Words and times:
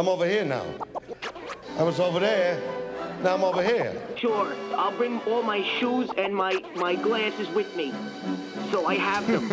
I'm 0.00 0.08
over 0.08 0.26
here 0.26 0.46
now. 0.46 0.64
I 1.76 1.82
was 1.82 2.00
over 2.00 2.20
there. 2.20 2.58
Now 3.22 3.34
I'm 3.34 3.44
over 3.44 3.62
here. 3.62 3.94
Sure, 4.16 4.50
I'll 4.74 4.96
bring 4.96 5.20
all 5.26 5.42
my 5.42 5.62
shoes 5.62 6.08
and 6.16 6.34
my, 6.34 6.64
my 6.74 6.94
glasses 6.94 7.50
with 7.50 7.76
me. 7.76 7.92
So 8.70 8.86
I 8.86 8.94
have 8.94 9.26
them. 9.26 9.50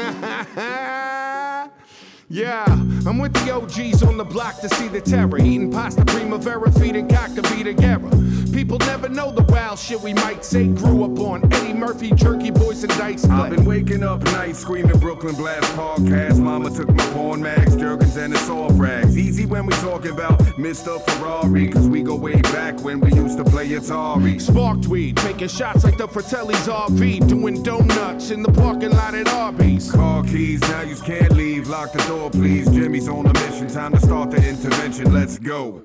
Yeah, 2.30 2.66
I'm 2.68 3.20
with 3.20 3.32
the 3.36 3.54
OGs 3.54 4.04
on 4.04 4.18
the 4.18 4.26
block 4.26 4.60
to 4.60 4.68
see 4.68 4.90
the 4.90 5.00
terror. 5.00 5.38
Eating 5.38 5.72
pasta 5.72 6.04
primavera, 6.04 6.70
feeding 6.74 7.08
cockabee 7.08 7.64
together. 7.64 8.10
People 8.58 8.80
never 8.80 9.08
know 9.08 9.30
the 9.30 9.44
wild 9.44 9.78
shit 9.78 10.02
we 10.02 10.16
might 10.16 10.44
say. 10.44 10.66
Grew 10.66 11.04
up 11.04 11.20
on 11.20 11.54
Eddie 11.54 11.76
Murphy, 11.76 12.10
Jerky 12.10 12.50
Boys, 12.50 12.84
and 12.84 12.92
Dice. 12.98 13.24
I've 13.30 13.52
been 13.52 13.66
waking 13.66 14.02
up 14.02 14.24
nights 14.24 14.58
screaming 14.58 14.98
Brooklyn 14.98 15.36
Blast 15.36 15.72
podcast. 15.76 16.40
Mama 16.40 16.72
took 16.72 16.90
my 16.90 17.06
porn 17.12 17.40
mags, 17.40 17.76
Jergens, 17.76 18.18
and 18.18 18.34
the 18.34 18.40
soft 18.40 18.74
rags. 18.80 19.16
Easy 19.16 19.46
when 19.46 19.68
we 19.68 19.74
talking 19.74 20.10
about 20.10 20.40
Mr. 20.58 21.00
Ferrari, 21.08 21.68
cause 21.68 21.88
we 21.88 22.02
go 22.02 22.16
way 22.16 22.42
back 22.42 22.84
when 22.84 23.00
we 23.00 23.14
used 23.14 23.38
to 23.38 23.44
play 23.44 23.70
Atari. 23.70 24.42
Sparked 24.42 24.88
weed, 24.88 25.18
taking 25.18 25.50
shots 25.50 25.84
like 25.84 26.00
the 26.00 26.08
Fratelli's 26.08 26.68
RV. 26.68 27.28
Doing 27.30 27.62
donuts 27.62 28.32
in 28.32 28.42
the 28.42 28.52
parking 28.52 28.90
lot 28.90 29.14
at 29.14 29.28
Arby's. 29.28 29.92
Car 29.92 30.24
keys, 30.24 30.62
now 30.62 30.82
you 30.82 30.96
can't 30.96 31.34
leave. 31.34 31.68
Lock 31.68 31.94
the 31.94 32.04
door, 32.08 32.32
please. 32.32 32.68
Jimmy's 32.72 33.08
on 33.08 33.28
a 33.28 33.34
mission. 33.34 33.68
Time 33.68 33.94
to 33.94 34.00
start 34.00 34.32
the 34.32 34.38
intervention. 34.38 35.14
Let's 35.14 35.38
go. 35.38 35.84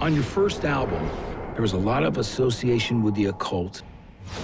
On 0.00 0.12
your 0.12 0.24
first 0.24 0.64
album, 0.64 1.08
there 1.58 1.62
was 1.64 1.72
a 1.72 1.76
lot 1.76 2.04
of 2.04 2.18
association 2.18 3.02
with 3.02 3.16
the 3.16 3.24
occult. 3.24 3.82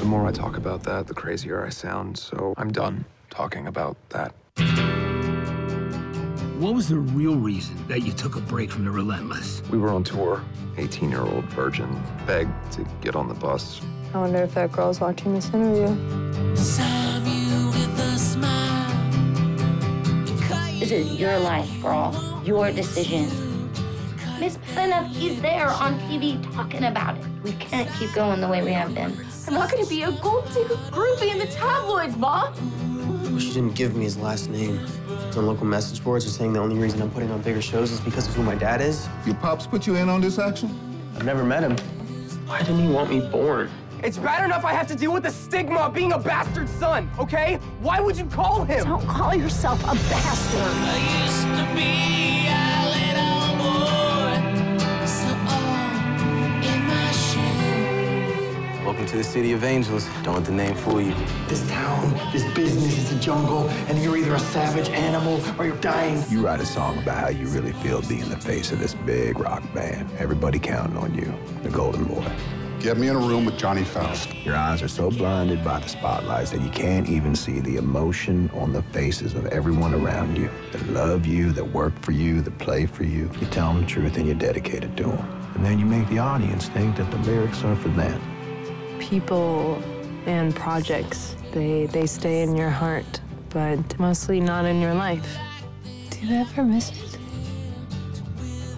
The 0.01 0.05
more 0.05 0.27
I 0.27 0.33
talk 0.33 0.57
about 0.57 0.83
that, 0.83 1.07
the 1.07 1.15
crazier 1.15 1.65
I 1.65 1.69
sound, 1.69 2.19
so 2.19 2.55
I'm 2.57 2.73
done 2.73 3.05
talking 3.31 3.69
about 3.69 3.97
that. 4.09 4.35
What 6.59 6.75
was 6.75 6.89
the 6.89 6.97
real 6.99 7.37
reason 7.37 7.77
that 7.87 8.01
you 8.01 8.11
took 8.11 8.35
a 8.35 8.41
break 8.41 8.73
from 8.73 8.85
the 8.85 8.91
Relentless? 8.91 9.63
We 9.71 9.79
were 9.79 9.91
on 9.91 10.03
tour. 10.03 10.43
18 10.77 11.09
year 11.09 11.21
old 11.21 11.45
virgin 11.51 12.03
begged 12.27 12.73
to 12.73 12.85
get 13.01 13.15
on 13.15 13.29
the 13.29 13.35
bus. 13.35 13.81
I 14.13 14.19
wonder 14.19 14.43
if 14.43 14.53
that 14.55 14.73
girl's 14.73 14.99
watching 14.99 15.35
this 15.35 15.49
interview. 15.55 15.95
This 20.81 20.91
is 20.91 21.21
your 21.21 21.39
life, 21.39 21.71
girl. 21.81 22.43
Your 22.45 22.73
decision. 22.73 23.44
Miss 24.41 24.57
Planoff 24.75 25.15
is 25.23 25.41
there 25.41 25.69
on 25.69 25.99
TV 26.01 26.43
talking 26.55 26.85
about 26.85 27.17
it. 27.17 27.25
We 27.45 27.53
can't 27.53 27.89
keep 27.99 28.13
going 28.15 28.41
the 28.41 28.49
way 28.49 28.63
we 28.65 28.73
have 28.73 28.95
been. 28.95 29.17
I'm 29.47 29.55
not 29.55 29.71
gonna 29.71 29.87
be 29.87 30.03
a 30.03 30.11
gold 30.11 30.47
digger 30.53 30.75
groupie 30.91 31.31
in 31.31 31.39
the 31.39 31.47
tabloids, 31.47 32.17
Ma. 32.17 32.53
I 32.53 33.29
wish 33.31 33.45
you 33.45 33.53
didn't 33.55 33.75
give 33.75 33.95
me 33.95 34.05
his 34.05 34.17
last 34.17 34.51
name. 34.51 34.81
It's 35.29 35.37
On 35.37 35.47
local 35.47 35.67
message 35.67 36.03
boards 36.03 36.27
are 36.27 36.31
saying 36.31 36.53
the 36.53 36.61
only 36.61 36.77
reason 36.77 37.01
I'm 37.01 37.11
putting 37.11 37.31
on 37.31 37.43
bigger 37.43 37.63
shows 37.63 37.93
is 37.93 38.01
because 38.01 38.27
of 38.27 38.35
who 38.35 38.43
my 38.43 38.55
dad 38.57 38.81
is. 38.81 39.09
Your 39.25 39.37
pops 39.37 39.67
put 39.67 39.87
you 39.87 39.95
in 39.97 40.09
on 40.09 40.21
this 40.21 40.39
action? 40.39 40.71
I've 41.17 41.25
never 41.25 41.45
met 41.45 41.63
him. 41.63 41.77
Why 42.47 42.59
didn't 42.59 42.81
he 42.81 42.89
want 42.89 43.11
me 43.11 43.21
born? 43.21 43.71
It's 44.03 44.19
bad 44.19 44.45
enough 44.45 44.65
I 44.65 44.73
have 44.73 44.87
to 44.89 44.95
deal 44.95 45.13
with 45.13 45.23
the 45.23 45.31
stigma 45.31 45.79
of 45.79 45.95
being 45.95 46.13
a 46.13 46.19
bastard 46.19 46.69
son, 46.69 47.11
okay? 47.19 47.59
Why 47.81 48.01
would 48.01 48.19
you 48.19 48.27
call 48.27 48.65
him? 48.65 48.85
Don't 48.85 49.07
call 49.07 49.35
yourself 49.35 49.83
a 49.85 49.95
bastard. 50.11 50.61
I 50.61 51.25
used 51.25 51.43
to 51.43 51.75
be 51.75 52.49
a 52.49 52.51
bastard. 52.51 52.84
Welcome 59.05 59.21
to 59.21 59.29
the 59.29 59.33
city 59.33 59.53
of 59.53 59.65
angels. 59.65 60.09
Don't 60.23 60.37
let 60.37 60.47
the 60.47 60.53
name 60.53 60.75
fool 60.77 60.99
you. 60.99 61.15
This 61.47 61.69
town, 61.69 62.11
this 62.33 62.43
business 62.55 62.97
is 62.97 63.13
a 63.13 63.21
jungle, 63.21 63.69
and 63.69 64.03
you're 64.03 64.17
either 64.17 64.35
a 64.35 64.39
savage 64.39 64.89
animal 64.89 65.43
or 65.59 65.67
you're 65.67 65.77
dying. 65.77 66.25
You 66.31 66.43
write 66.43 66.61
a 66.61 66.65
song 66.65 66.97
about 66.97 67.19
how 67.19 67.29
you 67.29 67.47
really 67.49 67.73
feel 67.75 68.01
being 68.01 68.27
the 68.31 68.39
face 68.39 68.73
of 68.73 68.79
this 68.79 68.95
big 68.95 69.39
rock 69.39 69.63
band. 69.75 70.11
Everybody 70.17 70.59
counting 70.59 70.97
on 70.97 71.13
you, 71.13 71.35
the 71.63 71.69
Golden 71.69 72.05
Boy. 72.05 72.27
Get 72.81 72.97
me 72.97 73.09
in 73.09 73.17
a 73.17 73.19
room 73.19 73.45
with 73.45 73.59
Johnny 73.59 73.85
Faust. 73.85 74.35
Your 74.37 74.57
eyes 74.57 74.81
are 74.81 74.89
so 74.89 75.11
blinded 75.11 75.63
by 75.63 75.81
the 75.81 75.89
spotlights 75.89 76.53
that 76.53 76.63
you 76.63 76.71
can't 76.71 77.07
even 77.07 77.37
see 77.37 77.61
the 77.61 77.77
emotion 77.77 78.51
on 78.55 78.73
the 78.73 78.83
faces 78.85 79.35
of 79.35 79.45
everyone 79.49 79.93
around 79.93 80.39
you 80.39 80.49
that 80.73 80.83
love 80.89 81.27
you, 81.27 81.53
that 81.53 81.65
work 81.75 81.93
for 82.01 82.13
you, 82.13 82.41
that 82.41 82.59
play 82.59 82.87
for 82.87 83.05
you. 83.05 83.31
You 83.39 83.47
tell 83.49 83.71
them 83.71 83.83
the 83.83 83.87
truth 83.87 84.17
and 84.17 84.25
you're 84.25 84.35
dedicated 84.35 84.97
to 84.97 85.03
them. 85.03 85.51
And 85.57 85.63
then 85.63 85.79
you 85.79 85.85
make 85.85 86.09
the 86.09 86.21
audience 86.21 86.69
think 86.71 86.97
that 86.97 87.11
the 87.11 87.19
lyrics 87.19 87.63
are 87.65 87.77
for 87.77 87.89
them. 87.89 88.19
People 88.99 89.83
and 90.27 90.55
projects, 90.55 91.37
they, 91.53 91.87
they 91.87 92.07
stay 92.07 92.43
in 92.43 92.57
your 92.57 92.71
heart, 92.71 93.21
but 93.51 93.99
mostly 93.99 94.41
not 94.41 94.65
in 94.65 94.81
your 94.81 94.95
life. 94.95 95.37
Do 96.11 96.27
you 96.27 96.37
ever 96.37 96.65
miss 96.65 96.91
it? 96.91 97.19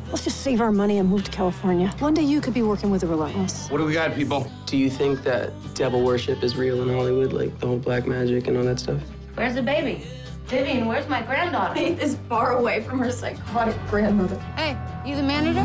Let's 0.09 0.25
just 0.25 0.41
save 0.41 0.61
our 0.61 0.73
money 0.73 0.99
and 0.99 1.09
move 1.09 1.25
to 1.25 1.31
California. 1.31 1.89
One 1.99 2.15
day 2.15 2.23
you 2.23 2.41
could 2.41 2.55
be 2.55 2.63
working 2.63 2.91
with 2.91 3.01
the 3.01 3.07
Relentless. 3.07 3.69
What 3.69 3.79
do 3.79 3.85
we 3.85 3.93
got, 3.93 4.15
people? 4.15 4.51
Do 4.65 4.77
you 4.77 4.89
think 4.89 5.23
that 5.25 5.53
devil 5.75 6.03
worship 6.03 6.43
is 6.43 6.57
real 6.57 6.83
in 6.83 6.95
Hollywood, 6.95 7.33
like 7.33 7.59
the 7.59 7.67
whole 7.67 7.79
black 7.79 8.07
magic 8.07 8.47
and 8.47 8.57
all 8.57 8.65
that 8.65 8.79
stuff? 8.79 9.01
Where's 9.35 9.55
the 9.55 9.63
baby? 9.63 10.05
Vivian, 10.47 10.87
where's 10.87 11.09
my 11.09 11.23
granddaughter? 11.23 11.75
Faith 11.75 12.01
is 12.01 12.17
far 12.29 12.57
away 12.57 12.81
from 12.81 13.01
her 13.01 13.11
psychotic 13.11 13.77
grandmother. 13.89 14.39
Hey, 14.57 14.77
you 15.05 15.17
the 15.17 15.23
manager? 15.23 15.65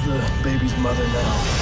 The 0.00 0.18
baby's 0.42 0.76
mother 0.78 1.06
now? 1.08 1.55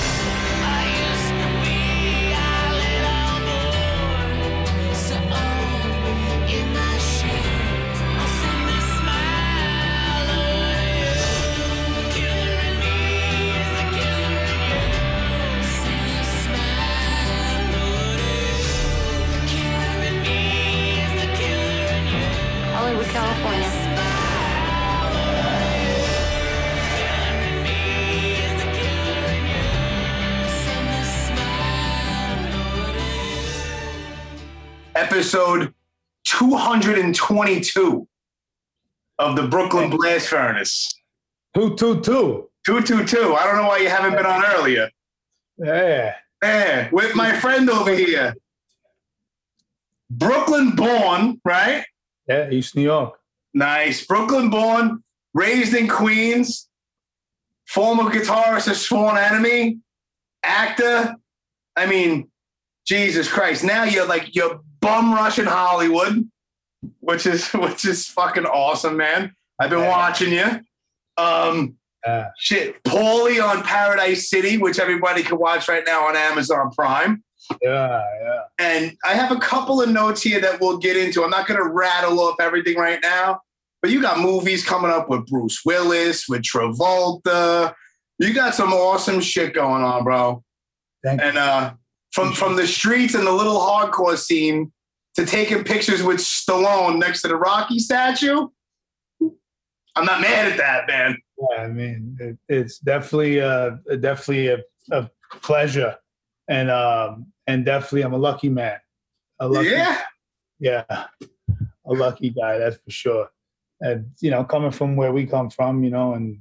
Episode 35.15 35.73
222 36.25 38.09
of 39.21 39.37
the 39.37 39.47
Brooklyn 39.47 39.89
Blast 39.89 40.27
Furnace. 40.27 40.93
Two, 41.55 41.77
two, 41.77 42.01
two. 42.01 42.51
222. 42.67 43.33
I 43.37 43.45
don't 43.45 43.55
know 43.55 43.69
why 43.69 43.79
you 43.79 43.89
haven't 43.89 44.17
been 44.17 44.27
on 44.27 44.45
earlier. 44.45 44.91
Yeah. 45.57 46.17
Yeah, 46.43 46.89
with 46.91 47.15
my 47.15 47.33
friend 47.39 47.71
over 47.71 47.95
here. 47.95 48.35
Brooklyn 50.11 50.73
born, 50.73 51.41
right? 51.45 51.85
Yeah, 52.27 52.51
East 52.51 52.75
New 52.75 52.83
York. 52.83 53.17
Nice. 53.55 54.05
Brooklyn 54.05 54.51
born, 54.51 55.05
raised 55.33 55.75
in 55.75 55.87
Queens, 55.87 56.69
former 57.69 58.11
guitarist 58.11 58.69
of 58.69 58.77
Sworn 58.77 59.17
Enemy, 59.17 59.79
actor. 60.43 61.15
I 61.77 61.87
mean, 61.87 62.33
Jesus 62.85 63.29
Christ. 63.29 63.63
Now 63.63 63.85
you're 63.85 64.09
like 64.09 64.35
you're 64.35 64.64
bum 64.85 65.15
rushing 65.15 65.47
Hollywood, 65.47 66.29
which 67.01 67.27
is 67.27 67.49
which 67.55 67.85
is 67.85 68.07
fucking 68.07 68.45
awesome, 68.47 68.97
man. 68.97 69.35
I've 69.61 69.71
been 69.71 69.87
watching 69.87 70.33
you. 70.33 70.61
Um 71.17 71.77
Uh, 72.07 72.25
shit. 72.39 72.83
Paulie 72.85 73.43
on 73.43 73.63
Paradise 73.63 74.29
City, 74.29 74.59
which 74.59 74.79
everybody 74.79 75.23
can 75.23 75.39
watch 75.39 75.69
right 75.69 75.85
now 75.87 76.07
on 76.07 76.15
Amazon 76.17 76.71
Prime. 76.77 77.25
yeah, 77.63 78.03
yeah. 78.23 78.41
And 78.59 78.93
I 79.05 79.15
have 79.15 79.33
a 79.33 79.41
couple 79.41 79.81
of 79.81 79.89
notes 79.89 80.21
here 80.21 80.39
that 80.41 80.61
we'll 80.61 80.77
get 80.77 80.99
into. 80.99 81.25
I'm 81.25 81.31
not 81.31 81.47
going 81.47 81.59
to 81.59 81.67
rattle 81.67 82.21
off 82.21 82.37
everything 82.41 82.77
right 82.77 82.99
now, 83.03 83.41
but 83.81 83.91
you 83.91 84.03
got 84.03 84.19
movies 84.21 84.63
coming 84.63 84.91
up 84.91 85.09
with 85.09 85.27
Bruce 85.29 85.63
Willis, 85.65 86.29
with 86.29 86.43
Travolta. 86.43 87.73
You 88.19 88.35
got 88.35 88.55
some 88.55 88.75
awesome 88.75 89.21
shit 89.23 89.55
going 89.55 89.83
on, 89.83 90.05
bro. 90.05 90.45
Thank 91.03 91.23
and 91.23 91.39
uh, 91.39 91.73
from 92.13 92.35
from 92.35 92.57
the 92.57 92.67
streets 92.67 93.15
and 93.15 93.27
the 93.27 93.33
little 93.33 93.59
hardcore 93.59 94.19
scene 94.19 94.74
to 95.17 95.25
taking 95.27 95.65
pictures 95.65 96.03
with 96.03 96.19
Stallone 96.19 96.99
next 96.99 97.23
to 97.23 97.29
the 97.29 97.37
Rocky 97.37 97.79
statue. 97.79 98.49
I'm 99.97 100.05
not 100.05 100.21
mad 100.21 100.51
at 100.53 100.59
that, 100.59 100.89
man. 100.89 101.17
Yeah, 101.39 101.63
I 101.63 101.69
mean, 101.69 102.17
it, 102.21 102.39
it's 102.49 102.79
definitely 102.79 103.41
uh 103.41 103.71
definitely 104.01 104.49
a, 104.49 104.59
a 104.91 105.11
pleasure, 105.43 105.97
and 106.49 106.71
um 106.71 107.27
and 107.47 107.65
definitely 107.65 108.03
I'm 108.03 108.13
a 108.13 108.19
lucky 108.19 108.49
man. 108.49 108.79
A 109.41 109.49
lucky, 109.49 109.69
Yeah. 109.71 110.01
yeah, 110.59 110.85
a 110.89 111.93
lucky 111.93 112.31
guy, 112.31 112.59
that's 112.59 112.77
for 112.77 112.91
sure. 112.91 113.31
And 113.81 114.11
you 114.21 114.31
know, 114.31 114.45
coming 114.45 114.71
from 114.73 114.97
where 114.97 115.13
we 115.13 115.27
come 115.27 115.51
from, 115.51 115.85
you 115.85 115.91
know, 115.91 116.15
and 116.15 116.41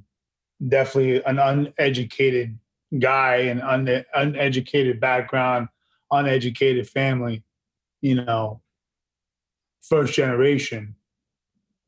definitely 0.66 1.22
an 1.24 1.38
uneducated 1.38 2.58
guy 2.98 3.36
and 3.36 3.60
un- 3.62 4.04
uneducated 4.14 5.00
background, 5.00 5.68
uneducated 6.10 6.88
family. 6.88 7.44
you 8.00 8.14
know, 8.16 8.60
first 9.88 10.14
generation. 10.14 10.94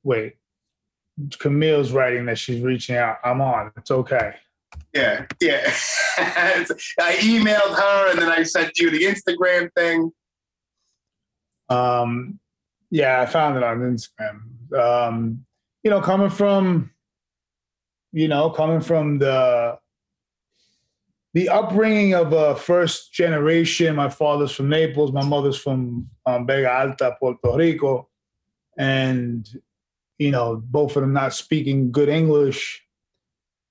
Wait, 0.02 0.36
Camille's 1.38 1.92
writing 1.92 2.26
that 2.26 2.38
she's 2.38 2.60
reaching 2.60 2.96
out. 2.96 3.18
I'm 3.24 3.40
on. 3.40 3.72
It's 3.76 3.90
okay. 3.90 4.34
Yeah, 4.94 5.26
yeah. 5.40 5.72
I 6.18 7.16
emailed 7.20 7.74
her 7.76 8.10
and 8.10 8.20
then 8.20 8.30
I 8.30 8.42
sent 8.42 8.78
you 8.78 8.90
the 8.90 9.02
Instagram 9.04 9.70
thing. 9.74 10.12
Um, 11.68 12.38
yeah, 12.90 13.20
I 13.20 13.26
found 13.26 13.56
it 13.56 13.62
on 13.62 13.80
Instagram. 13.80 14.78
Um, 14.78 15.44
you 15.82 15.90
know, 15.90 16.00
coming 16.00 16.30
from, 16.30 16.90
you 18.12 18.28
know, 18.28 18.50
coming 18.50 18.80
from 18.80 19.18
the 19.18 19.78
the 21.36 21.50
upbringing 21.50 22.14
of 22.14 22.32
a 22.32 22.56
first 22.56 23.12
generation. 23.12 23.94
My 23.94 24.08
father's 24.08 24.52
from 24.52 24.70
Naples. 24.70 25.12
My 25.12 25.22
mother's 25.22 25.58
from 25.58 26.08
um, 26.24 26.46
Vega 26.46 26.72
Alta, 26.72 27.14
Puerto 27.20 27.54
Rico, 27.54 28.08
and 28.78 29.46
you 30.16 30.30
know, 30.30 30.62
both 30.64 30.96
of 30.96 31.02
them 31.02 31.12
not 31.12 31.34
speaking 31.34 31.92
good 31.92 32.08
English. 32.08 32.82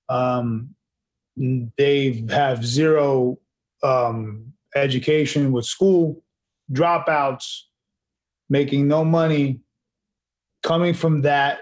Um, 0.09 0.75
they 1.35 2.23
have 2.29 2.63
zero 2.63 3.39
um, 3.81 4.53
education 4.75 5.51
with 5.51 5.65
school, 5.65 6.21
dropouts, 6.71 7.61
making 8.47 8.87
no 8.87 9.03
money. 9.03 9.61
Coming 10.61 10.93
from 10.93 11.23
that 11.23 11.61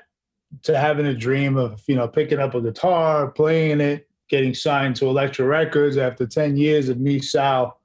to 0.64 0.78
having 0.78 1.06
a 1.06 1.14
dream 1.14 1.56
of 1.56 1.82
you 1.88 1.96
know 1.96 2.10
picking 2.10 2.40
up 2.40 2.56
a 2.56 2.62
guitar, 2.62 3.32
playing 3.32 3.80
it, 3.80 4.10
getting 4.34 4.56
signed 4.56 4.96
to 4.96 5.06
Elektra 5.06 5.46
Records 5.46 5.96
after 5.96 6.26
ten 6.26 6.58
years 6.58 6.90
of 6.90 7.00
me, 7.00 7.22
Sal, 7.22 7.80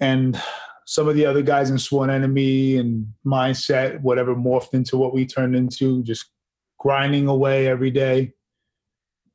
and 0.00 0.40
some 0.86 1.08
of 1.08 1.16
the 1.16 1.26
other 1.26 1.42
guys 1.42 1.68
in 1.68 1.78
Sworn 1.78 2.10
Enemy 2.10 2.76
and 2.76 3.12
Mindset, 3.26 4.00
whatever 4.02 4.36
morphed 4.36 4.72
into 4.72 4.96
what 4.96 5.12
we 5.12 5.26
turned 5.26 5.56
into, 5.56 6.04
just 6.04 6.26
grinding 6.78 7.26
away 7.26 7.66
every 7.66 7.90
day 7.90 8.32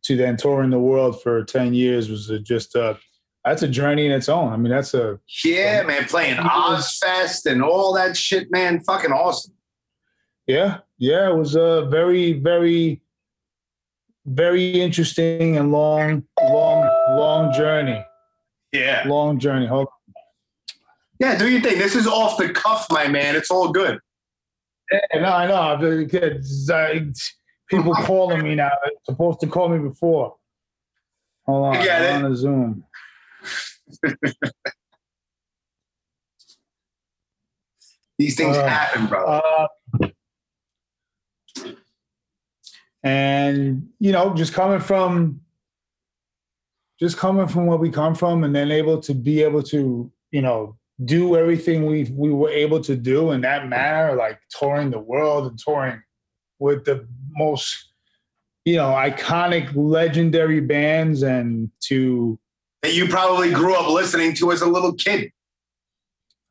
to 0.03 0.15
then 0.15 0.37
touring 0.37 0.69
the 0.69 0.79
world 0.79 1.21
for 1.21 1.43
10 1.43 1.73
years 1.73 2.09
was 2.09 2.31
just 2.43 2.73
a, 2.75 2.97
that's 3.43 3.63
a 3.63 3.67
journey 3.67 4.05
in 4.05 4.13
its 4.13 4.29
own. 4.29 4.53
I 4.53 4.55
mean, 4.55 4.71
that's 4.71 4.93
a. 4.93 5.19
Yeah, 5.43 5.83
man, 5.83 6.05
playing 6.05 6.37
Ozzfest 6.37 7.51
and 7.51 7.61
all 7.61 7.93
that 7.95 8.15
shit, 8.15 8.49
man. 8.49 8.79
Fucking 8.79 9.11
awesome. 9.11 9.53
Yeah, 10.47 10.77
yeah, 10.99 11.29
it 11.29 11.35
was 11.35 11.55
a 11.55 11.85
very, 11.91 12.31
very, 12.33 13.01
very 14.25 14.81
interesting 14.81 15.57
and 15.57 15.71
long, 15.71 16.23
long, 16.41 16.89
long 17.17 17.53
journey. 17.53 18.03
Yeah. 18.71 19.03
Long 19.07 19.39
journey. 19.39 19.67
Hold. 19.67 19.87
Yeah, 21.19 21.37
do 21.37 21.47
your 21.49 21.61
thing. 21.61 21.77
This 21.77 21.95
is 21.95 22.07
off 22.07 22.37
the 22.37 22.49
cuff, 22.49 22.87
my 22.89 23.07
man. 23.07 23.35
It's 23.35 23.49
all 23.49 23.71
good. 23.71 23.99
Yeah, 24.91 24.99
no, 25.21 25.31
I 25.31 25.47
know. 25.47 25.77
It's, 25.81 26.69
uh, 26.69 26.99
people 27.69 27.93
calling 28.03 28.43
me 28.43 28.55
now. 28.55 28.71
They're 28.83 28.91
supposed 29.05 29.39
to 29.41 29.47
call 29.47 29.69
me 29.69 29.79
before. 29.79 30.35
Hold 31.45 31.67
on. 31.67 31.77
I 31.77 31.83
get 31.83 32.15
I'm 32.15 32.25
on 32.25 32.31
a 32.31 32.35
Zoom. 32.35 32.83
These 38.17 38.35
things 38.37 38.55
Uh, 38.57 38.67
happen, 38.67 39.07
bro. 39.07 39.25
Uh, 39.25 39.67
and 43.05 43.87
you 43.99 44.11
know, 44.11 44.33
just 44.33 44.53
coming 44.53 44.79
from, 44.79 45.39
just 46.99 47.17
coming 47.17 47.47
from 47.47 47.67
where 47.67 47.77
we 47.77 47.91
come 47.91 48.15
from, 48.15 48.43
and 48.43 48.53
then 48.53 48.71
able 48.71 48.99
to 49.01 49.13
be 49.13 49.43
able 49.43 49.63
to, 49.63 50.11
you 50.31 50.41
know, 50.41 50.75
do 51.05 51.37
everything 51.37 51.85
we 51.85 52.11
we 52.11 52.31
were 52.31 52.49
able 52.49 52.81
to 52.81 52.95
do 52.95 53.31
in 53.31 53.41
that 53.41 53.69
manner, 53.69 54.15
like 54.15 54.39
touring 54.49 54.89
the 54.89 54.99
world 54.99 55.47
and 55.47 55.59
touring 55.59 56.01
with 56.57 56.83
the 56.85 57.07
most, 57.37 57.91
you 58.65 58.75
know, 58.75 58.89
iconic, 58.89 59.71
legendary 59.75 60.59
bands, 60.59 61.21
and 61.21 61.69
to 61.81 62.39
that 62.81 62.93
you 62.93 63.07
probably 63.07 63.51
grew 63.51 63.75
up 63.75 63.87
listening 63.87 64.33
to 64.35 64.51
as 64.51 64.61
a 64.61 64.67
little 64.67 64.93
kid. 64.93 65.31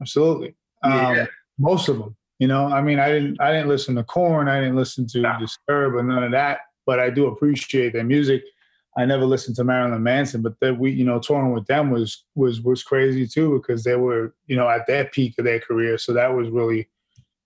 Absolutely. 0.01 0.55
Um, 0.83 1.27
most 1.59 1.89
of 1.89 1.99
them. 1.99 2.17
You 2.45 2.49
know, 2.49 2.67
I 2.67 2.83
mean, 2.83 2.99
I 2.99 3.09
didn't 3.09 3.41
I 3.41 3.53
didn't 3.53 3.69
listen 3.69 3.95
to 3.95 4.05
Korn, 4.05 4.49
I 4.49 4.61
didn't 4.61 4.77
listen 4.77 5.07
to 5.07 5.37
Disturb, 5.41 5.95
or 5.95 6.03
none 6.03 6.25
of 6.25 6.31
that. 6.33 6.59
But 6.85 7.01
I 7.01 7.09
do 7.09 7.27
appreciate 7.27 7.95
their 7.95 8.05
music. 8.05 8.43
I 8.99 9.07
never 9.07 9.25
listened 9.25 9.57
to 9.57 9.65
Marilyn 9.65 10.03
Manson, 10.03 10.43
but 10.43 10.61
that 10.61 10.79
we, 10.79 10.91
you 10.91 11.07
know, 11.07 11.19
touring 11.19 11.53
with 11.53 11.65
them 11.69 11.91
was 11.91 12.23
was 12.35 12.61
was 12.61 12.83
crazy 12.83 13.27
too 13.27 13.59
because 13.59 13.83
they 13.83 13.97
were, 13.97 14.35
you 14.47 14.57
know, 14.57 14.69
at 14.69 14.87
their 14.87 15.07
peak 15.07 15.39
of 15.39 15.47
their 15.47 15.59
career. 15.59 15.97
So 15.97 16.13
that 16.13 16.35
was 16.35 16.51
really 16.51 16.87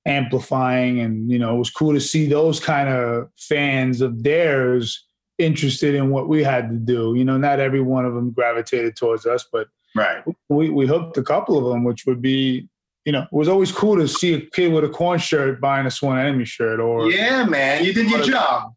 amplifying, 0.04 0.98
and 0.98 1.30
you 1.30 1.38
know, 1.38 1.54
it 1.54 1.58
was 1.58 1.70
cool 1.70 1.92
to 1.92 2.00
see 2.00 2.26
those 2.26 2.58
kind 2.58 2.88
of 2.88 3.28
fans 3.38 4.00
of 4.00 4.24
theirs 4.24 5.04
interested 5.38 5.94
in 5.94 6.10
what 6.10 6.28
we 6.28 6.42
had 6.42 6.70
to 6.70 6.76
do. 6.76 7.14
You 7.16 7.24
know, 7.24 7.38
not 7.38 7.60
every 7.60 7.82
one 7.82 8.04
of 8.04 8.14
them 8.14 8.32
gravitated 8.32 8.96
towards 8.96 9.26
us, 9.26 9.46
but 9.52 9.68
right, 9.94 10.24
we 10.48 10.70
we 10.70 10.88
hooked 10.88 11.16
a 11.18 11.22
couple 11.22 11.56
of 11.56 11.72
them, 11.72 11.84
which 11.84 12.04
would 12.04 12.20
be 12.20 12.68
you 13.08 13.12
know, 13.12 13.22
it 13.22 13.32
was 13.32 13.48
always 13.48 13.72
cool 13.72 13.96
to 13.96 14.06
see 14.06 14.34
a 14.34 14.40
kid 14.50 14.70
with 14.70 14.84
a 14.84 14.88
Korn 14.90 15.18
shirt 15.18 15.62
buying 15.62 15.86
a 15.86 15.90
Sworn 15.90 16.18
Enemy 16.18 16.44
shirt. 16.44 16.78
Or 16.78 17.10
Yeah, 17.10 17.46
man, 17.46 17.82
you 17.82 17.94
did 17.94 18.10
your 18.10 18.22
job. 18.22 18.74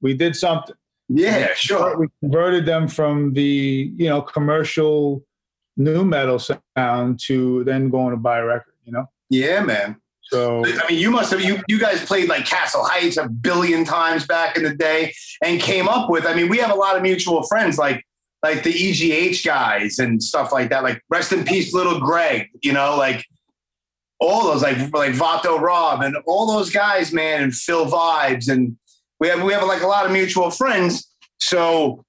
We 0.00 0.14
did 0.14 0.36
something. 0.36 0.76
Yeah, 1.08 1.48
We- 1.48 1.54
sure. 1.56 1.98
We 1.98 2.06
converted 2.20 2.66
them 2.66 2.86
from 2.86 3.32
the 3.32 3.90
you 3.96 4.08
know 4.08 4.22
commercial 4.22 5.24
nu 5.76 6.04
metal 6.04 6.38
sound 6.38 7.18
to 7.26 7.64
then 7.64 7.90
going 7.90 8.12
to 8.12 8.16
buy 8.16 8.38
a 8.38 8.44
record. 8.44 8.74
You 8.84 8.92
know. 8.92 9.06
Yeah, 9.28 9.64
man. 9.64 9.96
So 10.20 10.64
I 10.64 10.88
mean, 10.88 11.00
you 11.00 11.10
must 11.10 11.32
have 11.32 11.40
you 11.42 11.60
you 11.66 11.80
guys 11.80 12.04
played 12.04 12.28
like 12.28 12.46
Castle 12.46 12.84
Heights 12.84 13.16
a 13.16 13.28
billion 13.28 13.84
times 13.84 14.24
back 14.24 14.56
in 14.56 14.62
the 14.62 14.76
day 14.76 15.12
and 15.42 15.60
came 15.60 15.88
up 15.88 16.08
with. 16.08 16.26
I 16.26 16.34
mean, 16.34 16.48
we 16.48 16.58
have 16.58 16.70
a 16.70 16.76
lot 16.76 16.94
of 16.94 17.02
mutual 17.02 17.42
friends 17.42 17.76
like 17.76 18.06
like 18.42 18.62
the 18.62 18.70
EGH 18.70 19.44
guys 19.44 19.98
and 19.98 20.22
stuff 20.22 20.52
like 20.52 20.70
that. 20.70 20.82
Like 20.82 21.02
rest 21.08 21.32
in 21.32 21.44
peace, 21.44 21.72
little 21.72 22.00
Greg. 22.00 22.48
You 22.62 22.72
know, 22.72 22.96
like 22.96 23.24
all 24.18 24.44
those 24.44 24.62
like 24.62 24.78
like 24.92 25.12
Vato 25.12 25.60
Rob 25.60 26.02
and 26.02 26.16
all 26.26 26.46
those 26.46 26.70
guys, 26.70 27.12
man, 27.12 27.42
and 27.42 27.54
Phil 27.54 27.86
Vibes 27.86 28.48
and 28.48 28.76
we 29.20 29.28
have 29.28 29.42
we 29.42 29.52
have 29.52 29.62
like 29.64 29.82
a 29.82 29.86
lot 29.86 30.06
of 30.06 30.12
mutual 30.12 30.50
friends. 30.50 31.08
So 31.38 32.04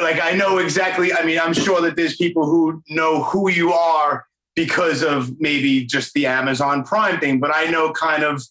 like 0.00 0.20
I 0.20 0.32
know 0.32 0.58
exactly. 0.58 1.12
I 1.12 1.24
mean, 1.24 1.38
I'm 1.38 1.54
sure 1.54 1.80
that 1.82 1.96
there's 1.96 2.16
people 2.16 2.46
who 2.46 2.82
know 2.88 3.22
who 3.22 3.48
you 3.50 3.72
are 3.72 4.26
because 4.56 5.02
of 5.02 5.40
maybe 5.40 5.84
just 5.84 6.12
the 6.14 6.26
Amazon 6.26 6.84
Prime 6.84 7.18
thing, 7.20 7.40
but 7.40 7.50
I 7.54 7.66
know 7.66 7.92
kind 7.92 8.22
of, 8.22 8.42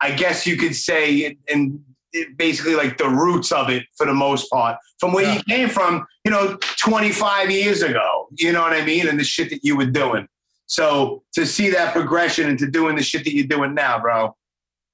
I 0.00 0.10
guess 0.12 0.46
you 0.46 0.56
could 0.56 0.74
say, 0.74 1.36
and 1.48 1.84
basically 2.36 2.74
like 2.74 2.98
the 2.98 3.08
roots 3.08 3.52
of 3.52 3.70
it 3.70 3.84
for 3.96 4.06
the 4.06 4.14
most 4.14 4.50
part, 4.50 4.78
from 4.98 5.12
where 5.12 5.32
you 5.32 5.40
came 5.48 5.68
from, 5.68 6.06
you 6.24 6.30
know, 6.30 6.56
25 6.80 7.50
years 7.50 7.82
ago. 7.82 8.28
You 8.32 8.52
know 8.52 8.62
what 8.62 8.72
I 8.72 8.84
mean? 8.84 9.08
And 9.08 9.18
the 9.18 9.24
shit 9.24 9.50
that 9.50 9.64
you 9.64 9.76
were 9.76 9.86
doing. 9.86 10.28
So 10.66 11.22
to 11.34 11.44
see 11.46 11.70
that 11.70 11.92
progression 11.92 12.48
into 12.48 12.70
doing 12.70 12.96
the 12.96 13.02
shit 13.02 13.24
that 13.24 13.34
you're 13.34 13.46
doing 13.46 13.74
now, 13.74 14.00
bro, 14.00 14.34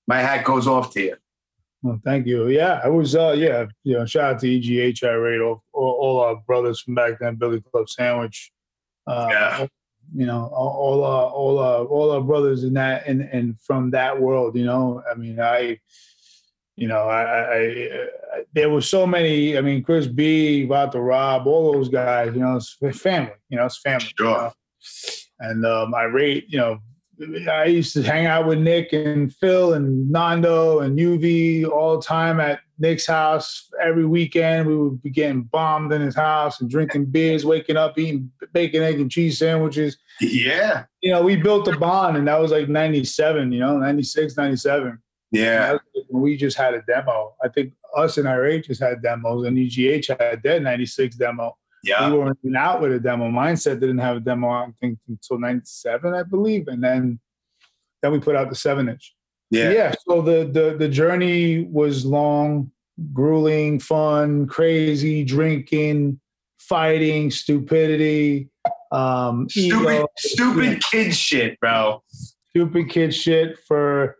my 0.07 0.19
hat 0.19 0.45
goes 0.45 0.67
off 0.67 0.93
to 0.95 1.01
you. 1.01 1.17
Well, 1.83 2.01
thank 2.05 2.27
you. 2.27 2.49
Yeah, 2.49 2.81
I 2.85 2.89
was. 2.89 3.15
Uh, 3.15 3.35
yeah, 3.37 3.67
you 3.85 3.97
know, 3.97 4.05
shout 4.05 4.35
out 4.35 4.41
to 4.41 4.49
EGH, 4.49 5.03
I 5.03 5.13
rate 5.13 5.41
all, 5.41 5.63
all, 5.73 5.93
all 5.93 6.21
our 6.21 6.37
brothers 6.47 6.81
from 6.81 6.95
back 6.95 7.19
then, 7.21 7.37
Billy 7.37 7.61
Club 7.61 7.89
Sandwich. 7.89 8.53
Uh, 9.07 9.29
Yeah. 9.31 9.67
You 10.13 10.27
know, 10.27 10.51
all 10.53 10.73
all 10.77 11.05
our 11.05 11.27
all 11.31 11.59
our 11.61 11.85
all 11.85 12.11
our 12.11 12.21
brothers 12.21 12.65
in 12.65 12.75
that 12.75 13.07
and 13.07 13.23
and 13.23 13.59
from 13.61 13.93
that 13.93 14.21
world. 14.21 14.57
You 14.57 14.65
know, 14.65 15.03
I 15.09 15.15
mean, 15.15 15.39
I, 15.41 15.79
you 16.81 16.89
know, 16.89 17.09
I, 17.09 17.23
I, 17.23 17.59
I 17.59 18.45
there 18.55 18.71
were 18.71 18.81
so 18.81 19.07
many. 19.07 19.59
I 19.59 19.61
mean, 19.61 19.83
Chris 19.83 20.07
B, 20.07 20.67
Vato 20.67 21.07
Rob, 21.07 21.47
all 21.47 21.75
those 21.75 21.91
guys. 21.91 22.35
You 22.35 22.41
know, 22.41 22.57
it's 22.57 23.01
family. 23.01 23.33
You 23.51 23.59
know, 23.59 23.67
it's 23.67 23.79
family. 23.81 24.09
you 24.19 24.25
know? 24.25 24.51
And 25.41 25.67
um, 25.67 25.95
I 25.95 26.05
rate. 26.05 26.47
You 26.49 26.59
know, 26.59 26.79
I 27.53 27.65
used 27.67 27.93
to 27.93 28.03
hang 28.03 28.25
out 28.25 28.47
with 28.47 28.61
Nick 28.61 28.95
and 28.95 29.31
Phil 29.31 29.75
and 29.75 30.11
Nando 30.11 30.81
and 30.81 30.99
UV 30.99 31.69
all 31.69 31.99
the 31.99 32.03
time 32.03 32.41
at 32.41 32.61
Nick's 32.79 33.07
house 33.07 33.69
every 33.83 34.07
weekend. 34.07 34.67
We 34.67 34.75
would 34.75 35.03
be 35.03 35.11
getting 35.11 35.43
bombed 35.43 35.93
in 35.93 36.01
his 36.01 36.17
house 36.17 36.63
and 36.63 36.71
drinking 36.71 37.05
beers, 37.11 37.45
waking 37.45 37.77
up, 37.77 37.99
eating 37.99 38.33
bacon, 38.55 38.83
egg, 38.83 39.01
and 39.01 39.11
cheese 39.11 39.39
sandwiches. 39.39 39.99
Yeah. 40.19 40.85
You 41.03 41.13
know, 41.13 41.21
we 41.21 41.37
built 41.37 41.69
a 41.69 41.77
bond, 41.77 42.17
and 42.17 42.27
that 42.27 42.41
was 42.41 42.53
like 42.53 42.71
97, 42.71 43.53
you 43.53 43.61
know, 43.61 43.77
96, 43.77 44.39
97. 44.39 44.99
Yeah. 45.31 45.79
When 46.09 46.23
we 46.23 46.37
just 46.37 46.57
had 46.57 46.75
a 46.75 46.83
demo. 46.83 47.35
I 47.43 47.49
think 47.49 47.73
us 47.97 48.19
and 48.19 48.29
IRA 48.29 48.61
just 48.61 48.81
had 48.83 49.03
demos, 49.03 49.47
and 49.47 49.59
EGH 49.59 50.09
had 50.19 50.43
their 50.43 50.61
96 50.61 51.17
demo. 51.17 51.57
Yeah. 51.83 52.11
We 52.11 52.19
weren't 52.19 52.39
even 52.45 52.57
out 52.57 52.81
with 52.81 52.93
a 52.93 53.01
demo. 53.01 53.31
Mindset 53.31 53.81
didn't 53.81 53.99
have 53.99 54.19
a 54.19 54.21
demo, 54.21 54.49
I 54.49 54.69
think, 54.81 54.99
until 55.09 55.39
97, 55.39 56.15
I 56.15 56.23
believe. 56.25 56.69
And 56.69 56.83
then 56.83 57.19
then 58.03 58.13
we 58.13 58.19
put 58.19 58.35
out 58.37 58.49
the 58.49 58.55
seven 58.55 58.89
inch. 58.89 59.15
Yeah. 59.51 59.71
Yeah. 59.71 59.95
So 60.09 60.23
the 60.23 60.45
the 60.45 60.77
the 60.79 60.89
journey 60.89 61.65
was 61.65 62.05
long, 62.05 62.71
grueling, 63.13 63.79
fun, 63.81 64.47
crazy, 64.47 65.25
drinking, 65.25 66.21
fighting, 66.59 67.31
stupidity, 67.31 68.49
um, 68.93 69.49
Stupid, 69.49 69.95
ego, 69.95 70.07
stupid 70.19 70.83
kid 70.83 71.15
shit, 71.15 71.59
bro. 71.61 72.03
stupid 72.51 72.91
kid 72.91 73.15
shit 73.15 73.59
for 73.67 74.17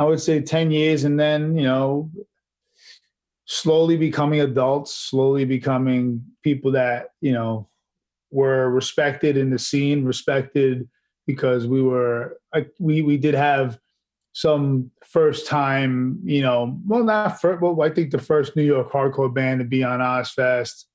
I 0.00 0.04
would 0.04 0.20
say 0.20 0.40
10 0.40 0.70
years 0.70 1.04
and 1.04 1.20
then, 1.20 1.54
you 1.54 1.64
know, 1.64 2.10
slowly 3.44 3.98
becoming 3.98 4.40
adults, 4.40 4.94
slowly 4.94 5.44
becoming 5.44 6.24
people 6.42 6.72
that, 6.72 7.08
you 7.20 7.32
know, 7.32 7.68
were 8.30 8.70
respected 8.70 9.36
in 9.36 9.50
the 9.50 9.58
scene, 9.58 10.06
respected 10.06 10.88
because 11.26 11.66
we 11.66 11.82
were 11.82 12.38
we 12.78 13.02
we 13.02 13.18
did 13.18 13.34
have 13.34 13.78
some 14.32 14.90
first 15.04 15.46
time, 15.46 16.18
you 16.24 16.40
know, 16.40 16.80
well 16.86 17.04
not 17.04 17.38
first, 17.38 17.60
well 17.60 17.82
I 17.82 17.90
think 17.90 18.10
the 18.10 18.18
first 18.18 18.56
New 18.56 18.62
York 18.64 18.90
hardcore 18.90 19.34
band 19.34 19.60
to 19.60 19.66
be 19.66 19.84
on 19.84 20.00
Ozzfest. 20.00 20.86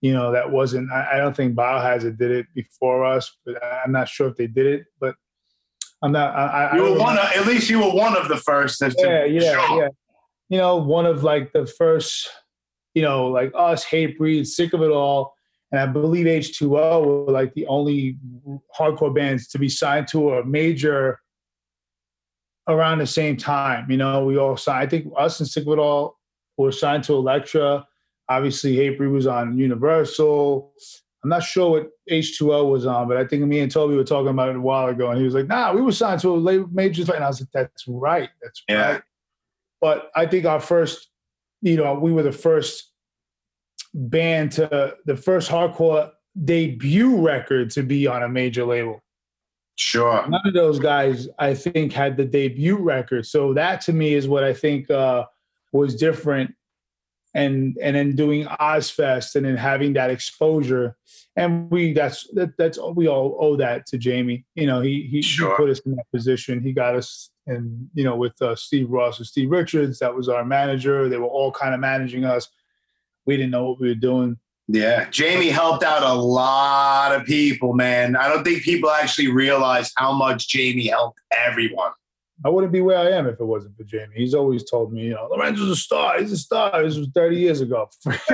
You 0.00 0.12
know, 0.12 0.32
that 0.32 0.50
wasn't 0.50 0.90
I, 0.90 1.10
I 1.12 1.16
don't 1.18 1.36
think 1.36 1.54
Biohazard 1.54 2.18
did 2.18 2.32
it 2.32 2.46
before 2.56 3.04
us, 3.04 3.30
but 3.46 3.62
I'm 3.62 3.92
not 3.92 4.08
sure 4.08 4.26
if 4.26 4.34
they 4.34 4.48
did 4.48 4.66
it, 4.66 4.86
but 4.98 5.14
I'm 6.02 6.12
not. 6.12 6.34
I, 6.34 6.66
I 6.66 6.74
You 6.74 6.82
don't 6.82 6.92
were 6.94 6.98
one. 6.98 7.18
Of, 7.18 7.24
at 7.24 7.46
least 7.46 7.68
you 7.68 7.78
were 7.78 7.92
one 7.92 8.16
of 8.16 8.28
the 8.28 8.36
first. 8.36 8.80
yeah, 8.98 9.24
yeah, 9.24 9.40
show. 9.40 9.80
yeah. 9.80 9.88
You 10.48 10.58
know, 10.58 10.76
one 10.76 11.06
of 11.06 11.22
like 11.22 11.52
the 11.52 11.66
first, 11.66 12.28
you 12.94 13.02
know, 13.02 13.28
like 13.28 13.52
us, 13.54 13.84
Hatebreed, 13.84 14.46
sick 14.46 14.72
of 14.72 14.82
it 14.82 14.90
all, 14.90 15.34
and 15.70 15.80
I 15.80 15.86
believe 15.86 16.26
H2O 16.26 17.26
were 17.26 17.32
like 17.32 17.54
the 17.54 17.66
only 17.66 18.16
hardcore 18.76 19.14
bands 19.14 19.46
to 19.48 19.58
be 19.58 19.68
signed 19.68 20.08
to 20.08 20.34
a 20.34 20.44
major 20.44 21.20
around 22.68 22.98
the 22.98 23.06
same 23.06 23.36
time. 23.36 23.90
You 23.90 23.98
know, 23.98 24.24
we 24.24 24.38
all 24.38 24.56
signed. 24.56 24.82
I 24.82 24.88
think 24.88 25.12
us 25.16 25.38
and 25.40 25.48
sick 25.48 25.66
of 25.66 25.72
it 25.74 25.78
all 25.78 26.18
were 26.56 26.72
signed 26.72 27.04
to 27.04 27.14
Elektra. 27.14 27.86
Obviously, 28.28 28.76
Hatebreed 28.76 29.12
was 29.12 29.26
on 29.26 29.58
Universal. 29.58 30.72
I'm 31.22 31.28
not 31.28 31.42
sure 31.42 31.70
what 31.70 31.90
H2O 32.10 32.70
was 32.70 32.86
on, 32.86 33.06
but 33.06 33.16
I 33.16 33.26
think 33.26 33.44
me 33.44 33.60
and 33.60 33.70
Toby 33.70 33.94
were 33.94 34.04
talking 34.04 34.28
about 34.28 34.48
it 34.48 34.56
a 34.56 34.60
while 34.60 34.88
ago, 34.88 35.10
and 35.10 35.18
he 35.18 35.24
was 35.24 35.34
like, 35.34 35.48
"Nah, 35.48 35.72
we 35.72 35.82
were 35.82 35.92
signed 35.92 36.20
to 36.22 36.30
a 36.30 36.36
label 36.36 36.68
major." 36.72 37.02
And 37.12 37.22
I 37.22 37.28
was 37.28 37.40
like, 37.40 37.50
"That's 37.52 37.84
right, 37.86 38.30
that's 38.42 38.62
right." 38.70 39.02
But 39.80 40.10
I 40.14 40.26
think 40.26 40.46
our 40.46 40.60
first, 40.60 41.08
you 41.62 41.76
know, 41.76 41.94
we 41.94 42.12
were 42.12 42.22
the 42.22 42.32
first 42.32 42.90
band 43.92 44.52
to 44.52 44.96
the 45.04 45.16
first 45.16 45.50
hardcore 45.50 46.10
debut 46.44 47.20
record 47.20 47.70
to 47.70 47.82
be 47.82 48.06
on 48.06 48.22
a 48.22 48.28
major 48.28 48.64
label. 48.64 49.02
Sure. 49.76 50.26
None 50.28 50.42
of 50.44 50.54
those 50.54 50.78
guys, 50.78 51.28
I 51.38 51.54
think, 51.54 51.92
had 51.92 52.16
the 52.16 52.24
debut 52.24 52.76
record. 52.76 53.26
So 53.26 53.54
that 53.54 53.80
to 53.82 53.92
me 53.92 54.14
is 54.14 54.28
what 54.28 54.44
I 54.44 54.52
think 54.52 54.90
uh, 54.90 55.24
was 55.72 55.94
different. 55.96 56.54
And 57.32 57.78
and 57.80 57.94
then 57.94 58.16
doing 58.16 58.46
Ozzfest 58.46 59.36
and 59.36 59.46
then 59.46 59.56
having 59.56 59.92
that 59.92 60.10
exposure, 60.10 60.96
and 61.36 61.70
we 61.70 61.92
that's 61.92 62.26
that, 62.34 62.56
that's 62.58 62.78
we 62.96 63.06
all 63.06 63.36
owe 63.40 63.56
that 63.56 63.86
to 63.86 63.98
Jamie. 63.98 64.44
You 64.56 64.66
know, 64.66 64.80
he 64.80 65.06
he, 65.10 65.20
he 65.20 65.46
put 65.56 65.70
us 65.70 65.78
in 65.80 65.94
that 65.94 66.10
position. 66.12 66.60
He 66.60 66.72
got 66.72 66.96
us, 66.96 67.30
and 67.46 67.88
you 67.94 68.02
know, 68.02 68.16
with 68.16 68.40
uh, 68.42 68.56
Steve 68.56 68.90
Ross 68.90 69.18
and 69.18 69.26
Steve 69.26 69.50
Richards, 69.50 70.00
that 70.00 70.14
was 70.14 70.28
our 70.28 70.44
manager. 70.44 71.08
They 71.08 71.18
were 71.18 71.26
all 71.26 71.52
kind 71.52 71.72
of 71.72 71.78
managing 71.78 72.24
us. 72.24 72.48
We 73.26 73.36
didn't 73.36 73.52
know 73.52 73.68
what 73.68 73.80
we 73.80 73.88
were 73.88 73.94
doing. 73.94 74.36
Yeah, 74.66 75.08
Jamie 75.10 75.50
helped 75.50 75.84
out 75.84 76.02
a 76.02 76.14
lot 76.14 77.14
of 77.14 77.24
people, 77.26 77.74
man. 77.74 78.16
I 78.16 78.28
don't 78.28 78.44
think 78.44 78.62
people 78.62 78.90
actually 78.90 79.30
realize 79.30 79.92
how 79.96 80.12
much 80.12 80.48
Jamie 80.48 80.88
helped 80.88 81.20
everyone. 81.30 81.92
I 82.44 82.48
wouldn't 82.48 82.72
be 82.72 82.80
where 82.80 82.98
I 82.98 83.10
am 83.10 83.26
if 83.26 83.38
it 83.38 83.44
wasn't 83.44 83.76
for 83.76 83.84
Jamie. 83.84 84.14
He's 84.14 84.34
always 84.34 84.68
told 84.68 84.92
me, 84.92 85.02
you 85.02 85.10
know, 85.10 85.28
Lorenzo's 85.30 85.68
a 85.70 85.76
star. 85.76 86.18
He's 86.20 86.32
a 86.32 86.38
star. 86.38 86.82
This 86.82 86.96
was 86.96 87.08
30 87.14 87.36
years 87.36 87.60
ago. 87.60 87.88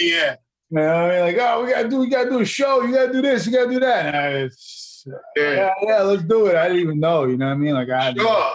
yeah. 0.00 0.36
Man, 0.70 0.88
I 0.88 1.08
mean, 1.08 1.20
like, 1.20 1.36
oh, 1.38 1.64
we 1.64 1.70
gotta 1.70 1.88
do, 1.88 1.98
we 1.98 2.08
gotta 2.08 2.30
do 2.30 2.40
a 2.40 2.44
show. 2.44 2.82
You 2.82 2.94
gotta 2.94 3.12
do 3.12 3.20
this. 3.20 3.46
You 3.46 3.52
gotta 3.52 3.70
do 3.70 3.80
that. 3.80 4.14
I, 4.14 4.28
it's, 4.44 5.04
yeah. 5.36 5.70
yeah, 5.82 6.00
let's 6.02 6.22
do 6.22 6.46
it. 6.46 6.56
I 6.56 6.68
didn't 6.68 6.82
even 6.82 7.00
know. 7.00 7.24
You 7.24 7.36
know 7.36 7.46
what 7.46 7.52
I 7.52 7.56
mean? 7.56 7.74
Like, 7.74 7.90
I 7.90 8.04
had, 8.04 8.16
Sure. 8.18 8.54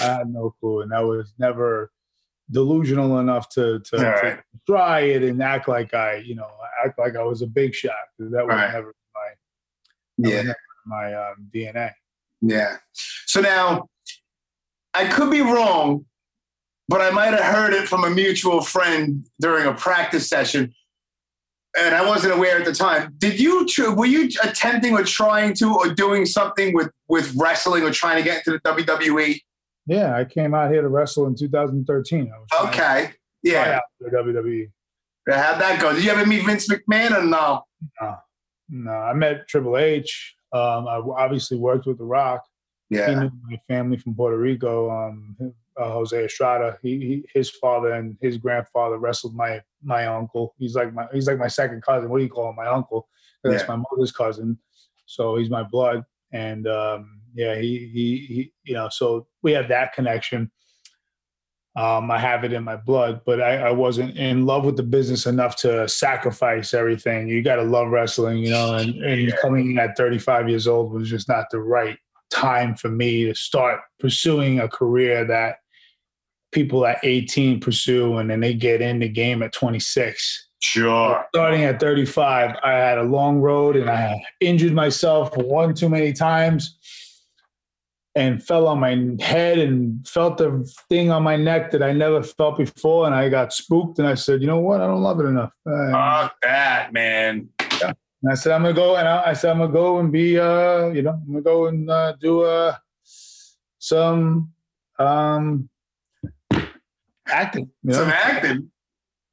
I 0.00 0.04
had 0.04 0.28
no 0.28 0.54
clue, 0.60 0.82
and 0.82 0.94
I 0.94 1.00
was 1.02 1.32
never 1.38 1.90
delusional 2.50 3.18
enough 3.18 3.48
to 3.50 3.80
to, 3.80 3.96
to 3.96 4.04
right. 4.04 4.38
try 4.66 5.00
it 5.00 5.22
and 5.22 5.42
act 5.42 5.66
like 5.68 5.94
I, 5.94 6.16
you 6.16 6.34
know, 6.34 6.48
act 6.84 6.98
like 6.98 7.16
I 7.16 7.22
was 7.22 7.42
a 7.42 7.46
big 7.46 7.74
shot 7.74 7.94
because 8.16 8.32
that 8.32 8.46
was 8.46 8.54
Right. 8.54 8.72
never 8.72 8.94
my, 9.14 10.28
Yeah. 10.28 10.42
never 10.42 10.56
my 10.86 11.14
um, 11.14 11.50
DNA. 11.54 11.90
Yeah. 12.46 12.76
So 13.26 13.40
now, 13.40 13.88
I 14.92 15.08
could 15.08 15.30
be 15.30 15.40
wrong, 15.40 16.04
but 16.88 17.00
I 17.00 17.10
might 17.10 17.32
have 17.32 17.42
heard 17.54 17.72
it 17.72 17.88
from 17.88 18.04
a 18.04 18.10
mutual 18.10 18.60
friend 18.62 19.26
during 19.40 19.66
a 19.66 19.72
practice 19.74 20.28
session, 20.28 20.72
and 21.78 21.94
I 21.94 22.06
wasn't 22.06 22.34
aware 22.34 22.58
at 22.58 22.64
the 22.64 22.72
time. 22.74 23.14
Did 23.18 23.40
you? 23.40 23.66
tr- 23.66 23.90
Were 23.90 24.06
you 24.06 24.28
attempting 24.42 24.94
or 24.94 25.02
trying 25.02 25.54
to 25.54 25.74
or 25.74 25.88
doing 25.94 26.26
something 26.26 26.74
with 26.74 26.90
with 27.08 27.34
wrestling 27.36 27.82
or 27.82 27.90
trying 27.90 28.18
to 28.18 28.22
get 28.22 28.38
into 28.46 28.52
the? 28.52 28.70
WWE? 28.70 29.40
Yeah, 29.86 30.16
I 30.16 30.24
came 30.24 30.54
out 30.54 30.70
here 30.70 30.82
to 30.82 30.88
wrestle 30.88 31.26
in 31.26 31.34
2013. 31.36 32.32
I 32.34 32.38
was 32.38 32.48
trying 32.50 32.62
to 32.62 32.68
Okay. 32.68 33.12
Yeah. 33.42 33.80
for 33.98 34.10
WWE. 34.10 34.70
How'd 35.28 35.60
that 35.60 35.80
go? 35.80 35.92
Did 35.94 36.04
you 36.04 36.10
ever 36.10 36.24
meet 36.26 36.44
Vince 36.46 36.68
McMahon 36.68 37.18
or 37.18 37.22
no? 37.24 37.62
No, 38.00 38.16
no, 38.70 38.92
I 38.92 39.12
met 39.14 39.48
Triple 39.48 39.76
H. 39.76 40.34
Um, 40.54 40.88
I 40.88 40.96
obviously 40.96 41.58
worked 41.58 41.86
with 41.86 41.98
The 41.98 42.04
Rock. 42.04 42.44
Yeah. 42.88 43.08
He 43.08 43.14
knew 43.16 43.30
my 43.48 43.60
family 43.68 43.96
from 43.98 44.14
Puerto 44.14 44.38
Rico. 44.38 44.90
Um, 44.90 45.54
uh, 45.76 45.90
Jose 45.90 46.24
Estrada. 46.24 46.78
He, 46.82 46.98
he, 47.00 47.24
his 47.34 47.50
father 47.50 47.92
and 47.92 48.16
his 48.20 48.36
grandfather 48.38 48.98
wrestled 48.98 49.34
my 49.34 49.60
my 49.82 50.06
uncle. 50.06 50.54
He's 50.58 50.76
like 50.76 50.94
my 50.94 51.06
he's 51.12 51.26
like 51.26 51.38
my 51.38 51.48
second 51.48 51.82
cousin. 51.82 52.08
What 52.08 52.18
do 52.18 52.24
you 52.24 52.30
call 52.30 52.50
him? 52.50 52.56
My 52.56 52.66
uncle. 52.66 53.08
That's 53.42 53.62
Yeah. 53.62 53.76
my 53.76 53.82
mother's 53.90 54.12
cousin. 54.12 54.58
So 55.06 55.36
he's 55.36 55.50
my 55.50 55.62
blood. 55.64 56.04
And 56.32 56.66
um, 56.68 57.20
yeah, 57.34 57.56
he, 57.56 57.90
he 57.92 58.34
he 58.34 58.52
you 58.64 58.74
know. 58.74 58.88
So 58.88 59.26
we 59.42 59.52
have 59.52 59.68
that 59.68 59.92
connection. 59.92 60.50
Um, 61.76 62.08
I 62.08 62.18
have 62.18 62.44
it 62.44 62.52
in 62.52 62.62
my 62.62 62.76
blood, 62.76 63.22
but 63.26 63.42
I, 63.42 63.56
I 63.56 63.70
wasn't 63.72 64.16
in 64.16 64.46
love 64.46 64.64
with 64.64 64.76
the 64.76 64.84
business 64.84 65.26
enough 65.26 65.56
to 65.56 65.88
sacrifice 65.88 66.72
everything. 66.72 67.26
You 67.26 67.42
got 67.42 67.56
to 67.56 67.62
love 67.62 67.88
wrestling, 67.88 68.38
you 68.38 68.50
know, 68.50 68.74
and, 68.74 68.94
and 69.02 69.32
coming 69.42 69.72
in 69.72 69.78
at 69.78 69.96
35 69.96 70.48
years 70.48 70.68
old 70.68 70.92
was 70.92 71.10
just 71.10 71.28
not 71.28 71.46
the 71.50 71.60
right 71.60 71.98
time 72.30 72.76
for 72.76 72.90
me 72.90 73.24
to 73.24 73.34
start 73.34 73.80
pursuing 73.98 74.60
a 74.60 74.68
career 74.68 75.24
that 75.24 75.56
people 76.52 76.86
at 76.86 76.98
18 77.02 77.58
pursue 77.58 78.18
and 78.18 78.30
then 78.30 78.38
they 78.38 78.54
get 78.54 78.80
in 78.80 79.00
the 79.00 79.08
game 79.08 79.42
at 79.42 79.52
26. 79.52 80.48
Sure. 80.60 81.24
Starting 81.34 81.64
at 81.64 81.80
35, 81.80 82.56
I 82.62 82.70
had 82.70 82.98
a 82.98 83.02
long 83.02 83.40
road 83.40 83.74
and 83.76 83.90
I 83.90 84.14
injured 84.40 84.72
myself 84.72 85.36
one 85.36 85.74
too 85.74 85.88
many 85.88 86.12
times 86.12 86.78
and 88.16 88.42
fell 88.42 88.68
on 88.68 88.78
my 88.78 88.90
head 89.24 89.58
and 89.58 90.06
felt 90.06 90.38
the 90.38 90.64
thing 90.88 91.10
on 91.10 91.22
my 91.22 91.36
neck 91.36 91.70
that 91.72 91.82
I 91.82 91.92
never 91.92 92.22
felt 92.22 92.58
before. 92.58 93.06
And 93.06 93.14
I 93.14 93.28
got 93.28 93.52
spooked 93.52 93.98
and 93.98 94.06
I 94.06 94.14
said, 94.14 94.40
you 94.40 94.46
know 94.46 94.60
what? 94.60 94.80
I 94.80 94.86
don't 94.86 95.02
love 95.02 95.18
it 95.20 95.24
enough. 95.24 95.50
Uh, 95.66 95.90
Fuck 95.90 96.34
that, 96.42 96.92
man. 96.92 97.48
and 97.82 98.30
I 98.30 98.34
said, 98.34 98.52
I'm 98.52 98.62
gonna 98.62 98.72
go 98.74 98.96
and 98.96 99.08
I, 99.08 99.30
I 99.30 99.32
said, 99.32 99.50
I'm 99.50 99.58
gonna 99.58 99.72
go 99.72 99.98
and 99.98 100.12
be, 100.12 100.38
uh, 100.38 100.88
you 100.88 101.02
know, 101.02 101.10
I'm 101.10 101.26
gonna 101.26 101.42
go 101.42 101.66
and 101.66 101.90
uh, 101.90 102.12
do 102.20 102.42
uh, 102.42 102.76
some 103.78 104.52
um, 104.98 105.68
acting. 107.26 107.70
You 107.82 107.90
know? 107.90 107.98
Some 107.98 108.10
acting. 108.10 108.70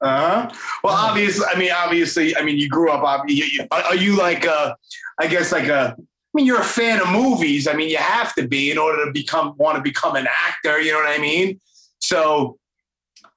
Uh 0.01 0.47
huh. 0.49 0.55
Well, 0.83 0.95
obviously, 0.95 1.45
I 1.53 1.59
mean, 1.59 1.71
obviously, 1.71 2.35
I 2.35 2.41
mean, 2.41 2.57
you 2.57 2.67
grew 2.67 2.89
up. 2.89 3.03
ob- 3.03 3.29
you- 3.29 3.45
you- 3.45 3.67
Are 3.69 3.81
are 3.83 3.95
you 3.95 4.17
like 4.17 4.45
a? 4.45 4.75
I 5.19 5.27
guess 5.27 5.51
like 5.51 5.67
a. 5.67 5.95
I 6.33 6.37
mean, 6.37 6.45
you're 6.45 6.61
a 6.61 6.63
fan 6.63 7.01
of 7.01 7.09
movies. 7.09 7.67
I 7.67 7.73
mean, 7.73 7.89
you 7.89 7.97
have 7.97 8.33
to 8.35 8.47
be 8.47 8.71
in 8.71 8.77
order 8.77 9.05
to 9.05 9.11
become 9.11 9.53
want 9.57 9.75
to 9.75 9.81
become 9.81 10.15
an 10.15 10.27
actor. 10.47 10.79
You 10.79 10.93
know 10.93 10.99
what 10.99 11.09
I 11.09 11.21
mean? 11.21 11.59
So, 11.99 12.57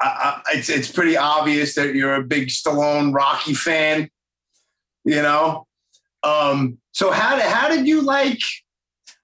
I, 0.00 0.40
it's 0.54 0.68
it's 0.68 0.90
pretty 0.90 1.16
obvious 1.16 1.74
that 1.74 1.94
you're 1.94 2.14
a 2.14 2.22
big 2.22 2.48
Stallone 2.48 3.12
Rocky 3.12 3.54
fan. 3.54 4.08
You 5.04 5.22
know. 5.22 5.66
Um. 6.22 6.78
So 6.92 7.10
how 7.10 7.36
did 7.36 7.46
how 7.46 7.68
did 7.68 7.86
you 7.86 8.00
like? 8.00 8.40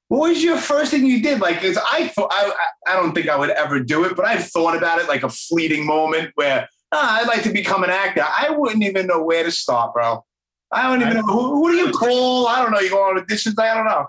What 0.08 0.30
was 0.30 0.42
your 0.42 0.56
first 0.58 0.90
thing 0.90 1.06
you 1.06 1.22
did? 1.22 1.40
Like, 1.40 1.60
'cause 1.60 1.78
I 1.78 2.12
I 2.18 2.52
I 2.88 2.94
don't 2.96 3.14
think 3.14 3.28
I 3.28 3.36
would 3.36 3.50
ever 3.50 3.78
do 3.78 4.04
it, 4.04 4.16
but 4.16 4.24
I've 4.24 4.46
thought 4.48 4.76
about 4.76 4.98
it 5.00 5.06
like 5.06 5.22
a 5.22 5.28
fleeting 5.28 5.86
moment 5.86 6.32
where 6.34 6.68
ah, 6.92 7.20
I'd 7.20 7.28
like 7.28 7.44
to 7.44 7.52
become 7.52 7.84
an 7.84 7.90
actor. 7.90 8.24
I 8.26 8.50
wouldn't 8.50 8.82
even 8.82 9.06
know 9.06 9.22
where 9.22 9.44
to 9.44 9.52
start, 9.52 9.94
bro. 9.94 10.24
I 10.72 10.82
don't 10.88 11.02
even 11.02 11.14
know 11.14 11.22
who, 11.22 11.54
who 11.54 11.72
do 11.72 11.76
you 11.78 11.92
call. 11.92 12.46
I 12.46 12.62
don't 12.62 12.70
know. 12.70 12.80
You 12.80 12.90
go 12.90 13.02
on 13.02 13.18
auditions. 13.18 13.58
I 13.58 13.74
don't 13.74 13.86
know. 13.86 14.06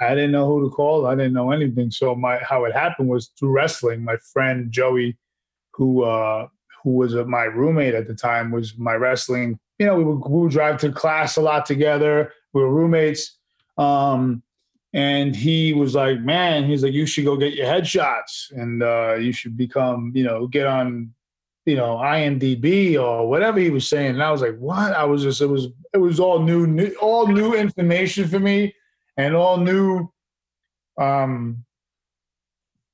I 0.00 0.14
didn't 0.14 0.32
know 0.32 0.46
who 0.46 0.68
to 0.68 0.74
call. 0.74 1.06
I 1.06 1.14
didn't 1.14 1.32
know 1.32 1.50
anything. 1.50 1.90
So 1.90 2.14
my 2.14 2.38
how 2.38 2.64
it 2.64 2.72
happened 2.72 3.08
was 3.08 3.30
through 3.38 3.50
wrestling. 3.50 4.04
My 4.04 4.16
friend 4.32 4.70
Joey, 4.70 5.16
who 5.72 6.04
uh, 6.04 6.48
who 6.84 6.90
was 6.90 7.16
uh, 7.16 7.24
my 7.24 7.44
roommate 7.44 7.94
at 7.94 8.06
the 8.06 8.14
time, 8.14 8.50
was 8.50 8.76
my 8.78 8.94
wrestling. 8.94 9.58
You 9.78 9.86
know, 9.86 9.96
we 9.96 10.04
would, 10.04 10.18
we 10.18 10.42
would 10.42 10.52
drive 10.52 10.80
to 10.80 10.92
class 10.92 11.36
a 11.36 11.42
lot 11.42 11.66
together. 11.66 12.32
We 12.52 12.62
were 12.62 12.72
roommates. 12.72 13.36
Um, 13.78 14.42
and 14.92 15.34
he 15.34 15.72
was 15.72 15.94
like, 15.94 16.20
"Man, 16.20 16.64
he's 16.64 16.82
like, 16.82 16.94
you 16.94 17.06
should 17.06 17.24
go 17.24 17.36
get 17.36 17.54
your 17.54 17.66
headshots, 17.66 18.50
and 18.52 18.82
uh, 18.82 19.14
you 19.14 19.32
should 19.32 19.56
become, 19.56 20.12
you 20.14 20.24
know, 20.24 20.46
get 20.46 20.66
on 20.66 21.12
you 21.66 21.76
know, 21.76 21.96
IMDb 21.96 22.98
or 22.98 23.28
whatever 23.28 23.58
he 23.58 23.70
was 23.70 23.88
saying. 23.88 24.10
And 24.10 24.22
I 24.22 24.30
was 24.30 24.40
like, 24.40 24.56
what? 24.56 24.92
I 24.92 25.04
was 25.04 25.22
just, 25.22 25.40
it 25.40 25.46
was, 25.46 25.66
it 25.92 25.98
was 25.98 26.20
all 26.20 26.40
new, 26.40 26.66
new 26.66 26.94
all 27.00 27.26
new 27.26 27.54
information 27.54 28.28
for 28.28 28.38
me 28.38 28.74
and 29.16 29.34
all 29.34 29.58
new, 29.58 30.08
um, 30.98 31.64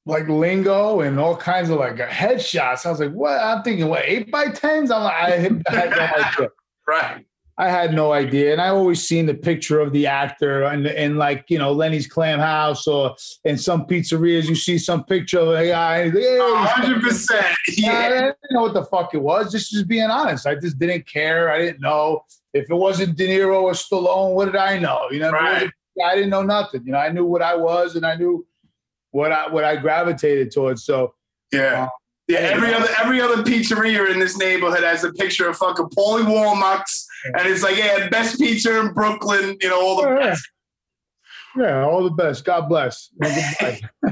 like 0.04 0.26
lingo 0.28 1.00
and 1.00 1.20
all 1.20 1.36
kinds 1.36 1.70
of 1.70 1.78
like 1.78 1.96
headshots. 1.96 2.86
I 2.86 2.90
was 2.90 2.98
like, 2.98 3.12
what? 3.12 3.38
I'm 3.38 3.62
thinking, 3.62 3.88
what, 3.88 4.02
eight 4.04 4.32
by 4.32 4.48
tens? 4.48 4.90
I'm 4.90 5.04
like, 5.04 5.14
I 5.14 5.30
had, 5.30 5.62
I 5.68 5.74
had 5.74 5.90
no 5.90 5.96
idea. 6.00 6.48
right. 6.88 7.26
I 7.59 7.68
had 7.68 7.92
no 7.92 8.12
idea. 8.12 8.52
And 8.52 8.61
I 8.61 8.68
always 8.68 9.06
seen 9.06 9.26
the 9.26 9.35
picture 9.35 9.78
of 9.80 9.92
the 9.92 10.06
actor 10.06 10.62
and 10.64 10.87
and 10.87 11.18
like, 11.18 11.44
you 11.49 11.59
know, 11.59 11.73
Lenny's 11.73 12.06
Clam 12.06 12.38
House 12.38 12.87
or 12.87 13.14
in 13.44 13.59
some 13.59 13.85
pizzerias, 13.87 14.49
you 14.49 14.54
see 14.54 14.78
some 14.78 15.04
picture 15.04 15.38
of 15.40 15.49
a 15.49 15.68
guy. 15.68 16.11
hundred 16.11 17.02
percent. 17.02 17.54
Yeah. 17.76 17.92
I 17.92 18.09
didn't 18.09 18.37
know 18.50 18.62
what 18.62 18.75
the 18.75 18.85
fuck 18.85 19.14
it 19.14 19.23
was. 19.23 19.52
Just 19.52 19.71
just 19.71 19.87
being 19.87 20.11
honest. 20.11 20.47
I 20.47 20.54
just 20.54 20.78
didn't 20.78 21.06
care. 21.06 21.50
I 21.50 21.59
didn't 21.59 21.80
know. 21.80 22.25
If 22.54 22.71
it 22.71 22.75
wasn't 22.75 23.16
De 23.16 23.26
Niro 23.28 23.62
or 23.62 23.73
Stallone, 23.73 24.35
what 24.35 24.47
did 24.47 24.56
I 24.56 24.78
know? 24.78 25.09
You 25.11 25.21
know, 25.21 25.30
Right. 25.30 25.71
I 26.04 26.14
didn't 26.14 26.30
know 26.30 26.42
nothing. 26.42 26.82
You 26.85 26.92
know, 26.92 26.99
I 26.99 27.11
knew 27.11 27.25
what 27.26 27.42
I 27.42 27.54
was 27.54 27.97
and 27.97 28.06
I 28.06 28.16
knew 28.16 28.47
what 29.11 29.30
I 29.30 29.49
what 29.49 29.64
I 29.64 29.76
gravitated 29.76 30.52
towards. 30.52 30.85
So 30.85 31.14
Yeah. 31.52 31.85
Um, 31.85 31.88
yeah, 32.28 32.38
every 32.38 32.73
other 32.73 32.88
every 33.02 33.21
other 33.21 33.42
pizzeria 33.42 34.11
in 34.11 34.18
this 34.21 34.38
neighborhood 34.38 34.85
has 34.85 35.04
a 35.04 35.12
picture 35.12 35.49
of 35.49 35.56
fucking 35.56 35.87
Paulie 35.87 36.26
Walnuts, 36.26 37.06
and 37.24 37.48
it's 37.48 37.62
like, 37.62 37.76
yeah, 37.76 38.08
best 38.08 38.38
pizza 38.38 38.80
in 38.80 38.92
Brooklyn. 38.92 39.56
You 39.60 39.70
know, 39.70 39.80
all 39.80 40.02
the 40.02 40.16
best. 40.16 40.48
Yeah, 41.56 41.84
all 41.84 42.02
the 42.02 42.10
best. 42.10 42.44
God 42.44 42.68
bless. 42.68 43.10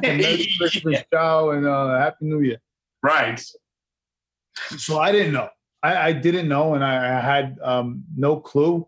And. 0.03 0.19
Merry 0.23 0.49
Christmas, 0.57 1.03
ciao, 1.13 1.51
and 1.51 1.67
uh, 1.67 1.99
Happy 1.99 2.25
New 2.27 2.41
Year. 2.41 2.59
Right. 3.03 3.43
So 4.77 4.99
I 4.99 5.13
didn't 5.13 5.33
know. 5.33 5.49
I, 5.83 6.09
I 6.09 6.13
didn't 6.13 6.49
know, 6.49 6.75
and 6.75 6.85
I, 6.85 7.19
I 7.19 7.21
had 7.21 7.59
um, 7.63 8.05
no 8.17 8.37
clue. 8.37 8.87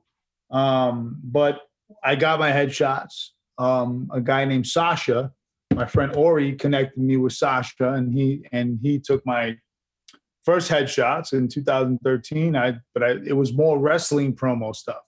Um, 0.51 1.19
but 1.25 1.61
I 2.05 2.15
got 2.15 2.39
my 2.39 2.51
headshots. 2.51 3.31
Um, 3.59 4.11
a 4.13 4.21
guy 4.21 4.45
named 4.45 4.67
Sasha, 4.67 5.33
my 5.75 5.87
friend 5.87 6.15
Ori, 6.15 6.55
connected 6.55 7.03
me 7.03 7.17
with 7.17 7.33
Sasha, 7.33 7.93
and 7.93 8.13
he 8.13 8.45
and 8.53 8.79
he 8.83 8.99
took 8.99 9.25
my 9.27 9.57
first 10.45 10.71
headshots 10.71 11.33
in 11.33 11.49
2013. 11.49 12.57
I 12.57 12.79
but 12.95 13.03
I, 13.03 13.11
it 13.25 13.37
was 13.37 13.53
more 13.53 13.79
wrestling 13.79 14.35
promo 14.35 14.75
stuff. 14.75 15.03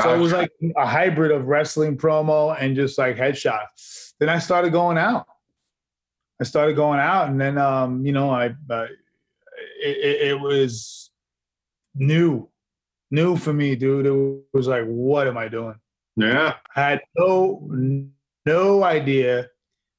So 0.00 0.14
it 0.14 0.18
was 0.18 0.32
like 0.32 0.50
a 0.78 0.86
hybrid 0.86 1.30
of 1.30 1.46
wrestling 1.46 1.98
promo 1.98 2.56
and 2.58 2.74
just 2.74 2.96
like 2.96 3.16
headshots. 3.16 4.14
Then 4.18 4.30
I 4.30 4.38
started 4.38 4.72
going 4.72 4.96
out. 4.96 5.26
I 6.40 6.44
started 6.44 6.74
going 6.74 7.00
out, 7.00 7.28
and 7.28 7.38
then 7.38 7.58
um, 7.58 8.06
you 8.06 8.12
know, 8.12 8.30
I 8.30 8.46
uh, 8.70 8.86
it, 9.82 9.96
it, 9.98 10.28
it 10.28 10.40
was 10.40 11.10
new, 11.94 12.48
new 13.10 13.36
for 13.36 13.52
me, 13.52 13.76
dude. 13.76 14.06
It 14.06 14.56
was 14.56 14.66
like, 14.66 14.84
what 14.86 15.26
am 15.28 15.36
I 15.36 15.48
doing? 15.48 15.74
Yeah. 16.16 16.54
I 16.76 16.80
had 16.80 17.00
no 17.16 17.68
no 18.46 18.84
idea 18.84 19.48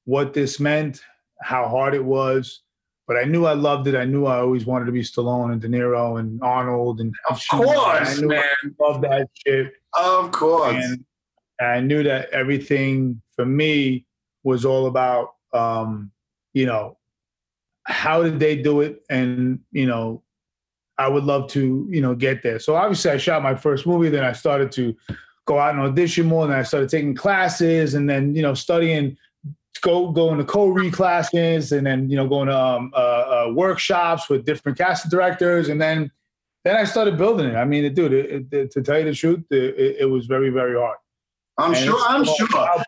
what 0.04 0.34
this 0.34 0.58
meant, 0.58 1.00
how 1.40 1.68
hard 1.68 1.94
it 1.94 2.04
was, 2.04 2.62
but 3.06 3.16
I 3.16 3.24
knew 3.24 3.46
I 3.46 3.54
loved 3.54 3.86
it. 3.88 3.94
I 3.94 4.04
knew 4.04 4.26
I 4.26 4.38
always 4.38 4.64
wanted 4.64 4.86
to 4.86 4.92
be 4.92 5.02
Stallone 5.02 5.52
and 5.52 5.60
De 5.60 5.68
Niro 5.68 6.20
and 6.20 6.40
Arnold 6.42 7.00
and 7.00 7.14
Of 7.28 7.42
course, 7.50 8.20
man. 8.20 8.40
I 8.40 8.82
loved 8.82 9.04
that 9.04 9.28
shit. 9.46 9.72
Of 9.94 10.30
course. 10.32 10.84
And 11.58 11.68
I 11.68 11.80
knew 11.80 12.02
that 12.04 12.30
everything 12.30 13.20
for 13.36 13.44
me 13.44 14.06
was 14.44 14.64
all 14.64 14.86
about, 14.86 15.34
um, 15.52 16.10
you 16.54 16.66
know, 16.66 16.98
how 17.84 18.22
did 18.22 18.38
they 18.38 18.56
do 18.56 18.80
it? 18.80 19.02
And, 19.10 19.60
you 19.72 19.86
know, 19.86 20.22
I 20.98 21.08
would 21.08 21.24
love 21.24 21.48
to, 21.50 21.86
you 21.90 22.00
know, 22.00 22.14
get 22.14 22.42
there. 22.42 22.58
So 22.58 22.76
obviously 22.76 23.10
I 23.10 23.16
shot 23.16 23.42
my 23.42 23.54
first 23.54 23.86
movie, 23.86 24.08
then 24.08 24.24
I 24.24 24.32
started 24.32 24.70
to 24.72 24.94
go 25.46 25.58
out 25.58 25.74
and 25.74 25.82
audition 25.82 26.26
more, 26.26 26.44
and 26.44 26.54
I 26.54 26.62
started 26.62 26.88
taking 26.88 27.14
classes 27.14 27.94
and 27.94 28.08
then, 28.08 28.34
you 28.34 28.42
know, 28.42 28.54
studying, 28.54 29.16
go 29.80 30.10
going 30.10 30.38
to 30.38 30.44
co-read 30.44 30.92
classes 30.92 31.72
and 31.72 31.86
then, 31.86 32.08
you 32.10 32.16
know, 32.16 32.28
going 32.28 32.48
to 32.48 32.58
um, 32.58 32.92
uh, 32.94 32.96
uh, 33.48 33.52
workshops 33.52 34.28
with 34.28 34.44
different 34.44 34.78
casting 34.78 35.10
directors. 35.10 35.68
And 35.68 35.80
then, 35.80 36.10
then 36.64 36.76
I 36.76 36.84
started 36.84 37.16
building 37.18 37.48
it. 37.48 37.56
I 37.56 37.64
mean, 37.64 37.92
dude, 37.94 38.12
it, 38.12 38.46
it, 38.52 38.70
to 38.72 38.82
tell 38.82 38.98
you 38.98 39.06
the 39.06 39.14
truth, 39.14 39.44
it, 39.50 39.96
it- 40.00 40.10
was 40.10 40.26
very, 40.26 40.50
very 40.50 40.76
hard. 40.78 40.98
I'm 41.58 41.74
And 41.74 41.84
sure. 41.84 41.98
I'm 42.06 42.24
sure. 42.24 42.46
I, 42.54 42.82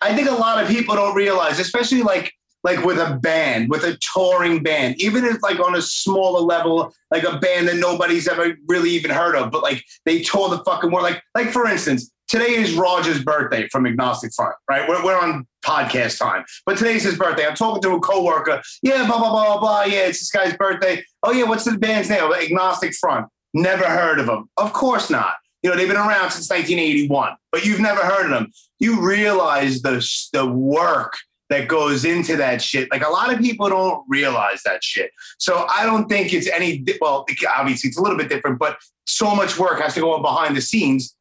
I 0.00 0.14
think 0.14 0.28
a 0.28 0.34
lot 0.34 0.62
of 0.62 0.68
people 0.68 0.94
don't 0.94 1.14
realize, 1.14 1.58
especially 1.58 2.02
like 2.02 2.32
like 2.64 2.84
with 2.84 2.98
a 2.98 3.18
band, 3.20 3.70
with 3.70 3.82
a 3.82 3.98
touring 4.14 4.62
band, 4.62 5.00
even 5.02 5.24
if 5.24 5.42
like 5.42 5.58
on 5.58 5.74
a 5.74 5.82
smaller 5.82 6.40
level, 6.40 6.94
like 7.10 7.24
a 7.24 7.36
band 7.38 7.66
that 7.66 7.76
nobody's 7.76 8.28
ever 8.28 8.56
really 8.68 8.90
even 8.90 9.10
heard 9.10 9.34
of, 9.34 9.50
but 9.50 9.62
like 9.64 9.82
they 10.04 10.22
tour 10.22 10.48
the 10.48 10.62
fucking 10.64 10.90
world. 10.92 11.02
Like 11.02 11.22
like 11.34 11.50
for 11.50 11.66
instance, 11.66 12.11
today 12.28 12.54
is 12.54 12.74
Roger's 12.74 13.22
birthday 13.22 13.68
from 13.68 13.86
Agnostic 13.86 14.32
Front, 14.34 14.54
right? 14.70 14.88
We're, 14.88 15.04
we're 15.04 15.18
on 15.18 15.46
podcast 15.64 16.18
time, 16.18 16.44
but 16.66 16.76
today's 16.76 17.02
his 17.02 17.16
birthday. 17.16 17.46
I'm 17.46 17.54
talking 17.54 17.82
to 17.82 17.90
a 17.92 18.00
coworker. 18.00 18.62
Yeah, 18.82 19.06
blah 19.06 19.18
blah 19.18 19.30
blah 19.30 19.60
blah. 19.60 19.84
Yeah, 19.84 20.06
it's 20.06 20.20
this 20.20 20.30
guy's 20.30 20.56
birthday. 20.56 21.04
Oh 21.22 21.32
yeah, 21.32 21.44
what's 21.44 21.64
the 21.64 21.78
band's 21.78 22.08
name? 22.08 22.22
Agnostic 22.32 22.94
Front. 22.94 23.28
Never 23.54 23.84
heard 23.84 24.18
of 24.18 24.26
them. 24.26 24.48
Of 24.56 24.72
course 24.72 25.10
not. 25.10 25.34
You 25.62 25.70
know, 25.70 25.76
they've 25.76 25.86
been 25.86 25.96
around 25.96 26.30
since 26.30 26.50
1981, 26.50 27.36
but 27.52 27.64
you've 27.64 27.80
never 27.80 28.00
heard 28.00 28.24
of 28.24 28.30
them. 28.30 28.50
You 28.80 29.00
realize 29.00 29.82
the, 29.82 30.04
the 30.32 30.44
work 30.44 31.12
that 31.50 31.68
goes 31.68 32.04
into 32.04 32.36
that 32.36 32.62
shit. 32.62 32.90
Like 32.90 33.06
a 33.06 33.10
lot 33.10 33.32
of 33.32 33.38
people 33.38 33.68
don't 33.68 34.02
realize 34.08 34.62
that 34.64 34.82
shit. 34.82 35.12
So 35.38 35.66
I 35.70 35.84
don't 35.84 36.08
think 36.08 36.32
it's 36.32 36.48
any, 36.48 36.84
well, 37.00 37.26
obviously 37.56 37.88
it's 37.88 37.98
a 37.98 38.02
little 38.02 38.18
bit 38.18 38.28
different, 38.28 38.58
but 38.58 38.78
so 39.06 39.34
much 39.36 39.58
work 39.58 39.80
has 39.80 39.94
to 39.94 40.00
go 40.00 40.14
on 40.14 40.22
behind 40.22 40.56
the 40.56 40.62
scenes 40.62 41.14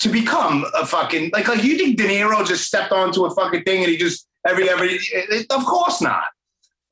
to 0.00 0.08
become 0.08 0.64
a 0.74 0.86
fucking, 0.86 1.30
like, 1.32 1.48
like 1.48 1.62
you 1.62 1.76
think 1.76 1.96
De 1.96 2.04
Niro 2.04 2.46
just 2.46 2.66
stepped 2.66 2.92
onto 2.92 3.24
a 3.24 3.34
fucking 3.34 3.62
thing 3.62 3.82
and 3.82 3.90
he 3.90 3.96
just, 3.96 4.26
every, 4.46 4.68
every, 4.68 4.98
of 5.50 5.64
course 5.64 6.00
not. 6.00 6.24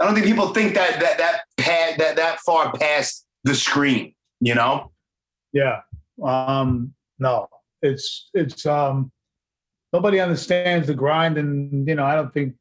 I 0.01 0.05
don't 0.05 0.15
think 0.15 0.27
people 0.27 0.49
think 0.49 0.75
that, 0.75 1.01
that, 1.01 1.19
that, 1.19 1.41
pa- 1.59 1.97
that, 1.99 2.17
that 2.17 2.41
far 2.41 2.73
past 2.73 3.27
the 3.45 3.55
screen, 3.55 4.15
you 4.41 4.55
know? 4.55 4.91
Yeah. 5.53 5.83
Um, 6.23 6.95
no, 7.19 7.49
it's 7.83 8.31
it's 8.35 8.67
um 8.67 9.11
nobody 9.93 10.21
understands 10.21 10.87
the 10.87 10.95
grind 10.95 11.39
and 11.39 11.87
you 11.87 11.95
know, 11.95 12.05
I 12.05 12.15
don't 12.15 12.33
think 12.33 12.55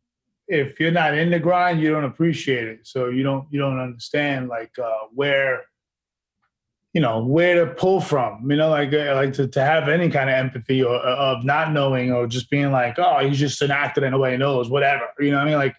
if 0.48 0.80
you're 0.80 0.92
not 0.92 1.18
in 1.18 1.32
the 1.32 1.40
grind, 1.40 1.82
you 1.82 1.92
don't 1.92 2.04
appreciate 2.04 2.68
it. 2.68 2.80
So 2.84 3.10
you 3.10 3.24
don't 3.24 3.48
you 3.52 3.60
don't 3.60 3.80
understand 3.80 4.50
like 4.50 4.72
uh 4.80 5.06
where 5.14 5.64
you 6.94 7.02
know 7.02 7.24
where 7.24 7.66
to 7.66 7.74
pull 7.74 8.02
from 8.02 8.50
you 8.50 8.58
know 8.58 8.70
like 8.70 8.94
uh, 8.94 9.16
like 9.16 9.34
to, 9.34 9.48
to 9.48 9.64
have 9.64 9.88
any 9.88 10.10
kind 10.10 10.30
of 10.30 10.36
empathy 10.36 10.84
or 10.84 10.96
uh, 10.96 11.16
of 11.16 11.46
not 11.46 11.72
knowing 11.72 12.12
or 12.12 12.28
just 12.28 12.50
being 12.50 12.72
like 12.72 13.00
oh 13.00 13.20
he's 13.20 13.40
just 13.40 13.62
an 13.62 13.72
actor 13.72 14.02
that 14.02 14.10
nobody 14.10 14.38
knows 14.38 14.70
whatever 14.70 15.06
you 15.20 15.32
know 15.32 15.38
what 15.38 15.48
i 15.48 15.50
mean? 15.50 15.58
Like 15.58 15.76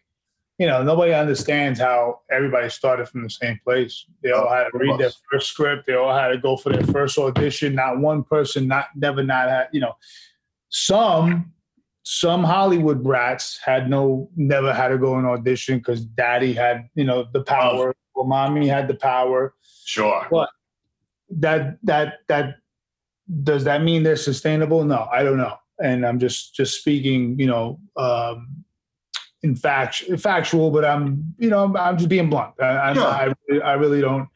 you 0.58 0.66
know 0.66 0.82
nobody 0.82 1.12
understands 1.12 1.80
how 1.80 2.20
everybody 2.30 2.68
started 2.68 3.08
from 3.08 3.24
the 3.24 3.30
same 3.30 3.58
place. 3.64 4.06
They 4.22 4.30
all 4.30 4.48
had 4.48 4.68
to 4.70 4.78
read 4.78 4.98
their 4.98 5.10
first 5.30 5.48
script. 5.48 5.86
They 5.86 5.94
all 5.94 6.14
had 6.14 6.28
to 6.28 6.38
go 6.38 6.56
for 6.56 6.70
their 6.70 6.86
first 6.86 7.18
audition. 7.18 7.74
Not 7.74 7.98
one 7.98 8.22
person 8.22 8.68
not 8.68 8.86
never 8.94 9.24
not 9.24 9.48
had 9.48 9.68
you 9.72 9.80
know. 9.80 9.94
Some 10.68 11.52
some 12.04 12.44
hollywood 12.44 13.02
brats 13.02 13.58
had 13.64 13.90
no 13.90 14.28
never 14.36 14.72
had 14.72 14.88
to 14.88 14.98
go 14.98 15.16
and 15.16 15.26
audition 15.26 15.78
because 15.78 16.04
daddy 16.04 16.52
had 16.52 16.88
you 16.94 17.04
know 17.04 17.26
the 17.32 17.42
power 17.42 17.94
or 18.14 18.26
mommy 18.26 18.68
had 18.68 18.86
the 18.86 18.94
power. 18.94 19.54
Sure. 19.84 20.26
but 20.30 20.48
that 21.40 21.78
that 21.84 22.18
that 22.28 22.56
does 23.42 23.64
that 23.64 23.82
mean 23.82 24.02
they're 24.02 24.16
sustainable? 24.16 24.84
No, 24.84 25.08
I 25.12 25.22
don't 25.22 25.38
know. 25.38 25.56
And 25.82 26.06
I'm 26.06 26.18
just 26.18 26.54
just 26.54 26.78
speaking, 26.78 27.38
you 27.38 27.46
know, 27.46 27.80
um, 27.96 28.64
in 29.42 29.56
fact 29.56 30.04
factual, 30.18 30.70
but 30.70 30.84
I'm 30.84 31.34
you 31.38 31.48
know 31.48 31.74
I'm 31.76 31.96
just 31.96 32.08
being 32.08 32.30
blunt. 32.30 32.54
I 32.60 32.64
I, 32.64 32.92
I, 33.28 33.58
I 33.64 33.72
really 33.74 34.00
don't. 34.00 34.28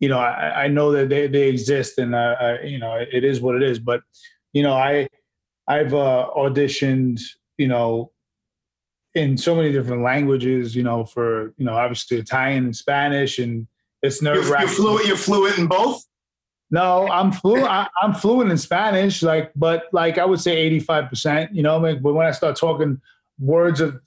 You 0.00 0.08
know, 0.08 0.18
I, 0.18 0.64
I 0.64 0.68
know 0.68 0.92
that 0.92 1.08
they, 1.08 1.28
they 1.28 1.48
exist, 1.48 1.98
and 1.98 2.14
uh, 2.14 2.36
I, 2.38 2.62
you 2.62 2.78
know 2.78 2.94
it 2.94 3.24
is 3.24 3.40
what 3.40 3.54
it 3.56 3.62
is. 3.62 3.78
But 3.78 4.02
you 4.52 4.62
know, 4.62 4.74
I 4.74 5.08
I've 5.66 5.94
uh, 5.94 6.28
auditioned, 6.36 7.20
you 7.58 7.68
know, 7.68 8.12
in 9.14 9.36
so 9.38 9.54
many 9.54 9.72
different 9.72 10.02
languages. 10.02 10.74
You 10.74 10.82
know, 10.82 11.04
for 11.04 11.54
you 11.56 11.64
know, 11.64 11.74
obviously 11.74 12.18
Italian 12.18 12.64
and 12.64 12.76
Spanish, 12.76 13.38
and 13.38 13.66
it's 14.02 14.20
nerve 14.20 14.46
You're, 14.46 14.60
you're 14.60 14.68
fluent. 14.68 15.06
You're 15.06 15.16
fluent 15.16 15.58
in 15.58 15.66
both. 15.66 16.04
No, 16.70 17.06
I'm 17.08 17.30
fluent. 17.30 17.66
I, 17.66 17.88
I'm 18.02 18.14
fluent 18.14 18.50
in 18.50 18.58
Spanish, 18.58 19.22
like, 19.22 19.52
but 19.54 19.84
like 19.92 20.18
I 20.18 20.24
would 20.24 20.40
say 20.40 20.56
85 20.56 21.08
percent. 21.08 21.54
You 21.54 21.62
know, 21.62 21.78
like, 21.78 22.02
but 22.02 22.14
when 22.14 22.26
I 22.26 22.30
start 22.32 22.56
talking 22.56 23.00
words 23.38 23.80
of 23.80 24.00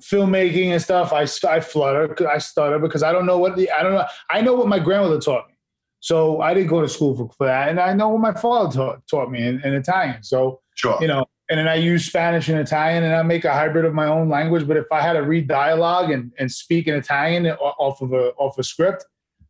filmmaking 0.00 0.68
and 0.68 0.80
stuff, 0.82 1.12
I 1.12 1.26
I 1.48 1.60
flutter, 1.60 2.28
I 2.28 2.38
stutter 2.38 2.78
because 2.78 3.02
I 3.02 3.12
don't 3.12 3.26
know 3.26 3.38
what 3.38 3.56
the 3.56 3.70
I 3.70 3.82
don't 3.82 3.94
know. 3.94 4.06
I 4.30 4.40
know 4.40 4.54
what 4.54 4.68
my 4.68 4.78
grandmother 4.78 5.20
taught 5.20 5.48
me, 5.48 5.54
so 6.00 6.40
I 6.40 6.54
didn't 6.54 6.68
go 6.68 6.80
to 6.80 6.88
school 6.88 7.16
for, 7.16 7.28
for 7.36 7.46
that, 7.46 7.68
and 7.68 7.80
I 7.80 7.92
know 7.94 8.08
what 8.08 8.20
my 8.20 8.32
father 8.32 8.74
taught 8.74 9.06
taught 9.08 9.30
me 9.30 9.46
in, 9.46 9.60
in 9.62 9.74
Italian. 9.74 10.22
So 10.22 10.60
Sure. 10.78 10.96
you 11.00 11.08
know, 11.08 11.26
and 11.50 11.58
then 11.58 11.66
I 11.66 11.74
use 11.74 12.06
Spanish 12.06 12.48
and 12.48 12.58
Italian, 12.58 13.02
and 13.02 13.14
I 13.14 13.22
make 13.22 13.44
a 13.44 13.52
hybrid 13.52 13.84
of 13.84 13.94
my 13.94 14.06
own 14.06 14.28
language. 14.28 14.68
But 14.68 14.76
if 14.76 14.86
I 14.92 15.00
had 15.00 15.14
to 15.14 15.22
read 15.22 15.48
dialogue 15.48 16.10
and, 16.10 16.32
and 16.38 16.50
speak 16.52 16.86
in 16.86 16.94
Italian 16.94 17.46
uh, 17.46 17.54
off 17.56 18.00
of 18.00 18.12
a 18.12 18.30
off 18.38 18.58
a 18.58 18.62
script, 18.62 19.04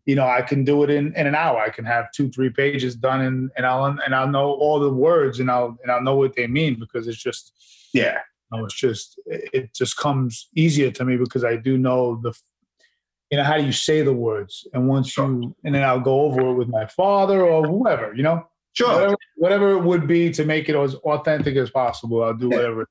you 0.09 0.15
know, 0.15 0.27
I 0.27 0.41
can 0.41 0.65
do 0.65 0.85
it 0.85 0.89
in, 0.89 1.15
in 1.17 1.27
an 1.27 1.35
hour. 1.35 1.59
I 1.59 1.69
can 1.69 1.85
have 1.85 2.11
two, 2.13 2.31
three 2.31 2.49
pages 2.49 2.97
done 2.97 3.21
and, 3.21 3.51
and 3.59 3.67
I'll 3.67 3.85
and 3.85 4.15
I'll 4.15 4.27
know 4.27 4.53
all 4.53 4.81
the 4.81 4.91
words 4.91 5.39
and 5.39 5.51
I'll 5.51 5.77
and 5.83 5.93
I'll 5.93 6.03
know 6.03 6.17
what 6.17 6.35
they 6.35 6.47
mean 6.47 6.81
because 6.81 7.07
it's 7.07 7.23
just 7.23 7.53
yeah. 7.93 8.21
You 8.51 8.59
know, 8.59 8.65
it's 8.65 8.75
just 8.75 9.21
it 9.27 9.75
just 9.75 9.99
comes 9.99 10.49
easier 10.57 10.91
to 10.93 11.05
me 11.05 11.19
because 11.19 11.45
I 11.45 11.57
do 11.57 11.77
know 11.77 12.19
the 12.23 12.33
you 13.31 13.37
know, 13.37 13.45
how 13.45 13.59
do 13.59 13.67
you 13.67 13.73
say 13.73 14.01
the 14.01 14.15
words? 14.15 14.67
And 14.73 14.89
once 14.89 15.15
you 15.15 15.55
and 15.63 15.75
then 15.75 15.85
I'll 15.85 16.01
go 16.01 16.23
over 16.23 16.41
it 16.41 16.55
with 16.55 16.69
my 16.69 16.87
father 16.87 17.45
or 17.45 17.67
whoever, 17.67 18.15
you 18.15 18.23
know? 18.23 18.49
Sure. 18.73 18.89
Whatever, 18.89 19.17
whatever 19.37 19.71
it 19.73 19.83
would 19.83 20.07
be 20.07 20.31
to 20.31 20.45
make 20.47 20.71
it 20.71 20.75
as 20.75 20.95
authentic 20.95 21.55
as 21.57 21.69
possible, 21.69 22.23
I'll 22.23 22.33
do 22.33 22.49
whatever. 22.49 22.89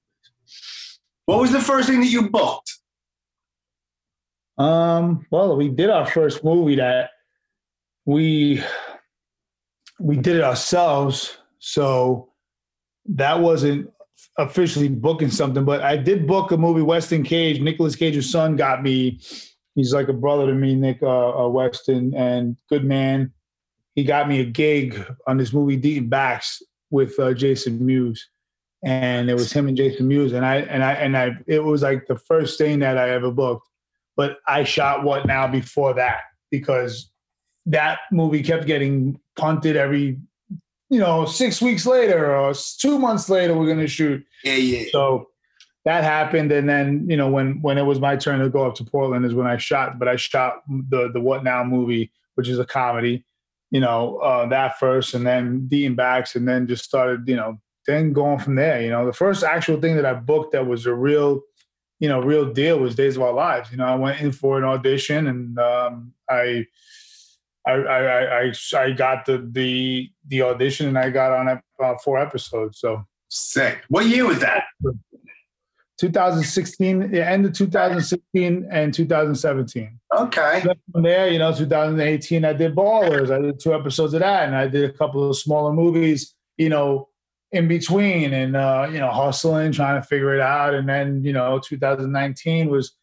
What 1.25 1.39
was 1.39 1.51
the 1.51 1.61
first 1.61 1.89
thing 1.89 1.99
that 2.01 2.07
you 2.07 2.29
booked? 2.29 2.76
Um, 4.57 5.25
well, 5.29 5.55
we 5.55 5.69
did 5.69 5.89
our 5.89 6.05
first 6.05 6.43
movie 6.43 6.75
that 6.75 7.11
we 8.05 8.63
we 9.99 10.15
did 10.17 10.37
it 10.37 10.43
ourselves, 10.43 11.37
so 11.59 12.29
that 13.05 13.39
wasn't 13.39 13.89
officially 14.37 14.89
booking 14.89 15.31
something, 15.31 15.65
but 15.65 15.81
I 15.81 15.97
did 15.97 16.27
book 16.27 16.51
a 16.51 16.57
movie, 16.57 16.81
Weston 16.81 17.23
Cage. 17.23 17.59
Nicolas 17.59 17.95
Cage's 17.95 18.29
son 18.29 18.55
got 18.55 18.83
me. 18.83 19.19
He's 19.75 19.93
like 19.93 20.07
a 20.07 20.13
brother 20.13 20.47
to 20.47 20.53
me, 20.53 20.75
Nick 20.75 21.01
uh, 21.01 21.45
uh, 21.45 21.47
Weston, 21.47 22.13
and 22.15 22.57
good 22.69 22.83
man. 22.83 23.31
He 23.95 24.03
got 24.03 24.27
me 24.27 24.39
a 24.39 24.45
gig 24.45 25.03
on 25.27 25.37
this 25.37 25.53
movie, 25.53 25.75
Deep 25.75 26.09
Backs, 26.09 26.61
with 26.89 27.19
uh, 27.19 27.33
Jason 27.33 27.83
Mewes, 27.83 28.27
and 28.83 29.29
it 29.29 29.33
was 29.33 29.51
him 29.51 29.67
and 29.67 29.77
Jason 29.77 30.07
Mewes, 30.07 30.33
and 30.33 30.45
I 30.45 30.57
and 30.57 30.83
I 30.83 30.93
and 30.93 31.17
I. 31.17 31.37
It 31.47 31.63
was 31.63 31.81
like 31.81 32.07
the 32.07 32.17
first 32.17 32.57
thing 32.57 32.79
that 32.79 32.97
I 32.97 33.09
ever 33.09 33.31
booked, 33.31 33.67
but 34.17 34.39
I 34.47 34.65
shot 34.65 35.03
what 35.03 35.25
now 35.25 35.47
before 35.47 35.93
that 35.93 36.21
because 36.51 37.09
that 37.67 37.99
movie 38.11 38.43
kept 38.43 38.65
getting 38.65 39.19
punted 39.37 39.77
every 39.77 40.19
you 40.89 40.99
know, 40.99 41.25
six 41.25 41.61
weeks 41.61 41.85
later 41.85 42.35
or 42.35 42.53
two 42.79 42.97
months 42.97 43.29
later, 43.29 43.53
we're 43.53 43.65
going 43.65 43.79
to 43.79 43.87
shoot. 43.87 44.25
Yeah, 44.43 44.53
yeah. 44.53 44.85
So 44.91 45.27
that 45.85 46.03
happened, 46.03 46.51
and 46.51 46.67
then 46.67 47.05
you 47.09 47.17
know, 47.17 47.29
when 47.29 47.61
when 47.61 47.77
it 47.77 47.83
was 47.83 47.99
my 47.99 48.15
turn 48.15 48.39
to 48.39 48.49
go 48.49 48.65
up 48.65 48.75
to 48.75 48.83
Portland, 48.83 49.25
is 49.25 49.33
when 49.33 49.47
I 49.47 49.57
shot. 49.57 49.99
But 49.99 50.07
I 50.07 50.15
shot 50.15 50.61
the 50.67 51.09
the 51.11 51.19
What 51.19 51.43
Now 51.43 51.63
movie, 51.63 52.11
which 52.35 52.47
is 52.47 52.59
a 52.59 52.65
comedy. 52.65 53.25
You 53.69 53.81
know, 53.81 54.17
uh, 54.19 54.47
that 54.47 54.79
first, 54.79 55.13
and 55.13 55.25
then 55.27 55.67
D 55.67 55.85
and 55.85 55.97
Backs, 55.97 56.35
and 56.35 56.47
then 56.47 56.67
just 56.67 56.85
started. 56.85 57.27
You 57.27 57.35
know, 57.35 57.59
then 57.85 58.13
going 58.13 58.39
from 58.39 58.55
there. 58.55 58.81
You 58.81 58.89
know, 58.89 59.05
the 59.05 59.13
first 59.13 59.43
actual 59.43 59.81
thing 59.81 59.97
that 59.97 60.05
I 60.05 60.13
booked 60.13 60.53
that 60.53 60.67
was 60.67 60.85
a 60.85 60.93
real, 60.93 61.41
you 61.99 62.07
know, 62.07 62.19
real 62.19 62.51
deal 62.51 62.79
was 62.79 62.95
Days 62.95 63.15
of 63.15 63.23
Our 63.23 63.33
Lives. 63.33 63.71
You 63.71 63.77
know, 63.77 63.85
I 63.85 63.95
went 63.95 64.21
in 64.21 64.31
for 64.31 64.57
an 64.57 64.63
audition, 64.63 65.27
and 65.27 65.59
um, 65.59 66.13
I. 66.29 66.65
I, 67.65 67.73
I, 67.73 68.43
I, 68.43 68.53
I 68.77 68.91
got 68.91 69.25
the, 69.25 69.45
the 69.51 70.09
the 70.29 70.41
audition 70.41 70.87
and 70.87 70.97
I 70.97 71.09
got 71.09 71.33
on 71.33 71.61
uh, 71.83 71.95
four 72.01 72.17
episodes. 72.17 72.79
So 72.79 73.03
sick. 73.27 73.83
What 73.89 74.05
year 74.05 74.25
was 74.25 74.39
that? 74.39 74.63
2016, 75.99 77.11
the 77.11 77.27
end 77.27 77.45
of 77.45 77.53
2016 77.53 78.67
and 78.71 78.93
2017. 78.93 79.99
Okay. 80.15 80.63
From 80.91 81.03
there, 81.03 81.29
you 81.29 81.39
know, 81.39 81.53
2018, 81.53 82.45
I 82.45 82.53
did 82.53 82.75
Ballers. 82.75 83.35
I 83.35 83.41
did 83.41 83.59
two 83.59 83.73
episodes 83.73 84.13
of 84.13 84.19
that, 84.19 84.47
and 84.47 84.55
I 84.55 84.67
did 84.67 84.89
a 84.89 84.93
couple 84.93 85.29
of 85.29 85.37
smaller 85.37 85.73
movies. 85.73 86.35
You 86.57 86.69
know, 86.69 87.09
in 87.51 87.67
between, 87.67 88.33
and 88.33 88.55
uh, 88.55 88.87
you 88.91 88.99
know, 88.99 89.11
hustling, 89.11 89.71
trying 89.71 90.01
to 90.01 90.07
figure 90.07 90.33
it 90.33 90.41
out, 90.41 90.73
and 90.73 90.87
then 90.87 91.23
you 91.23 91.33
know, 91.33 91.59
2019 91.59 92.69
was 92.69 92.95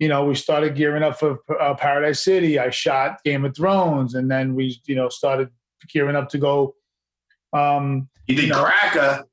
you 0.00 0.08
know, 0.08 0.24
we 0.24 0.34
started 0.34 0.74
gearing 0.74 1.02
up 1.02 1.18
for 1.18 1.38
uh, 1.60 1.74
Paradise 1.74 2.24
City. 2.24 2.58
I 2.58 2.70
shot 2.70 3.22
Game 3.22 3.44
of 3.44 3.54
Thrones, 3.54 4.14
and 4.14 4.30
then 4.30 4.54
we, 4.54 4.80
you 4.86 4.94
know, 4.94 5.10
started 5.10 5.50
gearing 5.92 6.16
up 6.16 6.30
to 6.30 6.38
go. 6.38 6.74
Um, 7.52 8.08
you 8.26 8.34
did 8.34 8.44
you 8.44 8.50
know, 8.50 8.64
Cracker. 8.64 9.24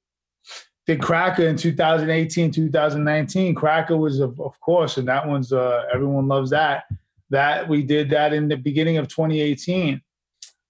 Did 0.85 1.01
Cracker 1.01 1.47
in 1.47 1.55
2018, 1.55 2.51
2019. 2.51 3.55
Cracker 3.55 3.97
was, 3.97 4.19
of, 4.19 4.39
of 4.41 4.59
course, 4.59 4.97
and 4.97 5.07
that 5.07 5.25
one's 5.25 5.53
uh, 5.53 5.83
everyone 5.93 6.27
loves 6.27 6.49
that. 6.49 6.83
That 7.29 7.67
we 7.69 7.81
did 7.81 8.09
that 8.09 8.33
in 8.33 8.49
the 8.49 8.57
beginning 8.57 8.97
of 8.97 9.07
2018, 9.07 10.01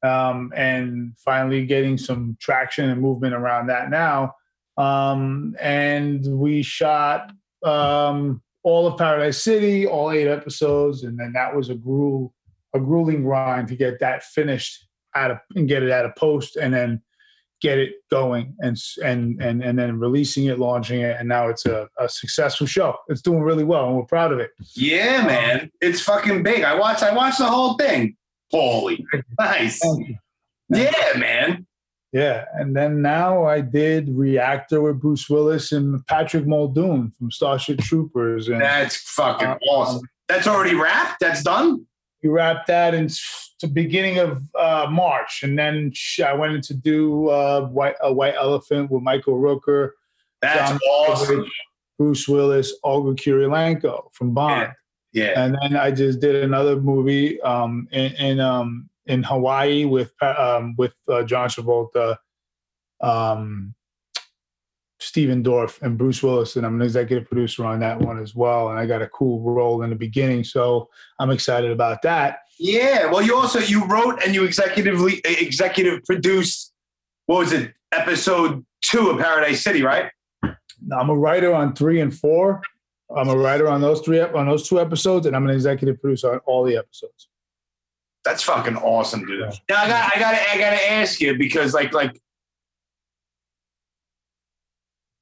um, 0.08 0.52
and 0.56 1.14
finally 1.18 1.66
getting 1.66 1.98
some 1.98 2.38
traction 2.40 2.90
and 2.90 3.02
movement 3.02 3.34
around 3.34 3.68
that 3.68 3.90
now. 3.90 4.36
Um, 4.78 5.56
and 5.60 6.26
we 6.26 6.62
shot. 6.64 7.32
Um, 7.64 8.42
all 8.64 8.86
of 8.86 8.98
Paradise 8.98 9.42
City, 9.42 9.88
all 9.88 10.12
eight 10.12 10.28
episodes, 10.28 11.04
and 11.04 11.18
then 11.18 11.32
that 11.34 11.56
was 11.56 11.70
a 11.70 11.76
gruel, 11.76 12.34
a 12.74 12.80
grueling 12.80 13.24
grind 13.24 13.70
to 13.70 13.78
get 13.78 14.00
that 14.02 14.24
finished 14.24 14.86
at 15.16 15.32
a, 15.32 15.42
and 15.56 15.70
get 15.70 15.84
it 15.84 15.92
out 15.92 16.06
of 16.06 16.16
post, 16.18 16.58
and 16.58 16.74
then 16.74 17.02
get 17.62 17.80
it 17.80 17.94
going 18.12 18.56
and 18.60 18.78
and 19.04 19.42
and 19.42 19.64
and 19.64 19.80
then 19.80 19.98
releasing 20.00 20.46
it, 20.46 20.60
launching 20.60 21.00
it, 21.02 21.16
and 21.18 21.30
now 21.30 21.48
it's 21.48 21.66
a, 21.66 21.88
a 21.98 22.10
successful 22.10 22.68
show. 22.68 22.96
It's 23.08 23.22
doing 23.22 23.42
really 23.42 23.64
well, 23.64 23.88
and 23.88 23.96
we're 23.96 24.04
proud 24.04 24.34
of 24.34 24.40
it. 24.40 24.52
Yeah, 24.76 25.26
man, 25.26 25.72
it's 25.80 26.02
fucking 26.02 26.44
big. 26.44 26.64
I 26.64 26.78
watched 26.78 27.04
I 27.04 27.14
watched 27.16 27.40
the 27.40 27.46
whole 27.46 27.76
thing. 27.76 28.18
Holy, 28.52 29.06
nice. 29.40 29.82
Yeah, 30.70 30.92
man. 31.18 31.66
Yeah, 32.14 32.46
and 32.54 32.76
then 32.76 33.02
now 33.02 33.46
I 33.46 33.62
did 33.62 34.10
Reactor 34.10 34.82
with 34.82 35.00
Bruce 35.02 35.30
Willis 35.30 35.72
and 35.72 36.06
Patrick 36.08 36.48
Muldoon 36.48 37.12
from 37.12 37.32
Starship 37.32 37.80
Troopers. 37.80 38.48
And 38.48 38.62
that's 38.62 38.96
fucking 38.96 39.48
uh, 39.48 39.58
awesome. 39.70 40.08
That's 40.28 40.48
already 40.48 40.76
wrapped. 40.76 41.20
That's 41.20 41.44
done. 41.44 41.86
We 42.24 42.30
wrapped 42.30 42.68
that 42.68 42.94
in 42.94 43.10
the 43.62 43.68
beginning 43.68 44.20
of 44.20 44.42
uh, 44.58 44.88
March, 44.90 45.44
and 45.44 45.58
then 45.60 45.92
I 46.26 46.34
went 46.34 46.54
in 46.54 46.62
to 46.62 46.74
do 46.74 47.30
uh, 47.30 47.68
White, 47.68 47.96
a 48.02 48.12
White 48.12 48.36
Elephant 48.36 48.90
with 48.90 49.04
Michael 49.04 49.40
Rooker. 49.40 49.92
That's 50.42 50.72
John 50.72 50.80
awesome. 50.90 51.46
Bruce 51.98 52.28
Willis, 52.28 52.74
Olga 52.84 53.22
Kurylenko 53.22 54.14
from 54.14 54.34
Bond. 54.34 54.72
Yeah. 55.18 55.44
And 55.44 55.58
then 55.62 55.76
I 55.76 55.90
just 55.90 56.20
did 56.20 56.44
another 56.44 56.80
movie 56.80 57.42
um, 57.42 57.88
in, 57.92 58.14
in 58.14 58.40
um, 58.40 58.90
in 59.08 59.24
Hawaii 59.24 59.86
with 59.86 60.12
um, 60.22 60.76
with 60.78 60.94
uh, 61.08 61.24
John 61.24 61.50
Travolta, 61.50 62.18
um, 63.02 63.74
Stephen 65.00 65.44
Dorff, 65.44 65.82
and 65.82 65.98
Bruce 65.98 66.22
Willis, 66.22 66.56
and 66.56 66.66
I'm 66.66 66.76
an 66.76 66.84
executive 66.84 67.28
producer 67.28 67.66
on 67.66 67.80
that 67.80 68.00
one 68.00 68.22
as 68.22 68.36
well. 68.36 68.70
And 68.70 68.80
I 68.80 68.86
got 68.86 69.02
a 69.02 69.08
cool 69.08 69.42
role 69.42 69.82
in 69.82 69.90
the 69.90 69.96
beginning, 69.96 70.44
so 70.44 70.90
I'm 71.20 71.32
excited 71.32 71.72
about 71.72 72.04
that. 72.04 72.40
Yeah, 72.60 73.10
well, 73.10 73.24
you 73.24 73.36
also 73.36 73.60
you 73.60 73.86
wrote 73.86 74.22
and 74.24 74.36
you 74.36 74.42
executively 74.42 75.20
executive 75.26 76.04
produced. 76.06 76.74
What 77.26 77.40
was 77.40 77.54
it? 77.54 77.74
Episode 77.92 78.64
two 78.82 79.10
of 79.10 79.20
Paradise 79.20 79.64
City, 79.64 79.82
right? 79.82 80.12
I'm 80.44 81.10
a 81.10 81.16
writer 81.16 81.54
on 81.54 81.74
three 81.74 82.02
and 82.02 82.16
four. 82.16 82.62
I'm 83.16 83.30
a 83.30 83.38
writer 83.38 83.68
on 83.68 83.82
those 83.82 84.02
three 84.02 84.20
on 84.20 84.48
those 84.48 84.68
two 84.68 84.80
episodes, 84.80 85.26
and 85.26 85.36
I'm 85.36 85.46
an 85.46 85.54
executive 85.54 86.02
producer 86.02 86.34
on 86.34 86.40
all 86.46 86.64
the 86.64 86.76
episodes. 86.76 87.30
That's 88.26 88.44
fucking 88.44 88.76
awesome, 88.76 89.26
dude. 89.26 89.40
Yeah. 89.40 89.52
Now 89.70 89.84
I 89.84 89.88
got 89.88 90.12
I 90.16 90.20
gotta 90.20 90.52
I 90.52 90.58
gotta 90.58 90.92
ask 90.92 91.22
you 91.22 91.38
because 91.38 91.74
like 91.74 91.94
like 91.94 92.20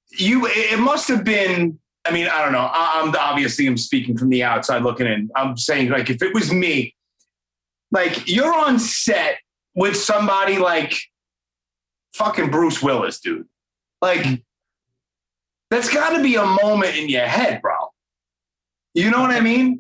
you 0.09 0.47
it 0.47 0.79
must 0.79 1.07
have 1.09 1.23
been 1.23 1.79
I 2.05 2.11
mean, 2.11 2.27
I 2.27 2.43
don't 2.43 2.51
know. 2.51 2.69
I'm 2.71 3.13
obviously 3.15 3.65
I'm 3.65 3.77
speaking 3.77 4.17
from 4.17 4.29
the 4.29 4.43
outside 4.43 4.83
looking 4.83 5.07
in. 5.07 5.29
I'm 5.35 5.57
saying 5.57 5.89
like 5.89 6.09
if 6.09 6.21
it 6.21 6.33
was 6.33 6.51
me, 6.51 6.95
like 7.91 8.27
you're 8.27 8.53
on 8.53 8.77
set 8.79 9.37
with 9.73 9.97
somebody 9.97 10.57
like 10.57 10.95
fucking 12.13 12.51
Bruce 12.51 12.81
Willis, 12.81 13.19
dude. 13.19 13.47
Like 14.01 14.43
that's 15.75 15.89
got 15.93 16.15
to 16.15 16.23
be 16.23 16.35
a 16.35 16.45
moment 16.45 16.95
in 16.95 17.09
your 17.09 17.25
head, 17.25 17.61
bro. 17.61 17.73
You 18.93 19.11
know 19.11 19.19
what 19.19 19.31
I 19.31 19.41
mean? 19.41 19.77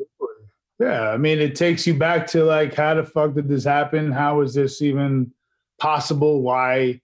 Yeah, 0.77 1.09
I 1.09 1.15
mean, 1.15 1.39
it 1.39 1.55
takes 1.55 1.87
you 1.87 1.93
back 1.93 2.27
to 2.27 2.43
like, 2.43 2.73
how 2.73 2.95
the 2.95 3.05
fuck 3.05 3.33
did 3.33 3.47
this 3.47 3.63
happen? 3.63 4.11
How 4.11 4.41
is 4.41 4.53
this 4.53 4.81
even 4.81 5.31
possible? 5.79 6.41
Why, 6.41 6.99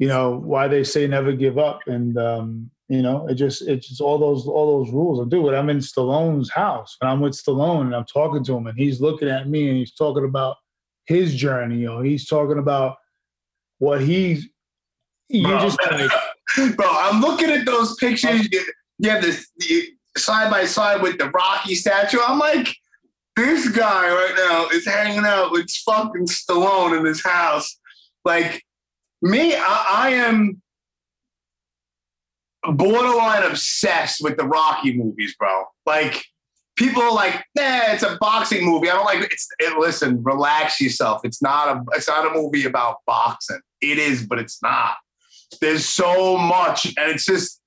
you 0.00 0.08
know, 0.08 0.32
why 0.36 0.66
they 0.66 0.82
say 0.82 1.06
never 1.06 1.32
give 1.32 1.58
up? 1.58 1.82
And 1.86 2.18
um, 2.18 2.70
you 2.88 3.02
know, 3.02 3.28
it 3.28 3.36
just 3.36 3.62
it's 3.62 3.88
just 3.88 4.00
all 4.00 4.18
those 4.18 4.48
all 4.48 4.84
those 4.84 4.92
rules. 4.92 5.24
I 5.24 5.28
do 5.28 5.48
it. 5.48 5.56
I'm 5.56 5.70
in 5.70 5.78
Stallone's 5.78 6.50
house 6.50 6.96
and 7.00 7.08
I'm 7.08 7.20
with 7.20 7.34
Stallone 7.34 7.82
and 7.82 7.94
I'm 7.94 8.04
talking 8.06 8.42
to 8.44 8.56
him 8.56 8.66
and 8.66 8.76
he's 8.76 9.00
looking 9.00 9.28
at 9.28 9.48
me 9.48 9.68
and 9.68 9.78
he's 9.78 9.94
talking 9.94 10.24
about 10.24 10.56
his 11.04 11.36
journey. 11.36 11.78
You 11.78 11.86
know, 11.86 12.00
he's 12.00 12.26
talking 12.26 12.58
about 12.58 12.96
what 13.78 14.00
he's. 14.00 14.48
You 15.28 15.48
just 15.60 15.78
like, 15.90 16.10
bro, 16.56 16.86
I'm 16.88 17.20
looking 17.20 17.50
at 17.50 17.64
those 17.64 17.94
pictures. 17.96 18.48
You, 18.98 19.10
have 19.10 19.22
this. 19.22 19.50
Side 20.14 20.50
by 20.50 20.66
side 20.66 21.00
with 21.00 21.16
the 21.16 21.30
Rocky 21.30 21.74
statue. 21.74 22.18
I'm 22.20 22.38
like, 22.38 22.76
this 23.34 23.70
guy 23.70 24.08
right 24.08 24.34
now 24.36 24.68
is 24.68 24.84
hanging 24.84 25.24
out 25.24 25.50
with 25.50 25.70
fucking 25.86 26.26
Stallone 26.26 26.98
in 26.98 27.06
his 27.06 27.24
house. 27.24 27.78
Like 28.24 28.62
me, 29.22 29.54
I, 29.54 29.84
I 29.88 30.10
am 30.10 30.60
borderline 32.70 33.42
obsessed 33.44 34.22
with 34.22 34.36
the 34.36 34.44
Rocky 34.44 34.96
movies, 34.96 35.34
bro. 35.38 35.64
Like 35.86 36.22
people 36.76 37.02
are 37.02 37.14
like, 37.14 37.34
nah, 37.56 37.92
it's 37.92 38.02
a 38.02 38.16
boxing 38.20 38.64
movie. 38.64 38.90
I 38.90 38.94
don't 38.94 39.04
like 39.04 39.20
it's 39.32 39.48
it, 39.58 39.78
listen, 39.78 40.22
relax 40.22 40.80
yourself. 40.80 41.22
It's 41.24 41.42
not 41.42 41.76
a 41.76 41.82
it's 41.92 42.08
not 42.08 42.30
a 42.30 42.38
movie 42.38 42.66
about 42.66 42.98
boxing. 43.06 43.60
It 43.80 43.98
is, 43.98 44.26
but 44.26 44.38
it's 44.38 44.62
not. 44.62 44.96
There's 45.60 45.86
so 45.86 46.36
much, 46.36 46.86
and 46.86 47.10
it's 47.10 47.24
just 47.24 47.62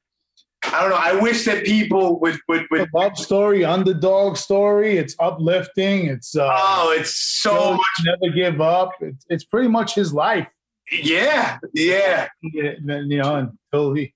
I 0.73 0.81
don't 0.81 0.89
know. 0.89 0.95
I 0.99 1.15
wish 1.21 1.45
that 1.45 1.63
people 1.65 2.19
would 2.21 2.39
would, 2.47 2.65
would 2.71 2.89
love 2.93 3.17
story, 3.17 3.63
underdog 3.63 4.37
story. 4.37 4.97
It's 4.97 5.15
uplifting. 5.19 6.07
It's 6.07 6.35
uh, 6.35 6.49
oh, 6.51 6.95
it's 6.97 7.15
so 7.15 7.73
much. 7.73 7.85
Never 8.03 8.33
give 8.33 8.61
up. 8.61 8.91
It's 9.01 9.25
it's 9.29 9.43
pretty 9.43 9.67
much 9.67 9.95
his 9.95 10.13
life. 10.13 10.47
Yeah, 10.91 11.59
yeah. 11.73 12.27
You 12.41 12.77
know, 12.81 13.53
until 13.71 13.93
he 13.93 14.13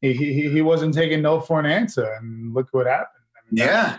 he 0.00 0.14
he, 0.14 0.50
he 0.50 0.62
wasn't 0.62 0.94
taking 0.94 1.22
no 1.22 1.40
for 1.40 1.60
an 1.60 1.66
answer, 1.66 2.12
and 2.14 2.54
look 2.54 2.68
what 2.72 2.86
happened. 2.86 3.24
I 3.36 3.54
mean, 3.54 3.66
yeah. 3.66 3.98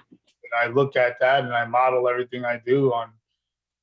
I 0.57 0.67
look 0.67 0.95
at 0.95 1.19
that 1.19 1.43
and 1.43 1.53
I 1.53 1.65
model 1.65 2.07
everything 2.07 2.45
I 2.45 2.61
do 2.65 2.93
on 2.93 3.09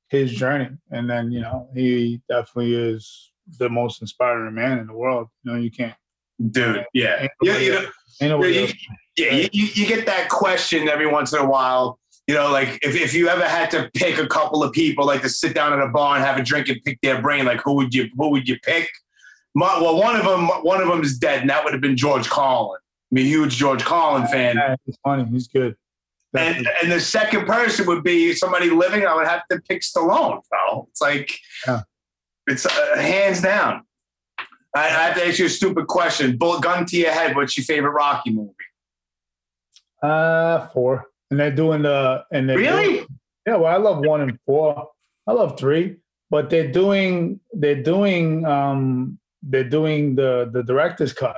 his 0.09 0.33
journey, 0.33 0.69
and 0.91 1.09
then 1.09 1.31
you 1.31 1.41
know 1.41 1.69
he 1.73 2.21
definitely 2.29 2.75
is 2.75 3.32
the 3.59 3.69
most 3.69 4.01
inspiring 4.01 4.53
man 4.53 4.79
in 4.79 4.87
the 4.87 4.93
world. 4.93 5.27
You 5.43 5.51
know, 5.51 5.59
you 5.59 5.71
can't 5.71 5.95
dude. 6.51 6.85
Yeah, 6.93 7.27
yeah, 7.41 7.57
you 7.57 7.71
know, 8.29 8.43
yeah, 8.43 8.59
you, 8.59 8.67
yeah 9.17 9.47
you, 9.51 9.67
you, 9.73 9.87
get 9.87 10.05
that 10.05 10.29
question 10.29 10.87
every 10.87 11.07
once 11.07 11.33
in 11.33 11.39
a 11.39 11.47
while. 11.47 11.99
You 12.27 12.35
know, 12.35 12.51
like 12.51 12.79
if, 12.81 12.95
if 12.95 13.13
you 13.13 13.27
ever 13.27 13.47
had 13.47 13.69
to 13.71 13.89
pick 13.93 14.17
a 14.17 14.27
couple 14.27 14.63
of 14.63 14.71
people, 14.71 15.05
like 15.05 15.21
to 15.23 15.29
sit 15.29 15.53
down 15.53 15.73
at 15.73 15.79
a 15.79 15.87
bar 15.87 16.15
and 16.15 16.23
have 16.23 16.37
a 16.37 16.43
drink 16.43 16.69
and 16.69 16.81
pick 16.83 16.99
their 17.01 17.21
brain, 17.21 17.45
like 17.45 17.61
who 17.61 17.73
would 17.75 17.93
you 17.93 18.09
who 18.17 18.29
would 18.29 18.47
you 18.47 18.57
pick? 18.59 18.89
My, 19.55 19.79
well, 19.79 19.97
one 19.97 20.15
of 20.15 20.25
them 20.25 20.47
one 20.63 20.81
of 20.81 20.87
them 20.87 21.01
is 21.01 21.17
dead, 21.17 21.41
and 21.41 21.49
that 21.49 21.63
would 21.63 21.73
have 21.73 21.81
been 21.81 21.97
George 21.97 22.29
Carlin. 22.29 22.79
I'm 23.11 23.17
a 23.17 23.21
huge 23.21 23.57
George 23.57 23.83
Carlin 23.83 24.27
fan. 24.27 24.55
Yeah, 24.55 24.75
he's 24.85 24.97
funny. 25.03 25.25
He's 25.25 25.47
good. 25.47 25.75
And, 26.35 26.67
and 26.81 26.91
the 26.91 26.99
second 26.99 27.45
person 27.45 27.85
would 27.85 28.03
be 28.03 28.33
somebody 28.33 28.71
living. 28.71 29.05
I 29.05 29.15
would 29.15 29.27
have 29.27 29.43
to 29.51 29.61
pick 29.61 29.81
Stallone. 29.81 30.41
Bro. 30.49 30.87
It's 30.89 30.99
like 30.99 31.31
yeah. 31.67 31.81
It's 32.47 32.65
uh, 32.65 32.97
hands 32.97 33.41
down. 33.41 33.83
I, 34.75 34.85
I 34.85 34.87
have 34.87 35.15
to 35.17 35.27
ask 35.27 35.39
you 35.39 35.45
a 35.45 35.49
stupid 35.49 35.87
question. 35.87 36.37
Bullet 36.37 36.61
gun 36.61 36.85
to 36.85 36.97
your 36.97 37.11
head. 37.11 37.35
What's 37.35 37.57
your 37.57 37.65
favorite 37.65 37.91
Rocky 37.91 38.31
movie? 38.31 38.53
Uh, 40.01 40.67
four. 40.69 41.05
And 41.31 41.39
they're 41.39 41.55
doing 41.55 41.83
the 41.83 42.25
and 42.31 42.49
they 42.49 42.57
really. 42.57 43.05
yeah, 43.47 43.55
well, 43.55 43.65
I 43.65 43.77
love 43.77 43.99
one 43.99 44.21
and 44.21 44.37
four. 44.45 44.89
I 45.25 45.31
love 45.31 45.57
three, 45.57 45.97
but 46.29 46.49
they're 46.49 46.71
doing 46.71 47.39
they're 47.53 47.81
doing 47.81 48.45
um 48.45 49.17
they're 49.41 49.63
doing 49.63 50.15
the 50.15 50.49
the 50.51 50.63
director's 50.63 51.13
cut. 51.13 51.37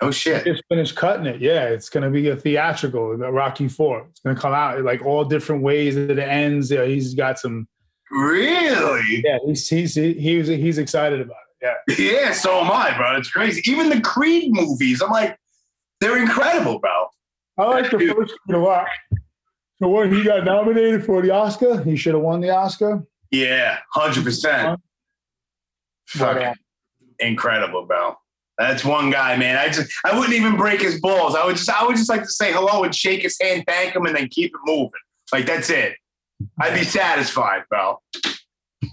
Oh 0.00 0.10
shit! 0.10 0.44
They 0.44 0.52
just 0.52 0.64
finished 0.68 0.94
cutting 0.96 1.26
it. 1.26 1.40
Yeah, 1.40 1.64
it's 1.64 1.88
gonna 1.88 2.10
be 2.10 2.28
a 2.28 2.36
theatrical, 2.36 3.16
the 3.18 3.30
Rocky 3.30 3.68
Four. 3.68 4.06
It's 4.10 4.20
gonna 4.20 4.38
come 4.38 4.54
out 4.54 4.82
like 4.82 5.04
all 5.04 5.24
different 5.24 5.62
ways 5.62 5.96
that 5.96 6.10
it 6.10 6.18
ends. 6.18 6.70
Yeah, 6.70 6.84
he's 6.84 7.14
got 7.14 7.38
some. 7.38 7.68
Really? 8.10 9.22
Yeah, 9.24 9.38
he's 9.44 9.68
he's 9.68 9.94
he's 9.94 10.48
he's 10.48 10.78
excited 10.78 11.20
about 11.20 11.36
it. 11.60 11.74
Yeah. 11.88 11.96
Yeah, 11.98 12.32
so 12.32 12.60
am 12.60 12.70
I, 12.70 12.96
bro. 12.96 13.16
It's 13.16 13.30
crazy. 13.30 13.62
Even 13.70 13.88
the 13.88 14.00
Creed 14.00 14.52
movies, 14.52 15.02
I'm 15.02 15.10
like, 15.10 15.36
they're 16.00 16.18
incredible, 16.18 16.78
bro. 16.78 17.08
I 17.58 17.64
like 17.64 17.90
the 17.90 17.98
first 17.98 18.34
one 18.46 18.60
a 18.60 18.64
lot. 18.64 18.86
The 19.80 19.88
one 19.88 20.12
he 20.12 20.24
got 20.24 20.44
nominated 20.44 21.04
for 21.04 21.22
the 21.22 21.30
Oscar, 21.30 21.82
he 21.82 21.96
should 21.96 22.14
have 22.14 22.22
won 22.22 22.40
the 22.40 22.50
Oscar. 22.50 23.04
Yeah, 23.30 23.78
hundred 23.92 24.24
percent. 24.24 24.80
Fucking 26.06 26.54
incredible, 27.18 27.84
bro. 27.84 28.16
That's 28.58 28.84
one 28.84 29.10
guy, 29.10 29.36
man. 29.36 29.56
I 29.56 29.68
just 29.68 29.90
I 30.04 30.18
wouldn't 30.18 30.34
even 30.34 30.56
break 30.56 30.80
his 30.80 31.00
balls. 31.00 31.34
I 31.36 31.44
would 31.44 31.56
just 31.56 31.70
I 31.70 31.84
would 31.84 31.96
just 31.96 32.08
like 32.08 32.22
to 32.22 32.28
say 32.28 32.52
hello 32.52 32.82
and 32.84 32.94
shake 32.94 33.22
his 33.22 33.36
hand, 33.40 33.64
thank 33.66 33.94
him, 33.94 34.06
and 34.06 34.16
then 34.16 34.28
keep 34.28 34.52
it 34.52 34.60
moving. 34.64 34.90
Like 35.32 35.46
that's 35.46 35.70
it. 35.70 35.94
I'd 36.60 36.74
be 36.74 36.84
satisfied, 36.84 37.62
bro. 37.68 38.00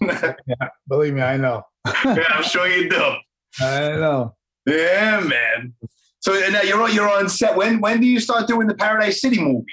yeah, 0.01 0.33
believe 0.87 1.13
me, 1.13 1.21
I 1.21 1.37
know. 1.37 1.63
yeah, 2.05 2.25
I'm 2.29 2.43
sure 2.43 2.67
you 2.67 2.89
do. 2.89 3.13
I 3.59 3.79
know. 3.97 4.35
Yeah, 4.65 5.21
man. 5.21 5.73
So 6.19 6.33
now 6.49 6.61
you're 6.61 6.81
on, 6.81 6.93
you're 6.93 7.09
on 7.09 7.29
set. 7.29 7.55
When 7.55 7.79
when 7.81 8.01
do 8.01 8.07
you 8.07 8.19
start 8.19 8.47
doing 8.47 8.67
the 8.67 8.73
Paradise 8.73 9.21
City 9.21 9.39
movie? 9.39 9.65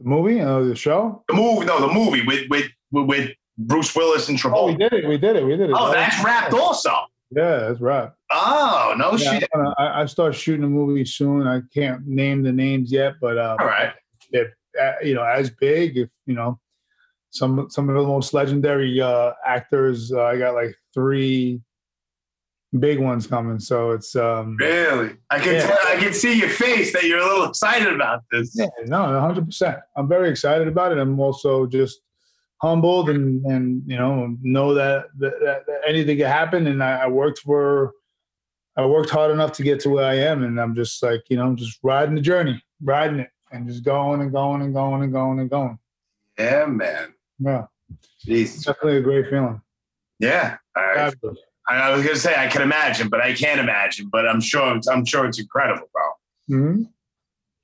The 0.00 0.08
movie? 0.08 0.40
Uh, 0.40 0.60
the 0.60 0.74
show? 0.74 1.24
The 1.28 1.34
movie? 1.34 1.66
No, 1.66 1.80
the 1.80 1.92
movie 1.92 2.26
with 2.26 2.50
with 2.50 2.66
with 2.90 3.30
Bruce 3.56 3.94
Willis 3.94 4.28
and 4.28 4.38
Travolta. 4.38 4.54
Oh, 4.56 4.66
we 4.66 4.76
did 4.76 4.92
it. 4.92 5.08
We 5.08 5.18
did 5.18 5.36
it. 5.36 5.44
We 5.44 5.56
did 5.56 5.70
it. 5.70 5.76
Oh, 5.78 5.92
that's 5.92 6.22
wrapped 6.24 6.52
also. 6.52 6.90
Yeah, 7.30 7.58
that's 7.58 7.80
right. 7.80 8.10
Oh 8.32 8.94
no 8.96 9.12
yeah, 9.16 9.38
shit! 9.38 9.48
I, 9.78 10.02
I 10.02 10.06
start 10.06 10.34
shooting 10.34 10.64
a 10.64 10.68
movie 10.68 11.04
soon. 11.04 11.46
I 11.46 11.60
can't 11.74 12.06
name 12.06 12.42
the 12.42 12.52
names 12.52 12.92
yet, 12.92 13.14
but 13.20 13.38
um, 13.38 13.56
all 13.60 13.66
right, 13.66 13.92
they're 14.30 14.46
uh, 14.46 14.48
you 15.02 15.14
know 15.14 15.24
as 15.24 15.50
big. 15.50 15.96
If 15.96 16.10
you 16.26 16.34
know 16.34 16.58
some 17.30 17.68
some 17.70 17.88
of 17.88 17.94
the 17.94 18.02
most 18.02 18.34
legendary 18.34 19.00
uh, 19.00 19.32
actors. 19.44 20.12
Uh, 20.12 20.24
I 20.24 20.38
got 20.38 20.54
like 20.54 20.74
three 20.94 21.60
big 22.78 22.98
ones 22.98 23.26
coming. 23.26 23.58
So 23.58 23.92
it's 23.92 24.16
um 24.16 24.56
really 24.58 25.16
I 25.30 25.38
can 25.38 25.54
yeah. 25.54 25.66
tell, 25.66 25.78
I 25.88 25.96
can 25.96 26.12
see 26.12 26.38
your 26.38 26.48
face 26.48 26.92
that 26.92 27.04
you're 27.04 27.18
a 27.18 27.24
little 27.24 27.48
excited 27.48 27.92
about 27.92 28.22
this. 28.30 28.52
Yeah, 28.54 28.66
no, 28.86 29.20
hundred 29.20 29.46
percent. 29.46 29.78
I'm 29.96 30.08
very 30.08 30.30
excited 30.30 30.68
about 30.68 30.92
it. 30.92 30.98
I'm 30.98 31.18
also 31.20 31.66
just 31.66 32.00
humbled 32.62 33.10
and 33.10 33.44
and 33.44 33.82
you 33.86 33.96
know 33.96 34.36
know 34.42 34.74
that 34.74 35.06
that, 35.18 35.40
that 35.40 35.80
anything 35.86 36.16
could 36.16 36.26
happen. 36.26 36.66
And 36.66 36.82
I, 36.82 37.02
I, 37.02 37.06
worked 37.06 37.40
for 37.40 37.92
I 38.76 38.86
worked 38.86 39.10
hard 39.10 39.30
enough 39.30 39.52
to 39.52 39.62
get 39.62 39.80
to 39.80 39.90
where 39.90 40.06
I 40.06 40.14
am, 40.14 40.42
and 40.42 40.60
I'm 40.60 40.74
just 40.74 41.02
like 41.02 41.24
you 41.28 41.36
know 41.36 41.44
I'm 41.44 41.56
just 41.56 41.78
riding 41.82 42.14
the 42.14 42.20
journey, 42.20 42.62
riding 42.82 43.20
it, 43.20 43.30
and 43.52 43.66
just 43.66 43.84
going 43.84 44.20
and 44.20 44.32
going 44.32 44.62
and 44.62 44.74
going 44.74 45.02
and 45.02 45.12
going 45.12 45.40
and 45.40 45.50
going. 45.50 45.78
Yeah, 46.38 46.66
man. 46.66 47.14
Yeah. 47.38 47.66
Jesus. 48.24 48.64
Definitely 48.64 48.98
a 48.98 49.02
great 49.02 49.30
feeling. 49.30 49.60
Yeah. 50.18 50.56
I, 50.74 51.12
I, 51.68 51.90
was 51.94 52.04
gonna 52.04 52.16
say 52.16 52.34
I 52.36 52.48
can 52.48 52.62
imagine, 52.62 53.08
but 53.08 53.20
I 53.20 53.32
can't 53.34 53.60
imagine. 53.60 54.08
But 54.10 54.28
I'm 54.28 54.40
sure 54.40 54.76
it's, 54.76 54.88
I'm 54.88 55.04
sure 55.04 55.26
it's 55.26 55.38
incredible, 55.38 55.88
bro. 55.92 56.58
Mm-hmm. 56.58 56.82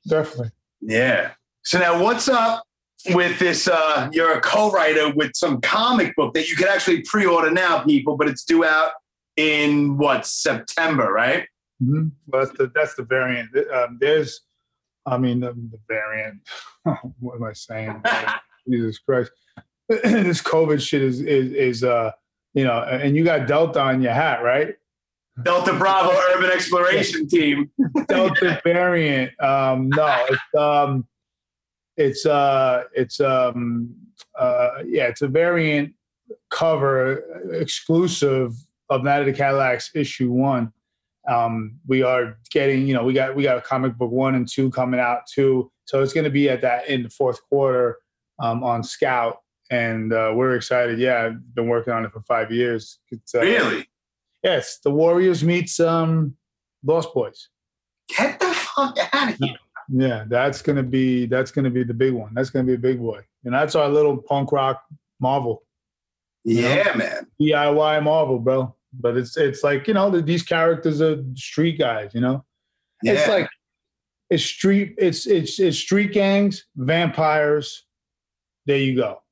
Definitely. 0.09 0.51
Yeah. 0.81 1.33
So 1.65 1.79
now, 1.79 2.03
what's 2.03 2.29
up 2.29 2.65
with 3.11 3.39
this? 3.39 3.69
Uh, 3.69 4.09
you're 4.13 4.33
a 4.33 4.41
co-writer 4.41 5.13
with 5.15 5.33
some 5.35 5.61
comic 5.61 6.15
book 6.17 6.35
that 6.35 6.49
you 6.49 6.57
can 6.57 6.69
actually 6.69 7.03
pre-order 7.03 7.51
now, 7.51 7.85
people, 7.85 8.17
but 8.17 8.29
it's 8.29 8.45
due 8.45 8.65
out 8.65 8.93
in 9.37 9.97
what 9.97 10.27
September, 10.27 11.13
right? 11.13 11.47
Mm-hmm. 11.83 12.09
Well, 12.27 12.45
that's 12.45 12.59
the, 12.59 12.73
that's 12.75 12.95
the 12.95 13.05
variant. 13.05 13.51
Um, 13.73 13.99
there's, 14.01 14.41
I 15.07 15.19
mean, 15.19 15.41
the, 15.41 15.53
the 15.53 15.79
variant. 15.89 16.41
what 17.21 17.37
am 17.37 17.45
I 17.45 17.53
saying? 17.53 18.03
Jesus 18.69 18.99
Christ. 18.99 19.31
this 19.89 20.41
COVID 20.41 20.81
shit 20.81 21.03
is 21.03 21.21
is 21.21 21.53
is 21.53 21.85
uh 21.85 22.13
you 22.55 22.65
know, 22.65 22.83
and 22.83 23.17
you 23.17 23.25
got 23.25 23.47
Delta 23.47 23.81
on 23.81 24.03
your 24.03 24.13
hat, 24.13 24.43
right? 24.43 24.75
Delta 25.43 25.73
Bravo 25.73 26.13
Urban 26.35 26.51
Exploration 26.51 27.27
Team. 27.27 27.71
Delta 28.09 28.61
variant. 28.63 29.33
Um, 29.43 29.89
no, 29.89 30.27
it's 30.29 30.55
um, 30.59 31.07
it's 31.97 32.27
uh, 32.27 32.85
it's 32.95 33.21
um, 33.21 33.95
uh, 34.39 34.83
yeah, 34.87 35.07
it's 35.07 35.23
a 35.23 35.29
variant 35.29 35.95
cover 36.51 37.51
exclusive 37.53 38.53
of 38.91 39.03
Night 39.05 39.21
of 39.21 39.27
the 39.27 39.33
Cadillacs 39.33 39.91
issue 39.95 40.31
one. 40.31 40.73
Um, 41.29 41.77
we 41.87 42.03
are 42.03 42.37
getting, 42.51 42.87
you 42.87 42.95
know, 42.95 43.05
we 43.05 43.13
got 43.13 43.37
we 43.37 43.43
got 43.43 43.59
a 43.59 43.61
comic 43.61 43.97
book 43.97 44.11
one 44.11 44.35
and 44.35 44.49
two 44.49 44.71
coming 44.71 44.99
out 45.01 45.21
too. 45.33 45.71
So 45.85 46.03
it's 46.03 46.13
going 46.13 46.25
to 46.25 46.31
be 46.31 46.49
at 46.49 46.63
that 46.63 46.89
in 46.89 47.03
the 47.03 47.11
fourth 47.11 47.41
quarter 47.49 47.99
um, 48.41 48.63
on 48.65 48.83
Scout, 48.83 49.39
and 49.71 50.13
uh, 50.13 50.33
we're 50.35 50.57
excited. 50.57 50.99
Yeah, 50.99 51.27
I've 51.27 51.55
been 51.55 51.69
working 51.69 51.93
on 51.93 52.05
it 52.05 52.13
for 52.13 52.23
five 52.23 52.51
years. 52.51 52.99
Uh, 53.13 53.41
really? 53.41 53.89
Yes, 54.43 54.79
the 54.83 54.91
Warriors 54.91 55.45
meets 55.45 55.79
um, 55.79 56.37
Lost 56.85 57.15
Boys. 57.15 57.49
Get 58.09 58.41
the 58.41 58.47
fuck 58.47 58.99
out 59.13 59.33
of 59.33 59.37
here! 59.39 59.57
Yeah, 59.89 60.25
that's 60.27 60.63
gonna 60.63 60.83
be 60.83 61.27
that's 61.27 61.51
gonna 61.51 61.71
be 61.71 61.85
the 61.85 61.95
big 61.95 62.13
one. 62.13 62.33
That's 62.35 62.51
gonna 62.51 62.65
be 62.65 62.75
a 62.75 62.79
big 62.79 62.99
boy, 62.99 63.21
and 63.45 63.55
that's 63.55 63.75
our 63.75 63.89
little 63.89 64.17
punk 64.17 64.53
rock 64.53 64.83
Marvel. 65.21 65.63
Yeah, 66.45 66.85
know? 66.85 66.95
man. 66.95 67.27
DIY 67.41 68.03
Marvel, 68.03 68.39
bro. 68.39 68.75
But 68.93 69.17
it's 69.17 69.37
it's 69.37 69.63
like 69.63 69.89
you 69.89 69.95
know 69.95 70.11
these 70.21 70.43
characters 70.43 71.01
are 71.01 71.23
street 71.35 71.79
guys. 71.79 72.13
You 72.15 72.21
know, 72.21 72.45
yeah. 73.03 73.13
it's 73.13 73.29
like 73.29 73.49
it's 74.31 74.45
street 74.45 74.95
it's 74.99 75.27
it's 75.27 75.59
it's 75.59 75.79
street 75.79 76.13
gangs, 76.13 76.67
vampires, 76.77 77.85
there 78.67 78.79
you 78.79 78.97
go. 78.97 79.23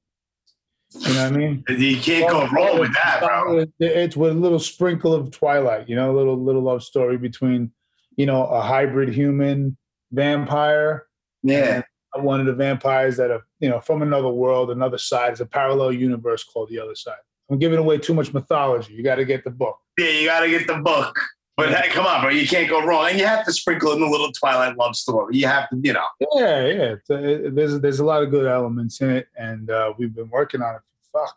You 0.92 1.14
know 1.14 1.24
what 1.24 1.32
I 1.32 1.36
mean? 1.36 1.64
You 1.68 1.96
can't 2.00 2.30
go 2.30 2.46
wrong 2.48 2.80
with 2.80 2.92
that, 2.94 3.20
bro. 3.20 3.64
It's 3.78 4.16
with 4.16 4.32
a 4.32 4.34
little 4.34 4.58
sprinkle 4.58 5.14
of 5.14 5.30
Twilight, 5.30 5.88
you 5.88 5.94
know, 5.94 6.10
a 6.10 6.16
little 6.16 6.42
little 6.42 6.62
love 6.62 6.82
story 6.82 7.16
between, 7.16 7.70
you 8.16 8.26
know, 8.26 8.44
a 8.46 8.60
hybrid 8.60 9.14
human 9.14 9.76
vampire. 10.10 11.06
Yeah. 11.42 11.82
One 12.16 12.40
of 12.40 12.46
the 12.46 12.54
vampires 12.54 13.16
that 13.18 13.30
are, 13.30 13.46
you 13.60 13.68
know, 13.68 13.80
from 13.80 14.02
another 14.02 14.28
world, 14.28 14.70
another 14.70 14.98
side. 14.98 15.32
It's 15.32 15.40
a 15.40 15.46
parallel 15.46 15.92
universe 15.92 16.42
called 16.42 16.68
the 16.68 16.80
other 16.80 16.96
side. 16.96 17.22
I'm 17.50 17.58
giving 17.58 17.78
away 17.78 17.98
too 17.98 18.14
much 18.14 18.32
mythology. 18.32 18.94
You 18.94 19.02
got 19.02 19.16
to 19.16 19.24
get 19.24 19.44
the 19.44 19.50
book. 19.50 19.78
Yeah, 19.98 20.06
you 20.08 20.26
got 20.26 20.40
to 20.40 20.48
get 20.48 20.66
the 20.66 20.76
book. 20.76 21.18
But 21.56 21.74
hey, 21.74 21.90
come 21.90 22.06
on, 22.06 22.22
bro, 22.22 22.30
you 22.30 22.46
can't 22.48 22.70
go 22.70 22.82
wrong, 22.82 23.08
and 23.10 23.18
you 23.18 23.26
have 23.26 23.44
to 23.44 23.52
sprinkle 23.52 23.92
in 23.92 24.00
a 24.00 24.08
little 24.08 24.32
Twilight 24.32 24.78
love 24.78 24.96
story. 24.96 25.36
You 25.36 25.46
have 25.46 25.68
to, 25.70 25.78
you 25.82 25.92
know. 25.92 26.04
Yeah, 26.34 26.66
yeah. 26.66 26.92
Uh, 27.14 27.50
there's 27.52 27.78
there's 27.80 27.98
a 28.00 28.04
lot 28.04 28.22
of 28.22 28.30
good 28.30 28.46
elements 28.46 29.00
in 29.02 29.10
it, 29.10 29.26
and 29.36 29.68
uh, 29.70 29.92
we've 29.98 30.14
been 30.14 30.30
working 30.30 30.62
on 30.62 30.76
it 30.76 30.80
for 31.12 31.26
fuck 31.26 31.36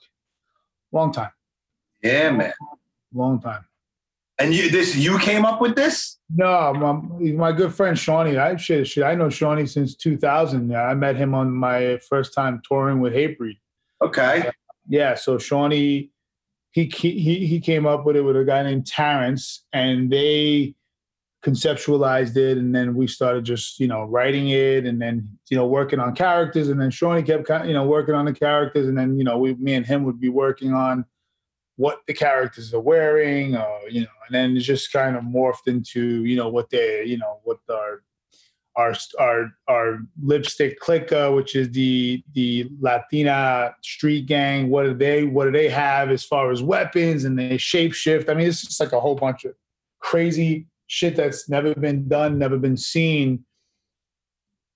long 0.94 1.12
time, 1.12 1.32
Yeah, 2.04 2.32
man. 2.32 2.54
long 3.14 3.42
time. 3.42 3.66
And 4.40 4.54
you 4.54 4.70
this 4.70 4.96
you 4.96 5.20
came 5.20 5.44
up 5.46 5.60
with 5.60 5.76
this? 5.76 6.18
No, 6.34 6.74
my, 6.74 6.94
my 7.34 7.52
good 7.52 7.74
friend 7.74 7.98
Shawnee. 7.98 8.38
I 8.38 8.56
shit, 8.56 8.88
shit. 8.88 9.04
I 9.04 9.16
know 9.16 9.30
Shawnee 9.30 9.66
since 9.66 9.96
2000. 9.96 10.76
I 10.76 10.94
met 10.94 11.16
him 11.16 11.34
on 11.36 11.52
my 11.52 12.00
first 12.10 12.34
time 12.34 12.62
touring 12.68 13.00
with 13.00 13.14
Hatebreed. 13.14 13.58
Okay. 14.02 14.50
Yeah, 14.88 15.16
so 15.16 15.38
Shawnee, 15.38 16.10
he 16.72 16.86
he 16.86 17.46
he 17.46 17.60
came 17.60 17.86
up 17.86 18.06
with 18.06 18.16
it 18.16 18.22
with 18.22 18.36
a 18.36 18.44
guy 18.44 18.64
named 18.64 18.88
Terrence, 18.88 19.64
and 19.72 20.12
they 20.12 20.76
conceptualized 21.44 22.38
it, 22.38 22.58
and 22.58 22.74
then 22.74 22.96
we 22.96 23.06
started 23.06 23.44
just 23.44 23.80
you 23.80 23.88
know 23.88 24.04
writing 24.06 24.50
it, 24.50 24.86
and 24.86 25.02
then 25.02 25.30
you 25.50 25.58
know 25.58 25.68
working 25.68 26.00
on 26.00 26.16
characters, 26.16 26.70
and 26.70 26.82
then 26.82 26.90
Shawnee 26.90 27.24
kept 27.24 27.50
you 27.68 27.74
know 27.74 27.86
working 27.86 28.16
on 28.16 28.26
the 28.26 28.34
characters, 28.34 28.88
and 28.88 28.98
then 28.98 29.18
you 29.18 29.24
know 29.24 29.38
we 29.38 29.54
me 29.56 29.74
and 29.74 29.86
him 29.86 30.04
would 30.04 30.20
be 30.20 30.30
working 30.30 30.74
on 30.74 31.06
what 31.76 32.02
the 32.08 32.14
characters 32.14 32.74
are 32.74 32.80
wearing, 32.80 33.56
or 33.56 33.82
you 33.90 34.02
know, 34.02 34.08
and 34.28 34.36
then 34.36 34.58
it 34.58 34.62
just 34.62 34.92
kind 34.92 35.16
of 35.16 35.24
morphed 35.24 35.68
into 35.68 36.26
you 36.26 36.36
know 36.36 36.50
what 36.50 36.70
they 36.70 37.04
you 37.06 37.18
know 37.18 37.40
what 37.44 37.60
our 37.70 38.04
our 38.76 38.94
our 39.20 39.52
our 39.68 40.00
lipstick 40.22 40.80
clicker, 40.80 41.32
which 41.32 41.56
is 41.56 41.70
the 41.72 42.24
the 42.34 42.70
Latina 42.80 43.76
street 43.84 44.26
gang. 44.26 44.70
What 44.70 44.84
do 44.84 44.94
they 44.94 45.26
what 45.26 45.46
do 45.46 45.52
they 45.52 45.70
have 45.70 46.10
as 46.10 46.24
far 46.24 46.52
as 46.52 46.64
weapons 46.64 47.24
and 47.26 47.38
they 47.38 47.58
shapeshift? 47.58 48.30
I 48.30 48.34
mean, 48.34 48.48
it's 48.48 48.62
just 48.62 48.80
like 48.80 48.92
a 48.94 49.00
whole 49.00 49.16
bunch 49.16 49.46
of 49.46 49.54
crazy 50.00 50.68
shit 50.88 51.16
that's 51.16 51.50
never 51.50 51.74
been 51.76 52.08
done, 52.08 52.38
never 52.38 52.58
been 52.58 52.78
seen 52.78 53.46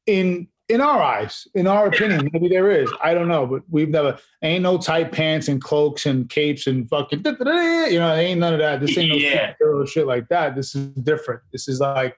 in 0.06 0.48
in 0.70 0.82
our 0.82 1.02
eyes, 1.02 1.48
in 1.56 1.66
our 1.66 1.88
opinion. 1.88 2.30
Maybe 2.34 2.50
there 2.50 2.70
is. 2.70 2.92
I 3.02 3.14
don't 3.14 3.30
know, 3.30 3.46
but 3.46 3.64
we've 3.70 3.90
never 3.90 4.18
ain't 4.44 4.64
no 4.64 4.78
tight 4.78 5.12
pants 5.12 5.48
and 5.48 5.62
cloaks 5.62 6.06
and 6.06 6.30
capes 6.30 6.68
and 6.68 6.90
fucking 6.90 7.24
you 7.26 8.00
know, 8.00 8.14
ain't 8.14 8.40
none 8.40 8.54
of 8.54 8.60
that. 8.60 8.82
This 8.82 8.98
ain't 8.98 9.10
no 9.10 9.16
Yeah. 9.16 9.54
shit 9.86 10.06
like 10.06 10.28
that. 10.28 10.56
This 10.56 10.76
is 10.76 10.88
different. 10.88 11.42
This 11.52 11.68
is 11.68 11.80
like 11.80 12.18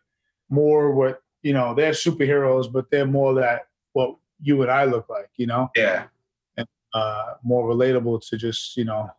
more 0.50 0.94
what 0.94 1.22
you 1.42 1.54
know 1.54 1.74
they're 1.74 1.92
superheroes 1.92 2.72
but 2.72 2.90
they're 2.92 3.06
more 3.06 3.34
that 3.34 3.68
what 3.94 4.16
you 4.42 4.62
and 4.62 4.72
i 4.72 4.84
look 4.86 5.08
like 5.10 5.30
you 5.38 5.46
know 5.48 5.70
Yeah. 5.76 6.06
and 6.58 6.68
uh 6.94 7.34
more 7.44 7.68
relatable 7.70 8.28
to 8.30 8.38
just 8.38 8.76
you 8.78 8.86
know 8.86 9.10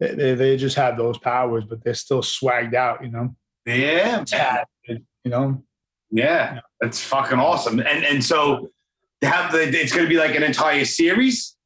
they, 0.00 0.34
they, 0.34 0.56
just 0.56 0.74
have 0.76 0.96
those 0.96 1.16
powers 1.18 1.64
but 1.64 1.84
they're 1.84 1.94
still 1.94 2.22
swagged 2.22 2.74
out 2.74 3.04
you 3.04 3.10
know 3.10 3.34
Yeah, 3.66 4.24
man. 4.32 5.06
you 5.24 5.30
know 5.30 5.62
Yeah, 6.10 6.60
that's 6.80 7.02
fucking 7.02 7.38
awesome. 7.38 7.78
And 7.80 8.04
and 8.04 8.24
so 8.24 8.70
have 9.22 9.52
the 9.52 9.62
it's 9.62 9.92
going 9.92 10.04
to 10.04 10.10
be 10.10 10.18
like 10.18 10.34
an 10.34 10.42
entire 10.42 10.84
series. 10.84 11.56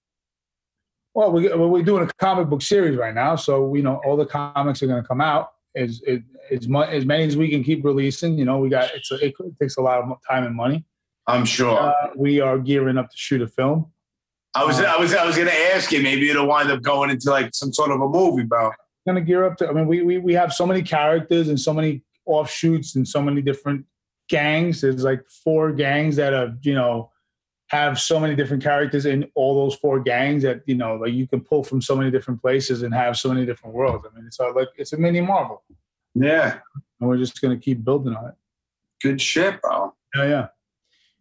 well 1.14 1.32
we, 1.32 1.48
we're 1.54 1.82
doing 1.82 2.02
a 2.06 2.12
comic 2.18 2.48
book 2.50 2.60
series 2.60 2.96
right 2.98 3.14
now 3.14 3.36
so 3.36 3.74
you 3.74 3.82
know 3.82 4.00
all 4.04 4.16
the 4.18 4.26
comics 4.26 4.82
are 4.82 4.86
going 4.86 5.02
to 5.02 5.08
come 5.08 5.22
out 5.22 5.52
as 5.76 6.02
as 6.06 6.20
as, 6.50 6.68
as 6.90 7.04
many 7.04 7.24
as 7.24 7.36
we 7.36 7.48
can 7.48 7.62
keep 7.62 7.84
releasing 7.84 8.38
you 8.38 8.44
know 8.44 8.58
we 8.58 8.68
got 8.68 8.94
it's 8.94 9.10
a, 9.10 9.16
it 9.24 9.34
takes 9.60 9.76
a 9.76 9.80
lot 9.80 9.98
of 9.98 10.16
time 10.28 10.44
and 10.44 10.54
money 10.54 10.84
I'm 11.28 11.44
sure. 11.44 11.76
uh, 11.76 12.10
we 12.14 12.40
are 12.40 12.58
gearing 12.58 12.98
up 12.98 13.10
to 13.10 13.16
shoot 13.16 13.42
a 13.42 13.48
film 13.48 13.90
I 14.56 14.64
was 14.64 14.80
I 14.80 14.96
was 14.96 15.14
I 15.14 15.26
was 15.26 15.36
going 15.36 15.48
to 15.48 15.74
ask 15.74 15.92
you 15.92 16.02
maybe 16.02 16.30
it'll 16.30 16.46
wind 16.46 16.70
up 16.70 16.80
going 16.80 17.10
into 17.10 17.30
like 17.30 17.54
some 17.54 17.74
sort 17.74 17.90
of 17.90 18.00
a 18.00 18.08
movie, 18.08 18.44
bro. 18.44 18.70
gonna 19.06 19.20
gear 19.20 19.44
up 19.44 19.58
to. 19.58 19.68
I 19.68 19.72
mean, 19.72 19.86
we 19.86 20.02
we 20.02 20.16
we 20.16 20.32
have 20.32 20.50
so 20.52 20.66
many 20.66 20.82
characters 20.82 21.48
and 21.48 21.60
so 21.60 21.74
many 21.74 22.02
offshoots 22.24 22.96
and 22.96 23.06
so 23.06 23.20
many 23.20 23.42
different 23.42 23.84
gangs. 24.30 24.80
There's 24.80 25.04
like 25.04 25.22
four 25.44 25.72
gangs 25.72 26.16
that 26.16 26.32
are 26.32 26.54
you 26.62 26.74
know 26.74 27.10
have 27.68 27.98
so 28.00 28.20
many 28.20 28.36
different 28.36 28.62
characters 28.62 29.06
in 29.06 29.28
all 29.34 29.64
those 29.64 29.74
four 29.76 29.98
gangs 30.00 30.42
that 30.44 30.62
you 30.66 30.74
know 30.76 30.94
like 30.96 31.12
you 31.12 31.26
can 31.26 31.40
pull 31.40 31.64
from 31.64 31.80
so 31.82 31.96
many 31.96 32.10
different 32.10 32.40
places 32.40 32.82
and 32.82 32.94
have 32.94 33.16
so 33.16 33.28
many 33.28 33.44
different 33.44 33.74
worlds. 33.74 34.06
I 34.10 34.14
mean, 34.16 34.26
it's 34.26 34.38
all 34.38 34.54
like 34.54 34.68
it's 34.76 34.92
a 34.92 34.96
mini 34.96 35.20
Marvel, 35.20 35.62
Yeah, 36.14 36.58
and 37.00 37.08
we're 37.08 37.16
just 37.18 37.40
gonna 37.40 37.56
keep 37.58 37.84
building 37.84 38.14
on 38.14 38.26
it. 38.28 38.34
good 39.02 39.20
shit, 39.20 39.60
bro. 39.60 39.94
Yeah, 40.14 40.24
yeah. 40.26 40.46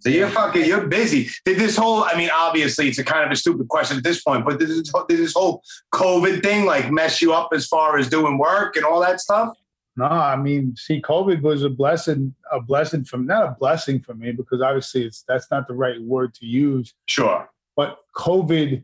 So 0.01 0.09
you're 0.09 0.29
fucking 0.29 0.65
you're 0.65 0.85
busy. 0.85 1.29
Did 1.45 1.57
this 1.57 1.75
whole 1.75 2.03
I 2.03 2.15
mean, 2.15 2.29
obviously 2.31 2.87
it's 2.89 2.99
a 2.99 3.03
kind 3.03 3.25
of 3.25 3.31
a 3.31 3.35
stupid 3.35 3.67
question 3.69 3.97
at 3.97 4.03
this 4.03 4.21
point, 4.21 4.45
but 4.45 4.59
did 4.59 4.69
this, 4.69 4.91
did 5.09 5.17
this 5.19 5.33
whole 5.33 5.63
COVID 5.93 6.43
thing 6.43 6.65
like 6.65 6.91
mess 6.91 7.23
you 7.23 7.33
up 7.33 7.49
as 7.53 7.65
far 7.65 7.97
as 7.97 8.07
doing 8.07 8.37
work 8.37 8.75
and 8.75 8.85
all 8.85 9.01
that 9.01 9.19
stuff? 9.19 9.57
No, 9.97 10.05
I 10.05 10.35
mean, 10.35 10.75
see, 10.75 11.01
COVID 11.01 11.41
was 11.41 11.63
a 11.63 11.69
blessing, 11.69 12.35
a 12.51 12.59
blessing 12.59 13.05
from 13.05 13.25
not 13.25 13.43
a 13.43 13.55
blessing 13.57 14.01
for 14.01 14.13
me 14.13 14.33
because 14.33 14.61
obviously 14.61 15.05
it's 15.05 15.23
that's 15.27 15.49
not 15.49 15.67
the 15.67 15.73
right 15.73 16.01
word 16.01 16.33
to 16.35 16.45
use. 16.45 16.93
Sure. 17.05 17.49
But 17.77 17.99
COVID 18.15 18.83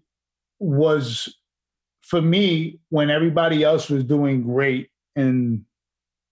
was 0.60 1.38
for 2.02 2.21
me 2.21 2.80
when 2.89 3.10
everybody 3.10 3.63
else 3.63 3.89
was 3.89 4.04
doing 4.04 4.43
great 4.43 4.89
in 5.15 5.65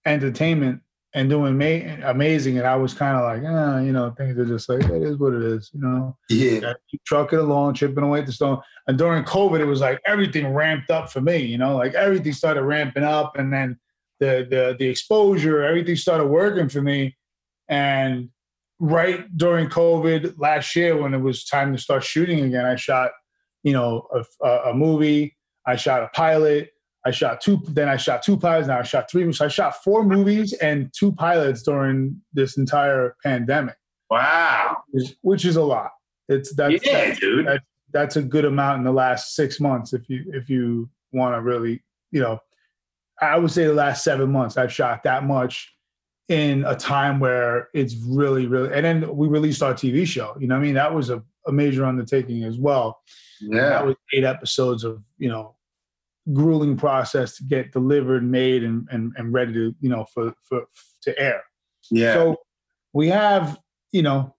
entertainment 0.05 0.81
and 1.13 1.29
doing 1.29 1.57
ma- 1.57 2.07
amazing, 2.09 2.57
and 2.59 2.67
I 2.67 2.75
was 2.75 2.93
kind 2.93 3.17
of 3.17 3.23
like, 3.23 3.41
ah, 3.51 3.79
you 3.79 3.91
know, 3.91 4.11
things 4.11 4.37
are 4.37 4.45
just 4.45 4.69
like 4.69 4.83
it 4.83 5.01
is 5.01 5.17
what 5.17 5.33
it 5.33 5.41
is, 5.41 5.71
you 5.73 5.81
know. 5.81 6.15
Yeah. 6.29 6.73
Keep 6.91 7.03
trucking 7.03 7.39
along, 7.39 7.73
chipping 7.73 8.03
away 8.03 8.19
at 8.19 8.27
the 8.27 8.31
stone. 8.31 8.61
And 8.87 8.97
during 8.97 9.23
COVID, 9.23 9.59
it 9.59 9.65
was 9.65 9.81
like 9.81 9.99
everything 10.05 10.53
ramped 10.53 10.91
up 10.91 11.11
for 11.11 11.19
me, 11.19 11.37
you 11.37 11.57
know, 11.57 11.75
like 11.75 11.95
everything 11.95 12.33
started 12.33 12.63
ramping 12.63 13.03
up, 13.03 13.37
and 13.37 13.51
then 13.51 13.79
the 14.19 14.47
the 14.49 14.75
the 14.77 14.87
exposure, 14.87 15.63
everything 15.63 15.95
started 15.95 16.25
working 16.25 16.69
for 16.69 16.81
me. 16.81 17.15
And 17.67 18.29
right 18.79 19.25
during 19.37 19.69
COVID 19.69 20.35
last 20.37 20.75
year, 20.75 20.97
when 21.01 21.13
it 21.13 21.19
was 21.19 21.45
time 21.45 21.75
to 21.75 21.81
start 21.81 22.03
shooting 22.03 22.43
again, 22.45 22.65
I 22.65 22.75
shot, 22.75 23.11
you 23.63 23.73
know, 23.73 24.07
a, 24.13 24.45
a, 24.45 24.71
a 24.71 24.73
movie. 24.73 25.35
I 25.65 25.75
shot 25.75 26.03
a 26.03 26.07
pilot. 26.09 26.71
I 27.05 27.11
shot 27.11 27.41
two. 27.41 27.61
Then 27.67 27.87
I 27.87 27.97
shot 27.97 28.23
two 28.23 28.37
pilots. 28.37 28.67
Now 28.67 28.79
I 28.79 28.83
shot 28.83 29.09
three. 29.09 29.31
So 29.31 29.45
I 29.45 29.47
shot 29.47 29.83
four 29.83 30.03
movies 30.03 30.53
and 30.53 30.91
two 30.97 31.11
pilots 31.11 31.61
during 31.63 32.21
this 32.33 32.57
entire 32.57 33.15
pandemic. 33.23 33.75
Wow. 34.09 34.77
Which, 34.89 35.15
which 35.21 35.45
is 35.45 35.55
a 35.55 35.63
lot. 35.63 35.91
It's 36.27 36.53
that's 36.55 36.85
Yeah, 36.85 37.05
that's, 37.05 37.19
dude. 37.19 37.47
That's, 37.47 37.65
that's 37.91 38.15
a 38.17 38.21
good 38.21 38.45
amount 38.45 38.79
in 38.79 38.83
the 38.83 38.91
last 38.91 39.35
six 39.35 39.59
months. 39.59 39.93
If 39.93 40.09
you 40.09 40.25
if 40.27 40.49
you 40.49 40.89
want 41.11 41.35
to 41.35 41.41
really, 41.41 41.83
you 42.11 42.21
know, 42.21 42.39
I 43.21 43.37
would 43.37 43.51
say 43.51 43.65
the 43.65 43.73
last 43.73 44.03
seven 44.03 44.31
months 44.31 44.57
I've 44.57 44.73
shot 44.73 45.03
that 45.03 45.25
much 45.25 45.73
in 46.29 46.63
a 46.65 46.75
time 46.75 47.19
where 47.19 47.69
it's 47.73 47.95
really 47.95 48.45
really. 48.47 48.73
And 48.73 48.85
then 48.85 49.15
we 49.15 49.27
released 49.27 49.63
our 49.63 49.73
TV 49.73 50.05
show. 50.05 50.35
You 50.39 50.47
know, 50.47 50.55
what 50.55 50.61
I 50.61 50.63
mean 50.63 50.75
that 50.75 50.93
was 50.93 51.09
a, 51.09 51.23
a 51.47 51.51
major 51.51 51.85
undertaking 51.85 52.43
as 52.43 52.57
well. 52.57 52.99
Yeah. 53.41 53.69
That 53.69 53.85
was 53.85 53.95
eight 54.13 54.23
episodes 54.23 54.83
of 54.83 55.01
you 55.17 55.29
know 55.29 55.55
grueling 56.33 56.77
process 56.77 57.35
to 57.37 57.43
get 57.43 57.71
delivered, 57.71 58.23
made, 58.23 58.63
and 58.63 58.87
and, 58.91 59.13
and 59.17 59.33
ready 59.33 59.53
to 59.53 59.75
you 59.79 59.89
know 59.89 60.05
for 60.13 60.33
for 60.43 60.63
to 61.03 61.19
air. 61.19 61.43
Yeah. 61.91 62.13
So 62.13 62.37
we 62.93 63.07
have 63.07 63.57
you 63.91 64.03
know 64.03 64.35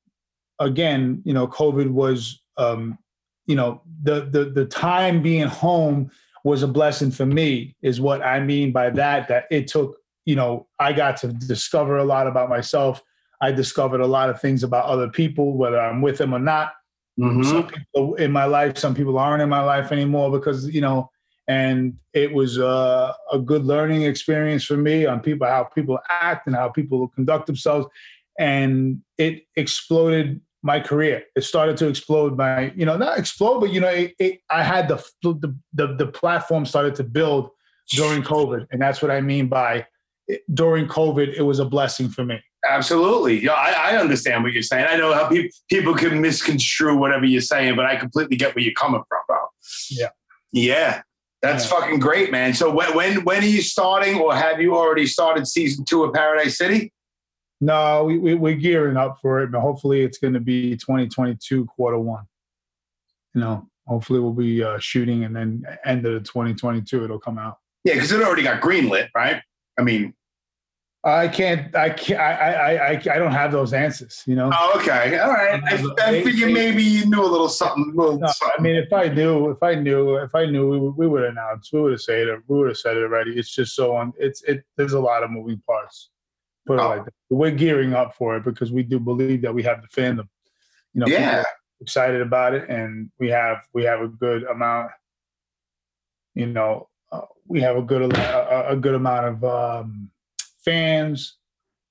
again 0.58 1.22
you 1.24 1.34
know 1.34 1.46
COVID 1.48 1.90
was 1.90 2.40
um, 2.56 2.98
you 3.46 3.56
know 3.56 3.82
the 4.02 4.26
the 4.26 4.44
the 4.44 4.64
time 4.64 5.22
being 5.22 5.48
home 5.48 6.10
was 6.44 6.62
a 6.62 6.68
blessing 6.68 7.10
for 7.10 7.26
me 7.26 7.76
is 7.82 8.00
what 8.00 8.22
I 8.22 8.40
mean 8.40 8.72
by 8.72 8.90
that 8.90 9.28
that 9.28 9.44
it 9.50 9.66
took 9.68 9.96
you 10.24 10.36
know 10.36 10.66
I 10.78 10.92
got 10.92 11.16
to 11.18 11.28
discover 11.28 11.98
a 11.98 12.04
lot 12.04 12.26
about 12.26 12.48
myself. 12.48 13.02
I 13.42 13.52
discovered 13.52 14.00
a 14.00 14.06
lot 14.06 14.28
of 14.28 14.40
things 14.40 14.62
about 14.62 14.84
other 14.84 15.08
people, 15.08 15.56
whether 15.56 15.80
I'm 15.80 16.02
with 16.02 16.18
them 16.18 16.34
or 16.34 16.38
not 16.38 16.72
Mm-hmm. 17.20 17.42
some 17.42 17.66
people 17.66 18.14
in 18.14 18.32
my 18.32 18.44
life 18.44 18.78
some 18.78 18.94
people 18.94 19.18
aren't 19.18 19.42
in 19.42 19.48
my 19.48 19.60
life 19.60 19.92
anymore 19.92 20.30
because 20.30 20.70
you 20.70 20.80
know 20.80 21.10
and 21.48 21.94
it 22.14 22.32
was 22.32 22.58
uh, 22.58 23.12
a 23.32 23.38
good 23.38 23.64
learning 23.64 24.02
experience 24.02 24.64
for 24.64 24.76
me 24.76 25.04
on 25.04 25.20
people 25.20 25.46
how 25.46 25.64
people 25.64 25.98
act 26.08 26.46
and 26.46 26.56
how 26.56 26.68
people 26.68 27.08
conduct 27.08 27.46
themselves 27.46 27.86
and 28.38 29.02
it 29.18 29.42
exploded 29.56 30.40
my 30.62 30.78
career 30.78 31.22
it 31.36 31.44
started 31.44 31.76
to 31.76 31.88
explode 31.88 32.36
my 32.36 32.72
you 32.76 32.84
know 32.84 32.96
not 32.96 33.18
explode 33.18 33.60
but 33.60 33.72
you 33.72 33.80
know 33.80 33.88
it, 33.88 34.14
it, 34.18 34.40
i 34.50 34.62
had 34.62 34.88
the, 34.88 35.02
the 35.22 35.54
the 35.72 35.94
the 35.94 36.06
platform 36.06 36.66
started 36.66 36.94
to 36.94 37.04
build 37.04 37.50
during 37.90 38.22
covid 38.22 38.66
and 38.70 38.80
that's 38.80 39.00
what 39.00 39.10
i 39.10 39.20
mean 39.20 39.48
by 39.48 39.86
it, 40.28 40.42
during 40.52 40.86
covid 40.86 41.32
it 41.34 41.42
was 41.42 41.58
a 41.58 41.64
blessing 41.64 42.08
for 42.08 42.24
me 42.24 42.40
Absolutely. 42.68 43.42
Yeah, 43.42 43.52
I, 43.52 43.92
I 43.92 43.96
understand 43.96 44.42
what 44.42 44.52
you're 44.52 44.62
saying. 44.62 44.86
I 44.88 44.96
know 44.96 45.14
how 45.14 45.28
people 45.28 45.48
people 45.70 45.94
can 45.94 46.20
misconstrue 46.20 46.96
whatever 46.96 47.24
you're 47.24 47.40
saying, 47.40 47.74
but 47.76 47.86
I 47.86 47.96
completely 47.96 48.36
get 48.36 48.54
where 48.54 48.62
you're 48.62 48.74
coming 48.74 49.02
from, 49.08 49.20
bro. 49.26 49.38
Yeah. 49.90 50.08
Yeah. 50.52 51.02
That's 51.42 51.64
fucking 51.64 52.00
great, 52.00 52.30
man. 52.30 52.52
So 52.52 52.70
when 52.70 52.94
when 52.94 53.24
when 53.24 53.42
are 53.42 53.46
you 53.46 53.62
starting, 53.62 54.18
or 54.18 54.34
have 54.34 54.60
you 54.60 54.76
already 54.76 55.06
started 55.06 55.46
season 55.46 55.86
two 55.86 56.04
of 56.04 56.12
Paradise 56.12 56.58
City? 56.58 56.92
No, 57.60 58.04
we, 58.04 58.18
we 58.18 58.34
we're 58.34 58.54
gearing 58.56 58.96
up 58.96 59.18
for 59.20 59.40
it, 59.42 59.52
but 59.52 59.60
hopefully 59.60 60.02
it's 60.02 60.18
going 60.18 60.32
to 60.34 60.40
be 60.40 60.76
2022 60.76 61.66
quarter 61.66 61.98
one. 61.98 62.24
You 63.34 63.42
know, 63.42 63.68
hopefully 63.86 64.18
we'll 64.20 64.32
be 64.32 64.62
uh, 64.62 64.78
shooting, 64.78 65.24
and 65.24 65.36
then 65.36 65.64
end 65.84 66.06
of 66.06 66.14
the 66.14 66.20
2022 66.20 67.04
it'll 67.04 67.18
come 67.18 67.38
out. 67.38 67.58
Yeah, 67.84 67.94
because 67.94 68.12
it 68.12 68.22
already 68.22 68.42
got 68.42 68.62
greenlit, 68.62 69.08
right? 69.14 69.42
I 69.78 69.82
mean, 69.82 70.14
I 71.04 71.28
can't. 71.28 71.74
I 71.74 71.90
can't. 71.90 72.20
I. 72.20 72.32
I. 72.32 72.72
I. 72.72 72.90
I 72.92 73.18
don't 73.18 73.32
have 73.32 73.52
those 73.52 73.72
answers. 73.72 74.22
You 74.26 74.36
know. 74.36 74.50
Oh, 74.54 74.78
okay. 74.80 75.18
All 75.18 75.30
right. 75.30 75.62
I, 75.64 75.84
I 75.98 76.22
figured 76.22 76.52
maybe 76.52 76.82
you 76.82 77.06
knew 77.06 77.22
a 77.22 77.26
little 77.26 77.48
something. 77.48 77.92
Little 77.94 78.18
No, 78.18 78.26
something. 78.26 78.56
I 78.58 78.62
mean, 78.62 78.76
if 78.76 78.92
I 78.92 79.08
knew, 79.08 79.50
if 79.50 79.62
I 79.62 79.74
knew, 79.74 80.16
if 80.16 80.34
I 80.34 80.44
knew, 80.46 80.68
we, 80.68 80.78
would- 80.78 80.96
we 80.96 81.06
would 81.06 81.24
announce. 81.24 81.70
We 81.72 81.80
would 81.80 81.92
have 81.92 82.02
said 82.02 82.28
it. 82.28 82.40
We 82.48 82.58
would 82.58 82.68
have 82.68 82.76
said 82.78 82.96
it 82.96 83.02
already. 83.02 83.38
It's 83.38 83.54
just 83.54 83.74
so 83.74 83.96
on. 83.96 84.12
It's 84.18 84.42
it. 84.44 84.62
There's 84.76 84.92
a 84.94 85.00
lot 85.00 85.22
of 85.22 85.30
moving 85.30 85.62
parts. 85.66 86.10
Put 86.66 86.78
it 86.78 86.82
like 86.82 87.04
that. 87.04 87.14
We're 87.30 87.50
gearing 87.50 87.94
up 87.94 88.14
for 88.14 88.36
it 88.36 88.44
because 88.44 88.70
we 88.70 88.82
do 88.82 88.98
believe 89.00 89.42
that 89.42 89.54
we 89.54 89.62
have 89.62 89.82
the 89.82 89.88
fandom. 89.88 90.28
You 90.94 91.00
know, 91.00 91.06
Yeah. 91.06 91.44
excited 91.80 92.20
about 92.20 92.54
it, 92.54 92.68
and 92.68 93.10
we 93.18 93.28
have 93.30 93.58
we 93.72 93.84
have 93.84 94.00
a 94.00 94.08
good 94.08 94.44
amount. 94.44 94.90
You 96.34 96.46
know, 96.46 96.88
uh, 97.10 97.22
we 97.46 97.60
have 97.62 97.76
a 97.76 97.82
good 97.82 98.02
a, 98.16 98.70
a 98.70 98.76
good 98.76 98.94
amount 98.94 99.26
of 99.26 99.44
um, 99.44 100.10
fans. 100.64 101.36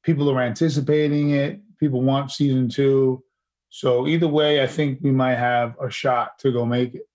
People 0.04 0.30
are 0.30 0.42
anticipating 0.42 1.32
it. 1.32 1.60
People 1.80 2.02
want 2.02 2.32
season 2.32 2.70
two. 2.70 3.24
So 3.70 4.08
either 4.08 4.28
way, 4.28 4.62
I 4.64 4.68
think 4.68 5.00
we 5.02 5.12
might 5.12 5.36
have 5.36 5.76
a 5.80 5.90
shot 5.90 6.40
to 6.40 6.52
go 6.52 6.66
make 6.66 6.96
it. 6.96 7.08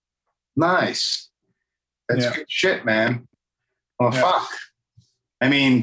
Nice. 0.57 1.31
That's 2.09 2.25
Yeah. 2.25 2.35
good 2.37 2.47
shit, 2.51 2.85
man. 2.85 3.27
Well, 3.99 4.13
Yeah. 4.13 4.21
fuck. 4.21 4.49
I 5.41 5.49
mean, 5.49 5.83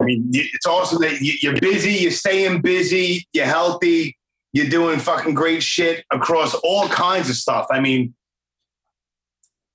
I 0.00 0.04
mean, 0.04 0.30
it's 0.32 0.66
awesome 0.66 1.02
that 1.02 1.18
you're 1.20 1.60
busy, 1.60 1.92
you're 1.92 2.10
staying 2.10 2.62
busy, 2.62 3.26
you're 3.32 3.44
healthy, 3.44 4.16
you're 4.52 4.68
doing 4.68 4.98
fucking 4.98 5.34
great 5.34 5.62
shit 5.62 6.04
across 6.10 6.54
all 6.54 6.88
kinds 6.88 7.28
of 7.28 7.36
stuff. 7.36 7.66
I 7.70 7.80
mean, 7.80 8.14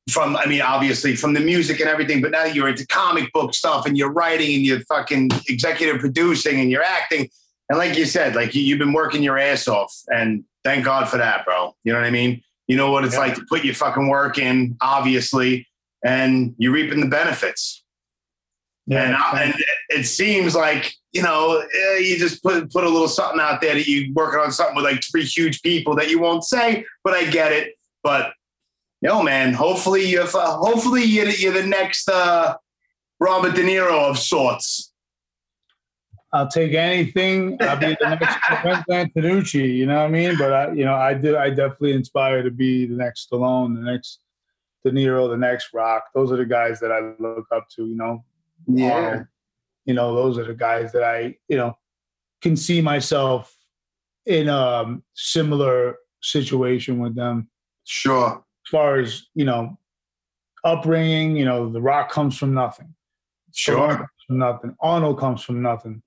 from 0.09 0.36
I 0.36 0.45
mean, 0.45 0.61
obviously 0.61 1.15
from 1.15 1.34
the 1.34 1.39
music 1.39 1.80
and 1.80 1.89
everything, 1.89 2.21
but 2.21 2.32
now 2.32 2.45
you're 2.45 2.67
into 2.67 2.86
comic 2.88 3.32
book 3.34 3.53
stuff 3.53 3.86
and 3.86 3.97
you're 3.97 4.11
writing 4.11 4.55
and 4.55 4.65
you're 4.65 4.82
fucking 4.82 5.30
executive 5.47 5.99
producing 5.99 6.59
and 6.59 6.69
you're 6.69 6.84
acting. 6.84 7.30
And 7.69 7.80
like 7.80 7.97
you 7.97 8.05
said, 8.05 8.36
like 8.36 8.53
you, 8.53 8.61
you've 8.61 8.80
been 8.80 8.93
working 8.93 9.23
your 9.23 9.38
ass 9.38 9.67
off, 9.67 9.91
and 10.07 10.43
thank 10.63 10.86
God 10.86 11.09
for 11.09 11.17
that, 11.17 11.45
bro. 11.45 11.76
You 11.84 11.93
know 11.93 11.99
what 11.99 12.05
I 12.05 12.11
mean? 12.11 12.41
You 12.67 12.78
know 12.78 12.91
what 12.91 13.05
it's 13.05 13.17
like 13.17 13.36
to 13.36 13.45
put 13.47 13.63
your 13.63 13.73
fucking 13.73 14.07
work 14.07 14.38
in, 14.38 14.78
obviously, 14.82 15.67
and 16.03 16.53
you're 16.57 16.71
reaping 16.71 16.99
the 16.99 17.07
benefits. 17.07 17.84
And, 18.89 19.15
I, 19.15 19.43
and 19.43 19.55
it 19.89 20.03
seems 20.05 20.55
like 20.55 20.93
you 21.11 21.23
know 21.23 21.57
eh, 21.73 21.97
you 21.97 22.17
just 22.17 22.43
put 22.43 22.71
put 22.71 22.83
a 22.83 22.89
little 22.89 23.07
something 23.07 23.39
out 23.39 23.61
there 23.61 23.73
that 23.75 23.88
you're 23.88 24.13
working 24.13 24.39
on 24.39 24.51
something 24.51 24.75
with 24.75 24.86
like 24.86 25.01
three 25.03 25.23
huge 25.25 25.61
people 25.61 25.95
that 25.95 26.09
you 26.09 26.19
won't 26.19 26.43
say, 26.43 26.86
but 27.03 27.13
I 27.13 27.25
get 27.25 27.51
it. 27.51 27.73
But 28.03 28.33
no, 29.01 29.21
man. 29.23 29.53
Hopefully, 29.53 30.05
you're 30.05 30.27
hopefully 30.27 31.03
you're, 31.03 31.25
the- 31.25 31.39
you're 31.39 31.53
the 31.53 31.65
next 31.65 32.09
uh, 32.09 32.55
Robert 33.19 33.55
De 33.55 33.63
Niro 33.63 34.09
of 34.09 34.17
sorts. 34.17 34.91
I'll 36.33 36.49
take 36.49 36.73
anything. 36.73 37.57
I'll 37.61 37.77
be 37.77 37.95
the 38.01 38.09
next 38.19 38.38
Quentin 38.61 38.83
Antonucci. 38.89 39.73
You 39.73 39.86
know 39.86 39.95
what 39.95 40.05
I 40.05 40.07
mean? 40.09 40.38
But 40.38 40.51
I, 40.53 40.71
you 40.73 40.83
know, 40.83 40.95
I 40.95 41.13
do. 41.13 41.38
I 41.38 41.49
definitely 41.49 41.93
inspire 41.93 42.43
to 42.43 42.51
be 42.51 42.86
the 42.86 42.95
next 42.95 43.29
Stallone, 43.31 43.73
the 43.75 43.89
next 43.89 44.19
De 44.83 44.91
Niro, 44.91 45.29
the 45.29 45.38
next 45.38 45.69
Rock. 45.73 46.03
Those 46.13 46.31
are 46.33 46.38
the 46.38 46.45
guys 46.45 46.79
that 46.81 46.91
I 46.91 47.13
look 47.19 47.47
up 47.55 47.67
to. 47.77 47.86
You 47.88 47.95
know, 47.95 48.25
Yeah. 48.68 48.91
Arnold. 48.91 49.28
you 49.86 49.93
know, 49.93 50.16
those 50.16 50.38
are 50.38 50.45
the 50.45 50.53
guys 50.53 50.91
that 50.93 51.03
I, 51.03 51.38
you 51.47 51.57
know, 51.57 51.78
can 52.41 52.55
see 52.55 52.82
myself 52.82 53.55
in 54.26 54.49
a 54.49 54.97
similar 55.13 55.97
situation 56.22 56.99
with 56.99 57.16
them. 57.16 57.49
Sure. 57.84 58.43
As 58.66 58.70
far 58.72 58.97
as 58.97 59.28
you 59.36 59.45
know, 59.45 59.78
upbringing, 60.63 61.36
you 61.36 61.45
know, 61.45 61.70
The 61.70 61.82
Rock 61.82 62.11
comes 62.11 62.38
from 62.38 62.53
nothing. 62.53 62.93
Sure. 63.53 64.09
From 64.28 64.39
nothing. 64.39 64.76
Arnold 64.82 65.20
comes 65.20 65.43
from 65.43 65.61
nothing. 65.61 66.01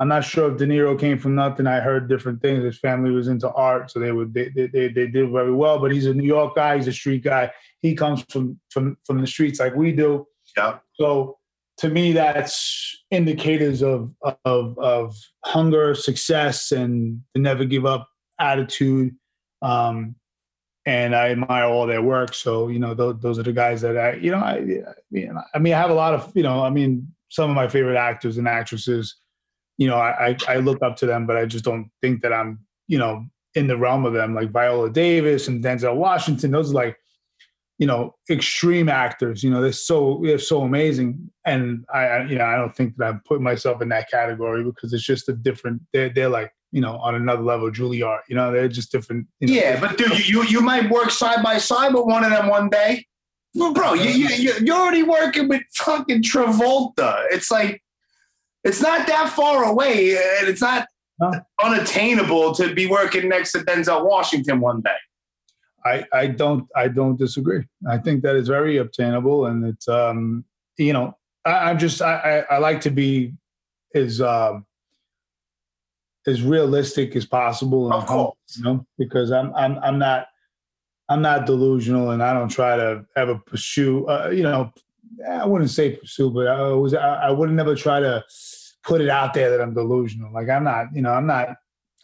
I'm 0.00 0.08
not 0.08 0.24
sure 0.24 0.50
if 0.50 0.58
De 0.58 0.66
Niro 0.66 0.98
came 0.98 1.18
from 1.18 1.34
nothing. 1.34 1.66
I 1.66 1.80
heard 1.80 2.08
different 2.08 2.42
things. 2.42 2.64
His 2.64 2.78
family 2.78 3.10
was 3.10 3.28
into 3.28 3.50
art, 3.52 3.90
so 3.90 4.00
they 4.00 4.10
would 4.10 4.34
they, 4.34 4.48
they, 4.48 4.66
they, 4.66 4.88
they 4.88 5.06
did 5.06 5.30
very 5.30 5.52
well. 5.52 5.78
But 5.78 5.92
he's 5.92 6.06
a 6.06 6.14
New 6.14 6.26
York 6.26 6.56
guy. 6.56 6.76
He's 6.76 6.88
a 6.88 6.92
street 6.92 7.22
guy. 7.22 7.52
He 7.80 7.94
comes 7.94 8.24
from 8.28 8.58
from 8.70 8.96
from 9.04 9.20
the 9.20 9.26
streets 9.26 9.60
like 9.60 9.74
we 9.74 9.92
do. 9.92 10.26
Yeah. 10.56 10.78
So 10.94 11.38
to 11.78 11.88
me, 11.88 12.12
that's 12.12 12.96
indicators 13.10 13.82
of 13.82 14.10
of 14.44 14.78
of 14.78 15.16
hunger, 15.44 15.94
success, 15.94 16.72
and 16.72 17.20
the 17.34 17.40
never 17.40 17.64
give 17.64 17.86
up 17.86 18.08
attitude. 18.38 19.14
Um, 19.62 20.14
and 20.86 21.16
I 21.16 21.30
admire 21.30 21.64
all 21.64 21.86
their 21.86 22.02
work. 22.02 22.34
So 22.34 22.68
you 22.68 22.78
know, 22.78 22.94
those, 22.94 23.18
those 23.20 23.38
are 23.38 23.42
the 23.42 23.52
guys 23.52 23.80
that 23.80 23.96
I, 23.96 24.14
you 24.14 24.30
know, 24.30 24.38
I, 24.38 24.82
I 25.54 25.58
mean, 25.58 25.72
I 25.72 25.78
have 25.78 25.90
a 25.90 25.94
lot 25.94 26.14
of, 26.14 26.30
you 26.34 26.42
know, 26.42 26.62
I 26.62 26.70
mean, 26.70 27.08
some 27.30 27.48
of 27.48 27.56
my 27.56 27.68
favorite 27.68 27.96
actors 27.96 28.36
and 28.38 28.46
actresses. 28.46 29.16
You 29.78 29.88
know, 29.88 29.96
I 29.96 30.28
I, 30.28 30.36
I 30.48 30.56
look 30.56 30.82
up 30.82 30.96
to 30.96 31.06
them, 31.06 31.26
but 31.26 31.36
I 31.36 31.46
just 31.46 31.64
don't 31.64 31.90
think 32.02 32.22
that 32.22 32.32
I'm, 32.32 32.60
you 32.86 32.98
know, 32.98 33.24
in 33.54 33.66
the 33.66 33.76
realm 33.76 34.04
of 34.04 34.12
them. 34.12 34.34
Like 34.34 34.50
Viola 34.50 34.90
Davis 34.90 35.48
and 35.48 35.64
Denzel 35.64 35.96
Washington. 35.96 36.50
Those 36.50 36.70
are 36.70 36.74
like, 36.74 36.96
you 37.78 37.86
know, 37.86 38.14
extreme 38.30 38.88
actors. 38.88 39.42
You 39.42 39.50
know, 39.50 39.60
they're 39.60 39.72
so 39.72 40.20
they're 40.22 40.38
so 40.38 40.62
amazing, 40.62 41.30
and 41.44 41.84
I, 41.92 42.00
I 42.06 42.24
you 42.26 42.38
know, 42.38 42.44
I 42.44 42.56
don't 42.56 42.74
think 42.74 42.96
that 42.98 43.06
I'm 43.06 43.20
putting 43.26 43.42
myself 43.44 43.82
in 43.82 43.88
that 43.90 44.10
category 44.10 44.62
because 44.64 44.92
it's 44.92 45.02
just 45.04 45.28
a 45.28 45.32
different. 45.32 45.82
They're 45.92 46.08
they're 46.10 46.28
like 46.28 46.52
you 46.72 46.80
know 46.80 46.96
on 46.98 47.14
another 47.14 47.42
level. 47.42 47.70
Juilliard, 47.70 48.20
you 48.28 48.36
know, 48.36 48.52
they're 48.52 48.68
just 48.68 48.92
different. 48.92 49.26
You 49.40 49.48
know, 49.48 49.54
Yeah, 49.54 49.80
but 49.80 49.98
dude, 49.98 50.26
you, 50.28 50.42
you 50.42 50.48
you 50.48 50.60
might 50.60 50.88
work 50.90 51.10
side 51.10 51.42
by 51.42 51.58
side 51.58 51.94
with 51.94 52.04
one 52.06 52.24
of 52.24 52.30
them 52.30 52.48
one 52.48 52.70
day. 52.70 53.06
Well, 53.56 53.72
bro, 53.72 53.94
you, 53.94 54.10
you, 54.10 54.28
you- 54.28 54.66
you're 54.66 54.76
already 54.76 55.04
working 55.04 55.48
with 55.48 55.62
fucking 55.74 56.22
Travolta. 56.24 57.24
It's 57.30 57.52
like, 57.52 57.80
it's 58.64 58.80
not 58.82 59.06
that 59.06 59.28
far 59.30 59.62
away, 59.64 60.16
and 60.16 60.48
it's 60.48 60.60
not 60.60 60.88
unattainable 61.62 62.52
to 62.54 62.74
be 62.74 62.86
working 62.86 63.28
next 63.28 63.52
to 63.52 63.58
Denzel 63.58 64.04
Washington 64.04 64.60
one 64.60 64.80
day. 64.80 64.90
I, 65.84 66.04
I 66.12 66.26
don't 66.28 66.66
I 66.74 66.88
don't 66.88 67.18
disagree. 67.18 67.64
I 67.88 67.98
think 67.98 68.22
that 68.22 68.36
is 68.36 68.48
very 68.48 68.78
obtainable, 68.78 69.46
and 69.46 69.64
it's 69.64 69.86
um 69.88 70.44
you 70.78 70.92
know 70.92 71.16
I, 71.44 71.70
I'm 71.70 71.78
just 71.78 72.00
I, 72.00 72.44
I 72.50 72.54
I 72.54 72.58
like 72.58 72.80
to 72.82 72.90
be 72.90 73.34
as 73.94 74.20
um 74.20 74.66
as 76.26 76.42
realistic 76.42 77.14
as 77.16 77.26
possible, 77.26 77.92
and 77.92 78.02
humble, 78.02 78.38
you 78.56 78.62
know, 78.62 78.86
because 78.98 79.30
I'm 79.30 79.54
I'm 79.54 79.78
I'm 79.78 79.98
not 79.98 80.28
I'm 81.08 81.20
not 81.20 81.44
delusional, 81.44 82.10
and 82.10 82.22
I 82.22 82.32
don't 82.32 82.48
try 82.48 82.76
to 82.76 83.04
ever 83.16 83.34
pursue 83.34 84.06
uh, 84.06 84.30
you 84.32 84.42
know 84.42 84.72
I 85.28 85.46
wouldn't 85.46 85.70
say 85.70 85.96
pursue, 85.96 86.30
but 86.30 86.48
I 86.48 86.62
was 86.72 86.94
I, 86.94 87.26
I 87.26 87.30
would 87.30 87.50
never 87.50 87.74
try 87.74 88.00
to 88.00 88.24
put 88.84 89.00
it 89.00 89.10
out 89.10 89.34
there 89.34 89.50
that 89.50 89.60
I'm 89.60 89.74
delusional. 89.74 90.32
Like 90.32 90.48
I'm 90.48 90.64
not 90.64 90.86
you 90.94 91.02
know 91.02 91.12
I'm 91.12 91.26
not 91.26 91.56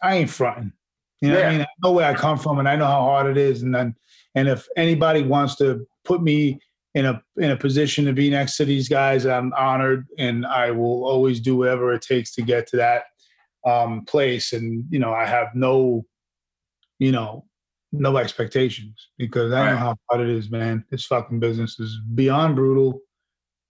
I 0.03 0.17
ain't 0.17 0.29
fronting. 0.29 0.73
You 1.21 1.29
know 1.29 1.35
what 1.35 1.45
I 1.45 1.51
Yeah. 1.51 1.57
mean? 1.57 1.61
I 1.61 1.67
know 1.83 1.91
where 1.91 2.09
I 2.09 2.13
come 2.15 2.37
from 2.37 2.59
and 2.59 2.67
I 2.67 2.75
know 2.75 2.87
how 2.87 3.01
hard 3.01 3.27
it 3.27 3.37
is. 3.37 3.61
And 3.61 3.73
then 3.73 3.95
and 4.35 4.47
if 4.47 4.67
anybody 4.77 5.23
wants 5.23 5.55
to 5.57 5.85
put 6.05 6.21
me 6.23 6.59
in 6.93 7.05
a 7.05 7.21
in 7.37 7.51
a 7.51 7.57
position 7.57 8.05
to 8.05 8.13
be 8.13 8.29
next 8.29 8.57
to 8.57 8.65
these 8.65 8.89
guys, 8.89 9.25
I'm 9.25 9.53
honored 9.53 10.05
and 10.17 10.45
I 10.45 10.71
will 10.71 11.05
always 11.05 11.39
do 11.39 11.55
whatever 11.57 11.93
it 11.93 12.01
takes 12.01 12.33
to 12.35 12.41
get 12.41 12.67
to 12.67 12.77
that 12.77 13.03
um 13.65 14.03
place. 14.05 14.51
And 14.53 14.85
you 14.89 14.99
know, 14.99 15.13
I 15.13 15.25
have 15.25 15.49
no, 15.53 16.05
you 16.99 17.11
know, 17.11 17.45
no 17.91 18.17
expectations 18.17 19.09
because 19.17 19.53
I 19.53 19.69
know 19.71 19.77
how 19.77 19.95
hard 20.09 20.27
it 20.27 20.35
is, 20.35 20.49
man. 20.49 20.83
This 20.89 21.05
fucking 21.05 21.39
business 21.39 21.79
is 21.79 21.99
beyond 22.15 22.55
brutal, 22.55 23.01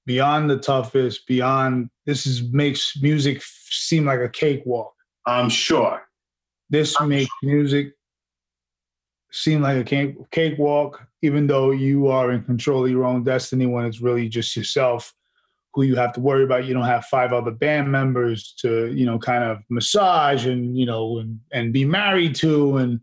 beyond 0.05 0.49
the 0.49 0.57
toughest, 0.57 1.27
beyond 1.27 1.89
this 2.05 2.25
is 2.25 2.43
makes 2.53 2.93
music 3.01 3.41
seem 3.43 4.05
like 4.05 4.19
a 4.19 4.29
cakewalk. 4.29 4.93
I'm 5.25 5.49
sure. 5.49 6.01
This 6.71 6.99
makes 7.01 7.29
music 7.43 7.93
seem 9.31 9.61
like 9.61 9.77
a 9.77 9.83
cake, 9.83 10.15
cakewalk, 10.31 11.05
even 11.21 11.45
though 11.45 11.71
you 11.71 12.07
are 12.07 12.31
in 12.31 12.43
control 12.43 12.85
of 12.85 12.91
your 12.91 13.05
own 13.05 13.23
destiny 13.23 13.65
when 13.65 13.85
it's 13.85 14.01
really 14.01 14.29
just 14.29 14.55
yourself 14.55 15.13
who 15.73 15.83
you 15.83 15.95
have 15.95 16.13
to 16.13 16.21
worry 16.21 16.43
about. 16.43 16.65
You 16.65 16.73
don't 16.73 16.85
have 16.85 17.05
five 17.05 17.33
other 17.33 17.51
band 17.51 17.91
members 17.91 18.53
to, 18.59 18.91
you 18.93 19.05
know, 19.05 19.19
kind 19.19 19.43
of 19.43 19.59
massage 19.69 20.45
and, 20.45 20.77
you 20.77 20.85
know, 20.85 21.19
and, 21.19 21.39
and 21.51 21.73
be 21.73 21.85
married 21.85 22.35
to 22.35 22.77
and 22.77 23.01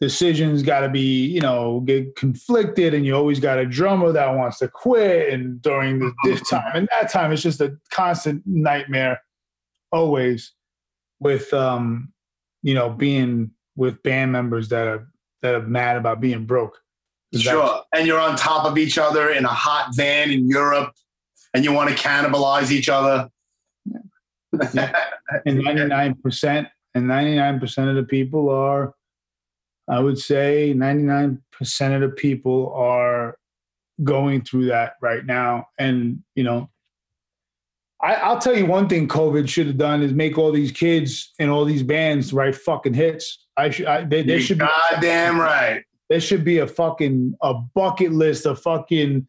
decisions 0.00 0.62
got 0.62 0.80
to 0.80 0.88
be, 0.88 1.26
you 1.26 1.40
know, 1.40 1.80
get 1.80 2.14
conflicted 2.16 2.94
and 2.94 3.04
you 3.04 3.14
always 3.16 3.38
got 3.40 3.58
a 3.58 3.66
drummer 3.66 4.12
that 4.12 4.34
wants 4.34 4.58
to 4.58 4.68
quit 4.68 5.32
and 5.32 5.60
during 5.62 5.98
the, 5.98 6.12
this 6.24 6.48
time 6.48 6.72
and 6.74 6.88
that 6.90 7.10
time 7.10 7.32
it's 7.32 7.42
just 7.42 7.60
a 7.60 7.76
constant 7.90 8.42
nightmare 8.46 9.20
always 9.92 10.52
with 11.20 11.52
um 11.54 12.12
you 12.62 12.74
know 12.74 12.90
being 12.90 13.50
with 13.76 14.02
band 14.02 14.32
members 14.32 14.68
that 14.68 14.86
are 14.86 15.08
that 15.42 15.54
are 15.54 15.62
mad 15.62 15.96
about 15.96 16.20
being 16.20 16.46
broke 16.46 16.82
Sure. 17.34 17.82
And 17.94 18.06
you're 18.06 18.20
on 18.20 18.36
top 18.36 18.66
of 18.66 18.76
each 18.76 18.98
other 18.98 19.30
in 19.30 19.44
a 19.44 19.48
hot 19.48 19.94
van 19.94 20.30
in 20.30 20.48
Europe, 20.48 20.92
and 21.54 21.64
you 21.64 21.72
want 21.72 21.88
to 21.90 21.96
cannibalize 21.96 22.70
each 22.70 22.88
other. 22.88 23.30
and 24.52 25.58
99% 25.60 26.70
and 26.94 27.04
99% 27.06 27.88
of 27.88 27.96
the 27.96 28.02
people 28.02 28.50
are 28.50 28.92
i 29.88 29.98
would 29.98 30.18
say 30.18 30.74
99% 30.76 31.38
of 31.94 32.00
the 32.02 32.10
people 32.10 32.70
are 32.74 33.38
going 34.04 34.42
through 34.42 34.66
that 34.66 34.96
right 35.00 35.24
now 35.24 35.66
and 35.78 36.22
you 36.34 36.44
know 36.44 36.68
I, 38.02 38.14
I'll 38.14 38.38
tell 38.38 38.56
you 38.56 38.66
one 38.66 38.88
thing 38.88 39.06
COVID 39.06 39.48
should 39.48 39.68
have 39.68 39.78
done 39.78 40.02
is 40.02 40.12
make 40.12 40.36
all 40.36 40.50
these 40.50 40.72
kids 40.72 41.32
and 41.38 41.50
all 41.50 41.64
these 41.64 41.84
bands 41.84 42.32
write 42.32 42.56
fucking 42.56 42.94
hits. 42.94 43.46
I 43.56 43.70
should. 43.70 43.86
I, 43.86 44.04
they, 44.04 44.22
there 44.22 44.38
You 44.38 44.42
should 44.42 44.58
be 44.58 44.66
goddamn 44.90 45.38
right. 45.38 45.84
There 46.10 46.20
should 46.20 46.44
be 46.44 46.58
a 46.58 46.66
fucking 46.66 47.36
a 47.42 47.54
bucket 47.54 48.12
list 48.12 48.44
of 48.44 48.60
fucking 48.60 49.26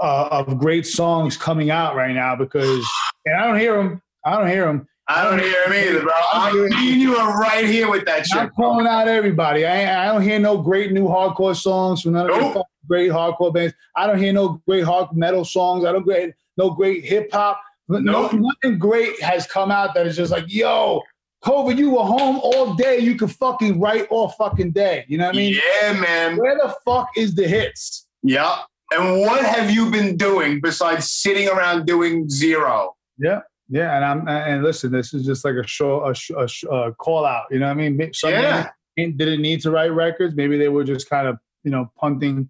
uh, 0.00 0.28
of 0.30 0.58
great 0.58 0.86
songs 0.86 1.36
coming 1.36 1.70
out 1.70 1.94
right 1.94 2.14
now 2.14 2.36
because 2.36 2.84
and 3.24 3.36
I 3.36 3.46
don't 3.46 3.58
hear 3.58 3.76
them. 3.76 4.02
I 4.24 4.38
don't 4.38 4.48
hear 4.48 4.66
them. 4.66 4.88
I 5.08 5.22
don't 5.22 5.38
hear 5.38 5.64
him 5.64 5.72
either, 5.72 6.02
bro. 6.02 6.12
I'm, 6.32 6.68
me 6.68 6.92
and 6.92 7.00
you 7.00 7.14
are 7.14 7.40
right 7.40 7.64
here 7.64 7.88
with 7.88 8.04
that 8.06 8.26
shit. 8.26 8.38
I'm 8.38 8.50
calling 8.50 8.88
out 8.88 9.06
everybody. 9.06 9.64
I, 9.64 10.02
I 10.08 10.12
don't 10.12 10.22
hear 10.22 10.40
no 10.40 10.58
great 10.58 10.90
new 10.90 11.06
hardcore 11.06 11.54
songs 11.54 12.02
from 12.02 12.14
none 12.14 12.28
of 12.28 12.36
the 12.36 12.64
great 12.88 13.12
hardcore 13.12 13.54
bands. 13.54 13.74
I 13.94 14.08
don't 14.08 14.18
hear 14.18 14.32
no 14.32 14.60
great 14.66 14.82
hard 14.82 15.16
metal 15.16 15.44
songs. 15.44 15.84
I 15.84 15.92
don't 15.92 16.04
get 16.04 16.34
no 16.56 16.70
great 16.70 17.04
hip 17.04 17.30
hop. 17.32 17.60
No, 17.88 18.28
nothing 18.28 18.78
great 18.78 19.20
has 19.22 19.46
come 19.46 19.70
out 19.70 19.94
that 19.94 20.06
is 20.06 20.16
just 20.16 20.32
like, 20.32 20.44
yo, 20.48 21.02
COVID, 21.44 21.78
you 21.78 21.90
were 21.90 22.02
home 22.02 22.40
all 22.42 22.74
day. 22.74 22.98
You 22.98 23.14
could 23.14 23.30
fucking 23.30 23.78
write 23.78 24.08
all 24.10 24.30
fucking 24.30 24.72
day. 24.72 25.04
You 25.08 25.18
know 25.18 25.26
what 25.26 25.36
I 25.36 25.38
mean? 25.38 25.54
Yeah, 25.54 25.92
man. 25.92 26.36
Where 26.36 26.56
the 26.56 26.74
fuck 26.84 27.10
is 27.16 27.34
the 27.34 27.46
hits? 27.46 28.06
Yeah. 28.22 28.62
And 28.92 29.20
what 29.20 29.44
have 29.44 29.70
you 29.70 29.90
been 29.90 30.16
doing 30.16 30.60
besides 30.60 31.10
sitting 31.10 31.48
around 31.48 31.86
doing 31.86 32.28
zero? 32.28 32.96
Yeah. 33.18 33.40
Yeah, 33.68 33.96
and 33.96 34.04
I'm 34.04 34.28
and 34.28 34.62
listen, 34.62 34.92
this 34.92 35.12
is 35.12 35.26
just 35.26 35.44
like 35.44 35.56
a 35.56 35.66
show, 35.66 36.04
a, 36.04 36.14
a, 36.36 36.76
a 36.76 36.92
call 36.94 37.24
out. 37.24 37.46
You 37.50 37.58
know 37.58 37.66
what 37.66 37.72
I 37.78 37.88
mean? 37.88 38.12
Some 38.12 38.30
Yeah. 38.30 38.70
didn't 38.96 39.42
need 39.42 39.60
to 39.62 39.70
write 39.72 39.92
records. 39.92 40.36
Maybe 40.36 40.56
they 40.56 40.68
were 40.68 40.84
just 40.84 41.10
kind 41.10 41.26
of 41.26 41.38
you 41.64 41.72
know 41.72 41.90
punting 41.98 42.48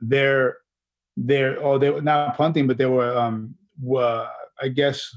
their 0.00 0.58
their 1.16 1.58
or 1.58 1.78
they 1.78 1.90
were 1.90 2.02
not 2.02 2.36
punting, 2.36 2.66
but 2.66 2.76
they 2.76 2.86
were 2.86 3.16
um 3.16 3.54
were, 3.80 4.28
I 4.60 4.68
guess 4.68 5.14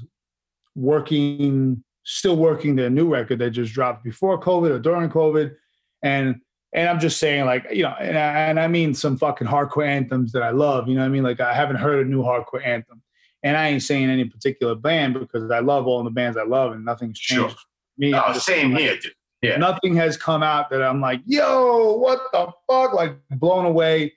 working 0.74 1.82
still 2.04 2.36
working 2.36 2.74
their 2.74 2.90
new 2.90 3.08
record 3.08 3.38
that 3.38 3.50
just 3.50 3.72
dropped 3.72 4.02
before 4.02 4.40
COVID 4.40 4.70
or 4.70 4.78
during 4.78 5.10
COVID, 5.10 5.54
and 6.02 6.36
and 6.72 6.88
I'm 6.88 7.00
just 7.00 7.18
saying 7.18 7.44
like 7.44 7.66
you 7.70 7.82
know 7.82 7.94
and 8.00 8.18
I, 8.18 8.40
and 8.48 8.60
I 8.60 8.68
mean 8.68 8.94
some 8.94 9.16
fucking 9.16 9.46
hardcore 9.46 9.86
anthems 9.86 10.32
that 10.32 10.42
I 10.42 10.50
love. 10.50 10.88
You 10.88 10.94
know 10.94 11.00
what 11.00 11.06
I 11.06 11.10
mean? 11.10 11.22
Like 11.22 11.40
I 11.40 11.54
haven't 11.54 11.76
heard 11.76 12.06
a 12.06 12.08
new 12.08 12.22
hardcore 12.22 12.64
anthem. 12.64 13.02
And 13.44 13.56
I 13.56 13.68
ain't 13.68 13.82
saying 13.82 14.08
any 14.08 14.24
particular 14.24 14.74
band 14.74 15.14
because 15.14 15.50
I 15.50 15.58
love 15.58 15.86
all 15.86 16.04
the 16.04 16.10
bands 16.10 16.36
I 16.36 16.44
love 16.44 16.72
and 16.72 16.84
nothing's 16.84 17.18
changed. 17.18 17.50
Sure. 17.50 17.58
Me, 17.98 18.14
same 18.34 18.72
like, 18.72 18.80
here, 18.80 18.96
dude. 18.98 19.12
Yeah. 19.42 19.56
Nothing 19.56 19.96
has 19.96 20.16
come 20.16 20.42
out 20.42 20.70
that 20.70 20.82
I'm 20.82 21.00
like, 21.00 21.20
yo, 21.26 21.94
what 21.96 22.20
the 22.32 22.46
fuck? 22.70 22.94
Like 22.94 23.16
blown 23.30 23.64
away 23.64 24.12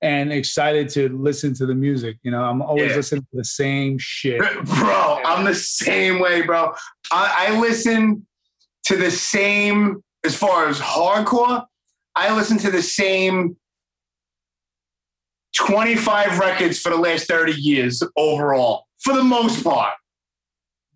and 0.00 0.32
excited 0.32 0.88
to 0.90 1.08
listen 1.08 1.52
to 1.54 1.66
the 1.66 1.74
music. 1.74 2.18
You 2.22 2.30
know, 2.30 2.42
I'm 2.42 2.62
always 2.62 2.90
Yeah. 2.90 2.96
listening 2.96 3.22
to 3.22 3.36
the 3.36 3.44
same 3.44 3.98
shit. 3.98 4.38
bro 4.64 5.20
i'm 5.24 5.44
the 5.44 5.54
same 5.54 6.20
way 6.20 6.42
bro 6.42 6.72
I, 7.10 7.48
I 7.48 7.58
listen 7.60 8.26
to 8.86 8.96
the 8.96 9.10
same 9.10 10.02
as 10.24 10.34
far 10.36 10.68
as 10.68 10.78
hardcore 10.78 11.64
i 12.16 12.34
listen 12.34 12.58
to 12.58 12.70
the 12.70 12.82
same 12.82 13.56
25 15.56 16.38
records 16.38 16.78
for 16.78 16.90
the 16.90 16.96
last 16.96 17.26
30 17.26 17.52
years 17.52 18.02
overall 18.16 18.84
for 19.02 19.14
the 19.14 19.24
most 19.24 19.64
part 19.64 19.94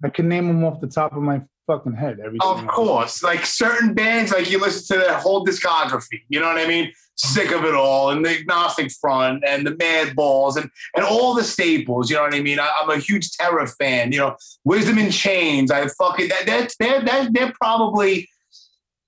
I 0.04 0.08
can 0.10 0.28
name 0.28 0.48
them 0.48 0.64
off 0.64 0.80
the 0.80 0.88
top 0.88 1.12
of 1.16 1.22
my 1.22 1.42
fucking 1.66 1.94
head. 1.94 2.20
Every 2.20 2.38
of 2.40 2.66
course. 2.66 3.22
Like 3.22 3.46
certain 3.46 3.94
bands 3.94 4.32
like 4.32 4.50
you 4.50 4.60
listen 4.60 4.96
to 4.96 5.04
their 5.04 5.18
whole 5.18 5.44
discography 5.44 6.22
you 6.28 6.40
know 6.40 6.46
what 6.46 6.58
i 6.58 6.66
mean? 6.66 6.92
Sick 7.14 7.52
of 7.52 7.64
it 7.64 7.74
all 7.74 8.10
and 8.10 8.24
the 8.24 8.30
agnostic 8.30 8.90
front 8.90 9.44
and 9.46 9.66
the 9.66 9.76
mad 9.76 10.14
balls 10.16 10.56
and 10.56 10.70
and 10.96 11.04
all 11.04 11.34
the 11.34 11.44
staples 11.44 12.10
you 12.10 12.16
know 12.16 12.22
what 12.22 12.34
i 12.34 12.40
mean? 12.40 12.58
I, 12.58 12.70
i'm 12.80 12.90
a 12.90 12.98
huge 12.98 13.30
terror 13.32 13.66
fan 13.66 14.12
you 14.12 14.18
know? 14.18 14.36
Wisdom 14.64 14.98
in 14.98 15.10
chains 15.10 15.70
i 15.70 15.86
fucking 15.86 16.28
that 16.28 16.46
that's 16.46 16.76
they're, 16.76 17.02
that, 17.02 17.32
they're 17.32 17.52
probably 17.60 18.28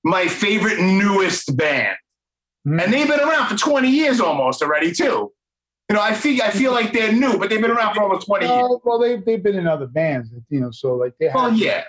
my 0.05 0.27
favorite 0.27 0.81
newest 0.81 1.57
band. 1.57 1.97
Hmm. 2.65 2.81
and 2.81 2.93
they've 2.93 3.09
been 3.09 3.21
around 3.21 3.49
for 3.49 3.57
20 3.57 3.89
years 3.89 4.21
almost 4.21 4.63
already 4.63 4.93
too. 4.93 5.33
You 5.91 5.97
know 5.97 6.03
i 6.03 6.15
feel 6.15 6.43
i 6.43 6.51
feel 6.51 6.73
like 6.73 6.93
they're 6.93 7.13
new 7.13 7.39
but 7.39 7.51
they've 7.51 7.61
been 7.61 7.71
around 7.71 7.95
for 7.95 8.03
almost 8.03 8.27
20 8.27 8.47
years. 8.47 8.59
Oh, 8.59 8.81
well, 8.85 8.99
they 8.99 9.17
they've 9.17 9.43
been 9.43 9.57
in 9.57 9.67
other 9.67 9.87
bands, 9.87 10.31
you 10.49 10.61
know. 10.61 10.71
So 10.71 10.95
like 10.95 11.15
they 11.19 11.27
had, 11.27 11.35
well 11.35 11.53
yeah 11.53 11.85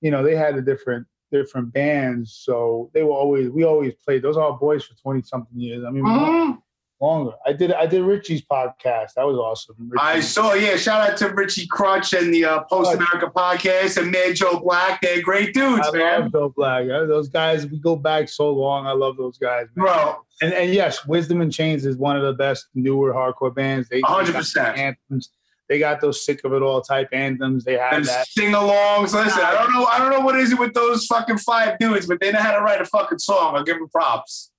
you 0.00 0.10
know, 0.10 0.22
they 0.22 0.36
had 0.36 0.56
a 0.56 0.62
different 0.62 1.06
different 1.32 1.72
bands. 1.72 2.32
So 2.44 2.90
they 2.94 3.02
were 3.02 3.12
always 3.12 3.50
we 3.50 3.64
always 3.64 3.94
played. 4.04 4.22
Those 4.22 4.36
are 4.36 4.52
boys 4.58 4.84
for 4.84 4.94
twenty 4.96 5.22
something 5.22 5.58
years. 5.58 5.84
I 5.84 5.90
mean, 5.90 6.04
Mhm. 6.04 6.58
longer. 7.00 7.32
I 7.44 7.52
did 7.52 7.72
I 7.72 7.86
did 7.86 8.02
Richie's 8.02 8.42
podcast. 8.42 9.14
That 9.16 9.26
was 9.26 9.36
awesome. 9.36 9.90
I 9.98 10.20
saw, 10.20 10.54
yeah. 10.54 10.76
Shout 10.76 11.10
out 11.10 11.16
to 11.18 11.28
Richie 11.30 11.66
Krutch 11.66 12.16
and 12.18 12.32
the 12.32 12.44
uh, 12.44 12.60
Post 12.64 12.94
America 12.94 13.30
podcast 13.34 14.00
and 14.00 14.10
Mad 14.12 14.36
Joe 14.36 14.60
Black. 14.60 15.00
They're 15.02 15.20
great 15.22 15.52
dudes, 15.54 15.88
I 15.92 15.96
man. 15.96 16.20
love 16.22 16.32
Bill 16.32 16.48
Black. 16.50 16.86
Those 16.86 17.28
guys, 17.28 17.66
we 17.66 17.78
go 17.78 17.96
back 17.96 18.28
so 18.28 18.50
long. 18.52 18.86
I 18.86 18.92
love 18.92 19.16
those 19.16 19.36
guys, 19.36 19.66
man. 19.74 19.86
Bro. 19.86 20.16
And 20.40 20.52
and 20.54 20.72
yes, 20.72 21.04
Wisdom 21.06 21.40
in 21.42 21.50
Chains 21.50 21.84
is 21.84 21.96
one 21.96 22.16
of 22.16 22.22
the 22.22 22.32
best 22.32 22.68
newer 22.74 23.12
hardcore 23.12 23.54
bands. 23.54 23.88
They 23.88 23.96
they 23.96 24.02
100%. 24.02 24.78
anthems. 24.78 25.30
They 25.68 25.78
got 25.78 26.00
those 26.00 26.24
sick 26.24 26.44
of 26.44 26.52
it 26.52 26.62
all 26.62 26.82
type 26.82 27.08
anthems. 27.12 27.64
They 27.64 27.74
have 27.78 27.94
And 27.94 28.04
that. 28.04 28.28
sing-alongs. 28.28 29.14
Listen, 29.14 29.42
I 29.42 29.54
don't 29.54 29.72
know. 29.72 29.86
I 29.86 29.98
don't 29.98 30.10
know 30.10 30.20
what 30.20 30.36
is 30.36 30.52
it 30.52 30.58
with 30.58 30.74
those 30.74 31.06
fucking 31.06 31.38
five 31.38 31.78
dudes, 31.78 32.06
but 32.06 32.20
they 32.20 32.30
know 32.32 32.40
how 32.40 32.52
to 32.56 32.62
write 32.62 32.80
a 32.80 32.84
fucking 32.84 33.18
song. 33.18 33.56
I'll 33.56 33.64
give 33.64 33.78
them 33.78 33.88
props. 33.88 34.50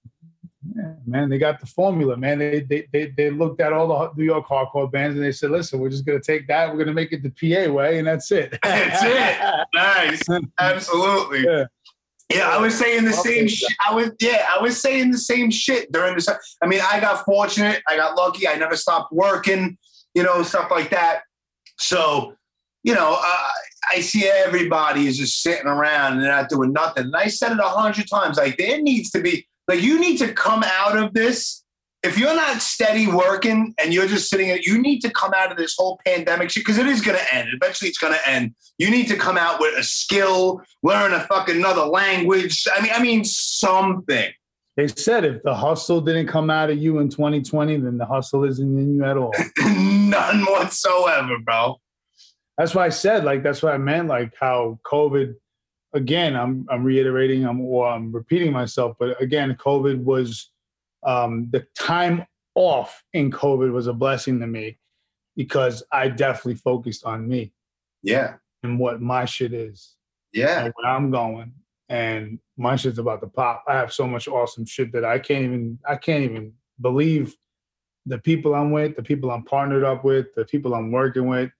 Yeah, 0.75 0.93
man, 1.05 1.29
they 1.29 1.37
got 1.37 1.59
the 1.59 1.67
formula, 1.67 2.17
man. 2.17 2.39
They, 2.39 2.61
they 2.61 2.87
they 2.91 3.13
they 3.15 3.29
looked 3.29 3.61
at 3.61 3.71
all 3.71 3.87
the 3.87 4.11
New 4.17 4.25
York 4.25 4.47
hardcore 4.47 4.91
bands 4.91 5.15
and 5.15 5.23
they 5.23 5.31
said, 5.31 5.51
listen, 5.51 5.79
we're 5.79 5.89
just 5.89 6.05
gonna 6.05 6.19
take 6.19 6.47
that, 6.47 6.71
we're 6.71 6.79
gonna 6.79 6.91
make 6.93 7.13
it 7.13 7.21
the 7.21 7.29
PA 7.29 7.71
way, 7.71 7.99
and 7.99 8.07
that's 8.07 8.31
it. 8.31 8.57
That's 8.63 9.03
it. 9.03 9.67
Nice. 9.73 10.21
Absolutely. 10.59 11.43
Yeah. 11.43 11.65
Yeah, 12.33 12.49
I 12.49 12.57
was 12.57 12.75
saying 12.75 13.05
the 13.05 13.13
same 13.13 13.47
shit. 13.47 13.71
I 13.87 13.93
was 13.93 14.09
yeah, 14.19 14.47
I 14.51 14.59
was 14.59 14.81
saying 14.81 15.11
the 15.11 15.17
same 15.19 15.51
shit 15.51 15.91
during 15.91 16.15
this. 16.15 16.27
I 16.27 16.65
mean, 16.65 16.81
I 16.81 16.99
got 16.99 17.23
fortunate. 17.23 17.83
I 17.87 17.95
got 17.95 18.17
lucky. 18.17 18.47
I 18.47 18.55
never 18.55 18.75
stopped 18.75 19.13
working. 19.13 19.77
You 20.15 20.23
know, 20.23 20.41
stuff 20.43 20.71
like 20.71 20.89
that. 20.89 21.21
So, 21.77 22.35
you 22.83 22.95
know, 22.95 23.17
uh, 23.19 23.49
I 23.91 23.99
see 23.99 24.27
everybody 24.27 25.07
is 25.07 25.17
just 25.17 25.41
sitting 25.41 25.67
around 25.67 26.13
and 26.13 26.23
they're 26.23 26.31
not 26.31 26.49
doing 26.49 26.73
nothing. 26.73 27.05
And 27.05 27.15
I 27.15 27.27
said 27.27 27.51
it 27.51 27.59
a 27.59 27.63
hundred 27.63 28.07
times. 28.09 28.37
Like 28.37 28.57
there 28.57 28.81
needs 28.81 29.11
to 29.11 29.21
be 29.21 29.47
like 29.67 29.81
you 29.81 29.99
need 29.99 30.17
to 30.17 30.33
come 30.33 30.63
out 30.63 30.97
of 30.97 31.13
this. 31.13 31.63
If 32.03 32.19
you're 32.19 32.35
not 32.35 32.61
steady 32.61 33.07
working 33.07 33.73
and 33.81 33.91
you're 33.91 34.07
just 34.07 34.29
sitting, 34.29 34.55
you 34.61 34.79
need 34.79 34.99
to 34.99 35.09
come 35.09 35.33
out 35.35 35.51
of 35.51 35.57
this 35.57 35.75
whole 35.75 35.99
pandemic 36.05 36.51
shit 36.51 36.61
because 36.61 36.77
it 36.77 36.85
is 36.85 37.01
going 37.01 37.17
to 37.17 37.35
end. 37.35 37.49
Eventually, 37.51 37.89
it's 37.89 37.97
going 37.97 38.13
to 38.13 38.29
end. 38.29 38.53
You 38.77 38.91
need 38.91 39.07
to 39.07 39.15
come 39.15 39.39
out 39.39 39.59
with 39.59 39.75
a 39.75 39.83
skill, 39.83 40.61
learn 40.83 41.13
a 41.13 41.21
fucking 41.21 41.55
another 41.55 41.81
language. 41.81 42.67
I 42.75 42.81
mean, 42.81 42.91
I 42.93 43.01
mean 43.01 43.25
something. 43.25 44.31
They 44.77 44.87
said 44.87 45.23
if 45.23 45.41
the 45.43 45.55
hustle 45.55 46.01
didn't 46.01 46.27
come 46.27 46.49
out 46.49 46.69
of 46.69 46.77
you 46.77 46.99
in 46.99 47.09
2020, 47.09 47.77
then 47.77 47.97
the 47.97 48.05
hustle 48.05 48.43
isn't 48.43 48.77
in 48.77 48.95
you 48.95 49.05
at 49.05 49.15
all. 49.17 49.33
None 49.59 50.41
whatsoever, 50.45 51.37
bro. 51.39 51.77
That's 52.57 52.75
why 52.75 52.85
I 52.85 52.89
said, 52.89 53.23
like, 53.23 53.41
that's 53.43 53.63
what 53.63 53.73
I 53.73 53.77
meant, 53.77 54.07
like 54.07 54.33
how 54.39 54.79
COVID. 54.85 55.35
Again, 55.93 56.35
I'm 56.35 56.65
I'm 56.69 56.83
reiterating, 56.83 57.45
I'm 57.45 57.61
or 57.61 57.87
I'm 57.87 58.11
repeating 58.11 58.51
myself, 58.51 58.97
but 58.99 59.21
again, 59.21 59.55
COVID 59.55 60.03
was 60.03 60.51
um, 61.05 61.47
the 61.51 61.65
time 61.79 62.25
off 62.55 63.01
in 63.13 63.31
COVID 63.31 63.71
was 63.71 63.87
a 63.87 63.93
blessing 63.93 64.39
to 64.41 64.47
me 64.47 64.77
because 65.37 65.83
I 65.93 66.09
definitely 66.09 66.55
focused 66.55 67.05
on 67.05 67.27
me 67.27 67.53
Yeah. 68.03 68.35
and 68.63 68.77
what 68.79 69.01
my 69.01 69.23
shit 69.25 69.53
is. 69.53 69.95
Yeah. 70.33 70.65
and 70.65 70.73
where 70.75 70.91
I'm 70.91 71.11
going. 71.11 71.53
And 71.89 72.39
my 72.57 72.75
shit's 72.75 72.97
about 72.97 73.21
to 73.21 73.27
pop. 73.27 73.63
I 73.67 73.73
have 73.75 73.93
so 73.93 74.07
much 74.07 74.27
awesome 74.27 74.65
shit 74.65 74.91
that 74.93 75.05
I 75.05 75.19
can't 75.19 75.43
even 75.45 75.79
I 75.87 75.95
can't 75.97 76.23
even 76.23 76.53
believe 76.81 77.35
the 78.07 78.17
people 78.19 78.55
I'm 78.55 78.71
with, 78.71 78.95
the 78.95 79.03
people 79.03 79.31
I'm 79.31 79.43
partnered 79.43 79.83
up 79.83 80.03
with, 80.03 80.27
the 80.35 80.45
people 80.45 80.73
I'm 80.73 80.91
working 80.91 81.27
with, 81.27 81.51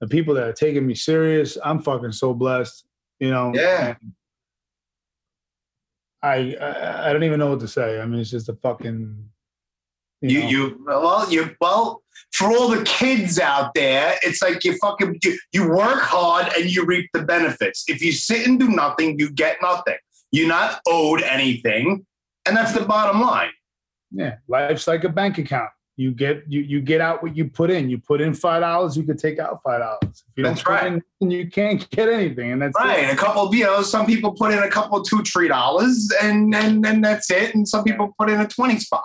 the 0.00 0.06
people 0.08 0.34
that 0.34 0.48
are 0.48 0.52
taking 0.52 0.86
me 0.86 0.94
serious. 0.94 1.58
I'm 1.64 1.80
fucking 1.80 2.12
so 2.12 2.34
blessed, 2.34 2.84
you 3.18 3.30
know. 3.30 3.52
Yeah. 3.54 3.94
I, 6.22 6.54
I 6.60 7.10
I 7.10 7.12
don't 7.12 7.24
even 7.24 7.38
know 7.38 7.50
what 7.50 7.60
to 7.60 7.68
say. 7.68 8.00
I 8.00 8.06
mean, 8.06 8.20
it's 8.20 8.30
just 8.30 8.48
a 8.48 8.54
fucking 8.54 9.28
You, 10.20 10.40
know. 10.42 10.48
you, 10.48 10.82
well, 10.84 11.32
you, 11.32 11.56
well, 11.60 12.02
for 12.32 12.48
all 12.48 12.68
the 12.68 12.82
kids 12.84 13.38
out 13.38 13.74
there, 13.74 14.16
it's 14.22 14.42
like 14.42 14.64
you 14.64 14.76
fucking, 14.78 15.18
you, 15.24 15.38
you 15.52 15.68
work 15.68 16.00
hard 16.00 16.46
and 16.56 16.70
you 16.74 16.84
reap 16.84 17.08
the 17.14 17.22
benefits. 17.22 17.84
If 17.88 18.02
you 18.02 18.12
sit 18.12 18.46
and 18.46 18.58
do 18.58 18.68
nothing, 18.68 19.18
you 19.18 19.30
get 19.30 19.58
nothing. 19.62 19.96
You're 20.30 20.48
not 20.48 20.80
owed 20.86 21.22
anything. 21.22 22.04
And 22.46 22.56
that's 22.56 22.72
the 22.72 22.84
bottom 22.84 23.20
line. 23.20 23.50
Yeah, 24.10 24.36
life's 24.48 24.86
like 24.86 25.04
a 25.04 25.08
bank 25.08 25.38
account. 25.38 25.70
You 25.96 26.12
get 26.12 26.44
you 26.48 26.60
you 26.60 26.80
get 26.80 27.00
out 27.00 27.24
what 27.24 27.36
you 27.36 27.46
put 27.50 27.70
in. 27.70 27.90
You 27.90 27.98
put 27.98 28.20
in 28.20 28.32
five 28.32 28.60
dollars, 28.62 28.96
you 28.96 29.02
could 29.02 29.18
take 29.18 29.40
out 29.40 29.58
five 29.64 29.80
dollars. 29.80 29.98
If 30.28 30.32
you 30.36 30.44
That's 30.44 30.62
don't 30.62 30.72
right. 30.72 31.02
in, 31.20 31.30
you 31.30 31.50
can't 31.50 31.90
get 31.90 32.08
anything, 32.08 32.52
and 32.52 32.62
that's 32.62 32.74
Right. 32.78 33.04
it. 33.04 33.12
A 33.12 33.16
couple, 33.16 33.48
of 33.48 33.54
you 33.54 33.64
know, 33.64 33.82
some 33.82 34.06
people 34.06 34.32
put 34.32 34.52
in 34.52 34.60
a 34.60 34.70
couple 34.70 35.02
two, 35.02 35.22
three 35.24 35.48
dollars 35.48 36.10
and, 36.22 36.54
and, 36.54 36.86
and 36.86 37.04
that's 37.04 37.30
it. 37.32 37.52
And 37.54 37.66
some 37.66 37.82
people 37.82 38.14
put 38.16 38.30
in 38.30 38.40
a 38.40 38.46
20 38.46 38.78
spot. 38.78 39.02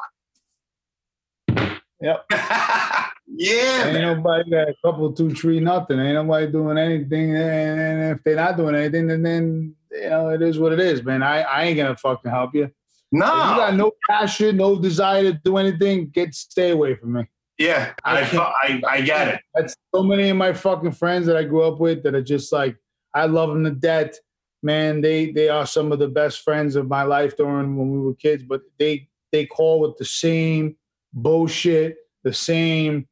Yep. 2.04 2.26
Yeah, 3.36 3.88
Ain't 3.88 4.02
nobody 4.02 4.50
got 4.50 4.70
a 4.70 4.76
couple, 4.84 5.12
two, 5.12 5.34
three, 5.34 5.60
nothing. 5.60 6.00
Ain't 6.00 6.14
nobody 6.14 6.52
doing 6.52 6.78
anything. 6.78 7.36
And 7.36 8.16
if 8.16 8.24
they're 8.24 8.36
not 8.36 8.58
doing 8.58 8.76
anything, 8.76 9.08
then 9.08 9.24
then 9.24 9.76
you 9.92 10.10
know 10.10 10.30
it 10.30 10.42
is 10.42 10.60
what 10.60 10.74
it 10.74 10.80
is, 10.80 11.04
man. 11.04 11.24
I, 11.24 11.42
I 11.42 11.64
ain't 11.64 11.78
gonna 11.78 11.96
fucking 11.96 12.30
help 12.30 12.54
you. 12.54 12.70
No, 13.12 13.26
if 13.26 13.34
you 13.34 13.56
got 13.58 13.74
no 13.76 13.92
passion, 14.08 14.58
no 14.58 14.80
desire 14.80 15.24
to 15.24 15.34
do 15.34 15.58
anything. 15.58 16.10
Get 16.10 16.36
stay 16.36 16.72
away 16.72 16.96
from 16.96 17.14
me. 17.14 17.24
Yeah, 17.58 17.94
I, 18.04 18.22
I, 18.22 18.82
I 18.88 19.02
get 19.02 19.28
it. 19.30 19.42
That's 19.56 19.76
so 19.96 20.04
many 20.04 20.30
of 20.30 20.38
my 20.38 20.54
fucking 20.54 20.92
friends 20.92 21.26
that 21.26 21.38
I 21.38 21.44
grew 21.44 21.64
up 21.64 21.80
with 21.80 22.04
that 22.04 22.16
are 22.16 22.22
just 22.22 22.52
like 22.52 22.76
I 23.16 23.26
love 23.26 23.50
them 23.50 23.64
to 23.64 23.72
death. 23.72 24.20
Man, 24.62 25.02
they 25.02 25.32
they 25.32 25.50
are 25.50 25.66
some 25.66 25.92
of 25.92 25.98
the 25.98 26.08
best 26.08 26.42
friends 26.42 26.76
of 26.76 26.88
my 26.88 27.04
life 27.04 27.36
during 27.36 27.78
when 27.78 27.90
we 27.90 28.00
were 28.00 28.16
kids. 28.16 28.44
But 28.44 28.62
they 28.78 29.08
they 29.32 29.48
call 29.48 29.80
with 29.80 29.98
the 29.98 30.06
same 30.06 30.76
bullshit, 31.14 31.98
the 32.24 32.34
same, 32.34 33.08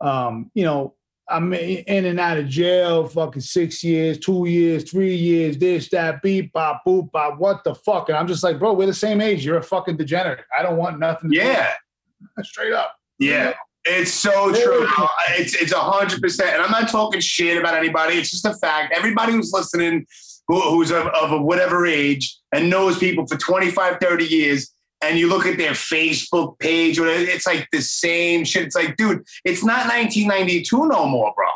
um, 0.00 0.50
you 0.54 0.64
know. 0.64 0.94
I'm 1.28 1.54
in 1.54 2.04
and 2.04 2.20
out 2.20 2.36
of 2.36 2.48
jail, 2.48 3.06
fucking 3.06 3.40
six 3.40 3.82
years, 3.82 4.18
two 4.18 4.46
years, 4.46 4.90
three 4.90 5.14
years, 5.14 5.56
this, 5.56 5.88
that, 5.90 6.20
beep, 6.20 6.52
bop, 6.52 6.82
boop, 6.86 7.10
bop, 7.10 7.38
what 7.38 7.64
the 7.64 7.74
fuck? 7.74 8.10
And 8.10 8.18
I'm 8.18 8.26
just 8.26 8.42
like, 8.42 8.58
bro, 8.58 8.74
we're 8.74 8.86
the 8.86 8.92
same 8.92 9.22
age. 9.22 9.42
You're 9.42 9.56
a 9.56 9.62
fucking 9.62 9.96
degenerate. 9.96 10.44
I 10.58 10.62
don't 10.62 10.76
want 10.76 10.98
nothing. 10.98 11.30
To 11.30 11.36
Yeah. 11.36 11.72
straight 12.42 12.72
up. 12.72 12.96
Yeah, 13.18 13.54
it's 13.84 14.12
so 14.12 14.52
true. 14.52 14.86
It's 15.30 15.54
it's 15.54 15.72
a 15.72 15.78
hundred 15.78 16.20
percent, 16.20 16.54
and 16.54 16.62
I'm 16.62 16.70
not 16.70 16.90
talking 16.90 17.20
shit 17.20 17.56
about 17.56 17.74
anybody. 17.74 18.14
It's 18.14 18.30
just 18.30 18.44
a 18.44 18.54
fact. 18.54 18.92
Everybody 18.96 19.32
who's 19.32 19.52
listening, 19.52 20.06
who, 20.48 20.60
who's 20.60 20.90
of, 20.90 21.06
of 21.08 21.32
a 21.32 21.40
whatever 21.40 21.86
age 21.86 22.36
and 22.52 22.68
knows 22.68 22.98
people 22.98 23.26
for 23.26 23.36
25, 23.36 23.98
30 24.00 24.24
years, 24.24 24.71
and 25.02 25.18
you 25.18 25.28
look 25.28 25.46
at 25.46 25.58
their 25.58 25.72
Facebook 25.72 26.58
page, 26.58 26.98
or 26.98 27.08
it's 27.08 27.46
like 27.46 27.68
the 27.72 27.80
same 27.80 28.44
shit. 28.44 28.64
It's 28.64 28.76
like, 28.76 28.96
dude, 28.96 29.24
it's 29.44 29.64
not 29.64 29.88
1992 29.88 30.88
no 30.88 31.06
more, 31.06 31.32
bro. 31.34 31.46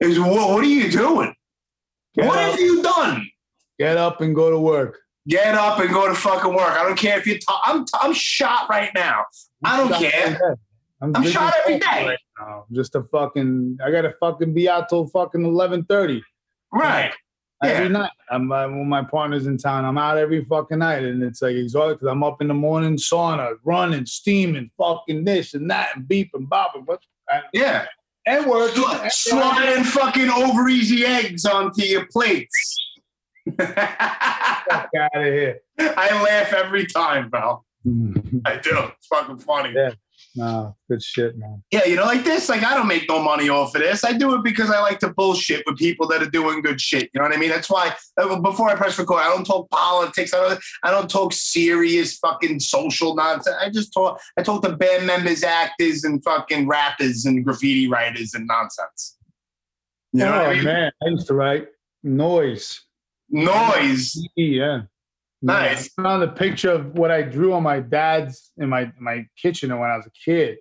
It's, 0.00 0.18
what, 0.18 0.50
what 0.50 0.64
are 0.64 0.66
you 0.66 0.90
doing? 0.90 1.34
Get 2.14 2.26
what 2.26 2.38
up. 2.38 2.50
have 2.50 2.60
you 2.60 2.82
done? 2.82 3.28
Get 3.78 3.96
up 3.96 4.20
and 4.20 4.34
go 4.34 4.50
to 4.50 4.58
work. 4.58 4.98
Get 5.28 5.54
up 5.54 5.78
and 5.78 5.90
go 5.90 6.08
to 6.08 6.14
fucking 6.14 6.52
work. 6.52 6.70
I 6.70 6.82
don't 6.82 6.98
care 6.98 7.16
if 7.18 7.26
you. 7.26 7.34
T- 7.34 7.44
I'm 7.64 7.84
I'm 8.00 8.12
shot 8.12 8.68
right 8.68 8.90
now. 8.94 9.24
I 9.64 9.76
don't 9.76 9.92
care. 9.94 10.56
I'm 11.00 11.12
busy 11.12 11.30
shot 11.30 11.54
every 11.60 11.78
day. 11.78 12.06
Right 12.06 12.18
now. 12.38 12.64
Just 12.72 12.96
a 12.96 13.04
fucking. 13.04 13.78
I 13.84 13.92
gotta 13.92 14.14
fucking 14.18 14.52
be 14.52 14.68
out 14.68 14.88
till 14.88 15.06
fucking 15.06 15.44
eleven 15.44 15.84
thirty. 15.84 16.22
Right. 16.72 17.12
Every 17.62 17.88
night. 17.88 18.10
I'm 18.30 18.50
uh, 18.50 18.66
when 18.68 18.88
my 18.88 19.02
partner's 19.02 19.46
in 19.46 19.56
town. 19.56 19.84
I'm 19.84 19.98
out 19.98 20.18
every 20.18 20.44
fucking 20.44 20.78
night, 20.78 21.04
and 21.04 21.22
it's 21.22 21.42
like 21.42 21.54
exhausting 21.54 21.94
because 21.94 22.08
I'm 22.08 22.24
up 22.24 22.40
in 22.42 22.48
the 22.48 22.54
morning, 22.54 22.96
sauna, 22.96 23.54
running, 23.64 24.06
steaming, 24.06 24.70
fucking 24.76 25.24
this 25.24 25.54
and 25.54 25.70
that, 25.70 25.96
and 25.96 26.08
beep 26.08 26.30
and 26.34 26.48
bop 26.48 26.74
and 26.74 26.86
what. 26.86 27.02
Yeah. 27.52 27.86
And. 28.26 28.46
Sliding 29.10 29.84
fucking 29.84 30.30
over 30.30 30.68
easy 30.68 31.04
eggs 31.04 31.44
onto 31.44 31.82
your 31.82 32.06
plates. 32.06 32.78
Fuck 33.56 33.76
out 33.78 34.90
of 35.14 35.24
here. 35.24 35.60
I 35.78 36.22
laugh 36.22 36.52
every 36.52 36.86
time, 36.86 37.30
bro. 37.30 37.64
I 38.44 38.56
do. 38.56 38.78
It's 38.96 39.06
fucking 39.08 39.38
funny. 39.38 39.72
Yeah. 39.74 39.90
No, 40.34 40.74
good 40.88 41.02
shit, 41.02 41.36
man. 41.36 41.62
Yeah, 41.70 41.84
you 41.84 41.94
know, 41.94 42.04
like 42.04 42.24
this, 42.24 42.48
like 42.48 42.62
I 42.62 42.74
don't 42.74 42.88
make 42.88 43.06
no 43.06 43.22
money 43.22 43.50
off 43.50 43.74
of 43.74 43.82
this. 43.82 44.02
I 44.02 44.14
do 44.14 44.34
it 44.34 44.42
because 44.42 44.70
I 44.70 44.80
like 44.80 44.98
to 45.00 45.12
bullshit 45.12 45.62
with 45.66 45.76
people 45.76 46.08
that 46.08 46.22
are 46.22 46.30
doing 46.30 46.62
good 46.62 46.80
shit. 46.80 47.10
You 47.12 47.20
know 47.20 47.24
what 47.24 47.36
I 47.36 47.38
mean? 47.38 47.50
That's 47.50 47.68
why 47.68 47.94
before 48.16 48.70
I 48.70 48.74
press 48.74 48.98
record, 48.98 49.20
I 49.20 49.28
don't 49.28 49.44
talk 49.44 49.68
politics. 49.70 50.32
I 50.32 50.38
don't. 50.38 50.60
I 50.82 50.90
don't 50.90 51.10
talk 51.10 51.34
serious 51.34 52.16
fucking 52.16 52.60
social 52.60 53.14
nonsense. 53.14 53.56
I 53.60 53.68
just 53.68 53.92
talk. 53.92 54.20
I 54.38 54.42
talk 54.42 54.62
to 54.62 54.74
band 54.74 55.06
members, 55.06 55.42
actors, 55.42 56.04
and 56.04 56.24
fucking 56.24 56.66
rappers 56.66 57.26
and 57.26 57.44
graffiti 57.44 57.88
writers 57.88 58.32
and 58.32 58.46
nonsense. 58.46 59.18
You 60.12 60.20
know 60.20 60.32
oh 60.32 60.46
I 60.46 60.54
mean? 60.54 60.64
man, 60.64 60.92
I 61.02 61.08
used 61.08 61.26
to 61.26 61.34
write 61.34 61.68
noise. 62.02 62.80
Noise. 63.28 64.18
Yeah. 64.36 64.82
Nice. 65.42 65.90
I 65.98 66.02
found 66.02 66.22
a 66.22 66.28
picture 66.28 66.70
of 66.70 66.96
what 66.96 67.10
I 67.10 67.22
drew 67.22 67.52
on 67.52 67.64
my 67.64 67.80
dad's 67.80 68.52
in 68.56 68.68
my 68.68 68.92
my 68.98 69.26
kitchen 69.36 69.76
when 69.76 69.90
I 69.90 69.96
was 69.96 70.06
a 70.06 70.10
kid. 70.10 70.58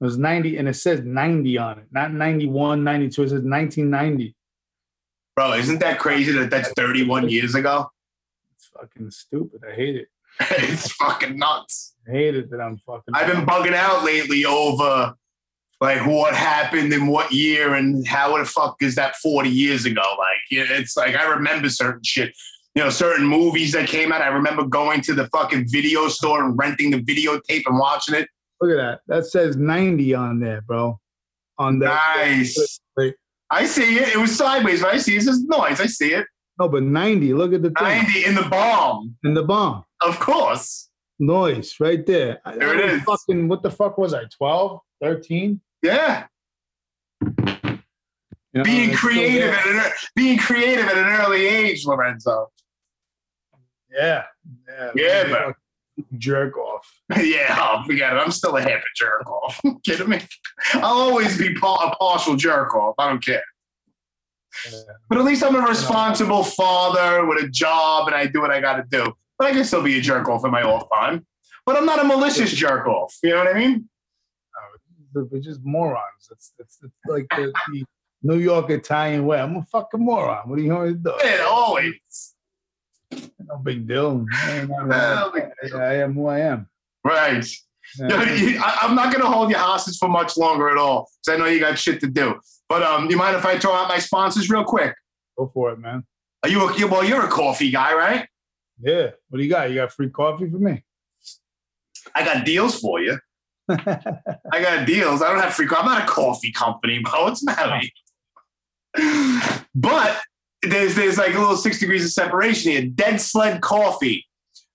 It 0.00 0.04
was 0.04 0.16
90 0.16 0.56
and 0.56 0.68
it 0.68 0.74
says 0.74 1.02
90 1.02 1.58
on 1.58 1.78
it, 1.80 1.86
not 1.90 2.12
91, 2.12 2.84
92. 2.84 3.22
It 3.22 3.28
says 3.28 3.32
1990. 3.42 4.34
Bro, 5.34 5.54
isn't 5.54 5.80
that 5.80 5.98
crazy 5.98 6.32
that 6.32 6.50
that's 6.50 6.70
31 6.72 7.28
years 7.28 7.54
ago? 7.54 7.90
It's 8.54 8.66
fucking 8.66 9.10
stupid. 9.10 9.62
I 9.68 9.74
hate 9.74 9.96
it. 9.96 10.08
it's 10.40 10.92
fucking 10.92 11.36
nuts. 11.36 11.94
I 12.08 12.12
hate 12.12 12.36
it 12.36 12.50
that 12.50 12.60
I'm 12.60 12.78
fucking. 12.78 13.14
I've 13.14 13.26
been 13.26 13.44
bugging 13.44 13.74
out 13.74 14.04
lately 14.04 14.44
over 14.44 15.14
like 15.80 16.04
what 16.06 16.34
happened 16.34 16.92
in 16.92 17.06
what 17.06 17.30
year 17.32 17.74
and 17.74 18.06
how 18.06 18.36
the 18.36 18.44
fuck 18.44 18.76
is 18.80 18.94
that 18.96 19.16
40 19.16 19.48
years 19.48 19.84
ago? 19.84 20.02
Like, 20.18 20.38
yeah, 20.50 20.64
it's 20.70 20.96
like 20.96 21.14
I 21.14 21.28
remember 21.28 21.68
certain 21.68 22.02
shit. 22.02 22.34
You 22.78 22.84
know, 22.84 22.90
certain 22.90 23.26
movies 23.26 23.72
that 23.72 23.88
came 23.88 24.12
out. 24.12 24.22
I 24.22 24.28
remember 24.28 24.64
going 24.64 25.00
to 25.00 25.12
the 25.12 25.26
fucking 25.30 25.66
video 25.68 26.06
store 26.06 26.44
and 26.44 26.56
renting 26.56 26.92
the 26.92 27.02
videotape 27.02 27.64
and 27.66 27.76
watching 27.76 28.14
it. 28.14 28.28
Look 28.60 28.70
at 28.70 28.76
that. 28.76 29.00
That 29.08 29.26
says 29.26 29.56
90 29.56 30.14
on 30.14 30.38
there, 30.38 30.60
bro. 30.60 30.96
On 31.58 31.80
that. 31.80 32.14
Nice. 32.18 32.78
I 33.50 33.66
see 33.66 33.98
it. 33.98 34.14
It 34.14 34.16
was 34.16 34.36
sideways, 34.36 34.80
but 34.80 34.94
I 34.94 34.98
see 34.98 35.16
it. 35.16 35.22
It 35.22 35.24
says 35.24 35.42
noise. 35.42 35.80
I 35.80 35.86
see 35.86 36.12
it. 36.14 36.24
No, 36.60 36.68
but 36.68 36.84
90. 36.84 37.34
Look 37.34 37.52
at 37.52 37.62
the 37.62 37.70
thing. 37.70 38.04
90 38.04 38.24
in 38.26 38.36
the 38.36 38.42
bomb. 38.42 39.16
In 39.24 39.34
the 39.34 39.42
bomb. 39.42 39.82
Of 40.00 40.20
course. 40.20 40.88
Noise 41.18 41.74
right 41.80 42.06
there. 42.06 42.40
There 42.44 42.76
I 42.76 42.78
it 42.78 42.90
is. 42.90 43.02
Fucking, 43.02 43.48
what 43.48 43.64
the 43.64 43.72
fuck 43.72 43.98
was 43.98 44.14
I? 44.14 44.22
12, 44.36 44.78
13? 45.02 45.60
Yeah. 45.82 46.26
You 47.22 47.34
know, 48.54 48.62
being 48.62 48.94
creative 48.94 49.52
at 49.52 49.66
an 49.66 49.82
being 50.14 50.38
creative 50.38 50.86
at 50.86 50.96
an 50.96 51.06
early 51.06 51.44
age, 51.44 51.84
Lorenzo. 51.84 52.52
Yeah. 53.90 54.24
Yeah. 54.68 54.90
Yeah, 54.94 55.22
man. 55.24 55.32
man. 55.32 55.54
Jerk 56.16 56.56
off. 56.56 56.88
yeah, 57.20 57.56
oh, 57.58 57.82
forget 57.84 58.12
it. 58.12 58.16
I'm 58.16 58.30
still 58.30 58.56
a 58.56 58.60
half 58.60 58.80
a 58.80 58.94
jerk 58.94 59.28
off. 59.28 59.60
kidding 59.84 60.08
me? 60.08 60.20
I'll 60.74 60.98
always 60.98 61.36
be 61.36 61.54
pa- 61.54 61.90
a 61.90 61.96
partial 61.96 62.36
jerk 62.36 62.74
off. 62.74 62.94
I 62.98 63.08
don't 63.08 63.24
care. 63.24 63.42
But 65.08 65.18
at 65.18 65.24
least 65.24 65.42
I'm 65.42 65.54
a 65.54 65.60
responsible 65.60 66.44
father 66.44 67.26
with 67.26 67.42
a 67.44 67.48
job 67.48 68.08
and 68.08 68.14
I 68.14 68.26
do 68.26 68.40
what 68.40 68.50
I 68.50 68.60
got 68.60 68.76
to 68.76 68.84
do. 68.88 69.12
But 69.38 69.48
I 69.48 69.52
can 69.52 69.64
still 69.64 69.82
be 69.82 69.98
a 69.98 70.00
jerk 70.00 70.28
off 70.28 70.44
in 70.44 70.50
my 70.50 70.62
off 70.62 70.88
time. 70.92 71.26
But 71.64 71.76
I'm 71.76 71.86
not 71.86 72.00
a 72.00 72.04
malicious 72.04 72.50
jerk 72.52 72.86
off. 72.86 73.16
You 73.22 73.30
know 73.30 73.38
what 73.38 73.54
I 73.54 73.58
mean? 73.58 73.88
Oh, 75.16 75.28
we're 75.30 75.40
just 75.40 75.60
morons. 75.62 76.28
It's, 76.30 76.52
it's, 76.58 76.78
it's 76.82 76.94
like 77.06 77.26
the, 77.30 77.52
the 77.72 77.84
New 78.22 78.38
York 78.38 78.70
Italian 78.70 79.26
way. 79.26 79.40
I'm 79.40 79.56
a 79.56 79.62
fucking 79.64 80.00
moron. 80.00 80.48
What 80.48 80.58
are 80.58 80.62
you 80.62 80.72
want 80.72 80.88
me 80.88 80.92
to 80.94 80.98
do? 80.98 81.12
Yeah, 81.24 81.44
always. 81.48 82.34
No 83.10 83.56
big 83.62 83.86
deal. 83.88 84.26
I, 84.34 84.58
ain't 84.58 84.68
No 84.68 85.32
big 85.34 85.74
I 85.74 85.94
am 85.96 86.14
who 86.14 86.26
I 86.26 86.40
am. 86.40 86.68
Right. 87.04 87.46
Yeah. 87.98 88.06
I, 88.10 88.86
am 88.86 88.94
not 88.94 89.12
going 89.12 89.24
to 89.24 89.30
hold 89.30 89.50
you 89.50 89.56
hostage 89.56 89.96
for 89.98 90.08
much 90.08 90.36
longer 90.36 90.68
at 90.68 90.76
all 90.76 91.08
because 91.24 91.34
I 91.34 91.42
know 91.42 91.48
you 91.48 91.58
got 91.58 91.78
shit 91.78 92.00
to 92.00 92.06
do. 92.06 92.38
But 92.68 92.82
um, 92.82 93.08
you 93.10 93.16
mind 93.16 93.36
if 93.36 93.46
I 93.46 93.58
throw 93.58 93.72
out 93.72 93.88
my 93.88 93.98
sponsors 93.98 94.50
real 94.50 94.64
quick? 94.64 94.94
Go 95.38 95.50
for 95.54 95.72
it, 95.72 95.78
man. 95.78 96.04
Are 96.42 96.48
you 96.48 96.68
a, 96.68 96.86
well? 96.86 97.04
You're 97.04 97.24
a 97.24 97.28
coffee 97.28 97.70
guy, 97.70 97.94
right? 97.94 98.28
Yeah. 98.80 99.10
What 99.28 99.38
do 99.38 99.44
you 99.44 99.50
got? 99.50 99.70
You 99.70 99.76
got 99.76 99.92
free 99.92 100.10
coffee 100.10 100.50
for 100.50 100.58
me? 100.58 100.84
I 102.14 102.24
got 102.24 102.44
deals 102.44 102.78
for 102.78 103.00
you. 103.00 103.18
I 103.68 103.76
got 104.52 104.86
deals. 104.86 105.22
I 105.22 105.32
don't 105.32 105.40
have 105.40 105.54
free 105.54 105.66
coffee. 105.66 105.80
I'm 105.80 105.86
not 105.86 106.04
a 106.04 106.06
coffee 106.06 106.52
company, 106.52 107.00
bro. 107.00 107.28
It's 107.28 107.44
the 107.44 107.54
matter? 107.54 107.80
But 109.74 110.20
there's 110.62 110.94
there's 110.94 111.18
like 111.18 111.34
a 111.34 111.38
little 111.38 111.56
six 111.56 111.78
degrees 111.78 112.04
of 112.04 112.10
separation 112.10 112.72
here. 112.72 112.82
Dead 112.82 113.20
Sled 113.20 113.60
Coffee. 113.60 114.26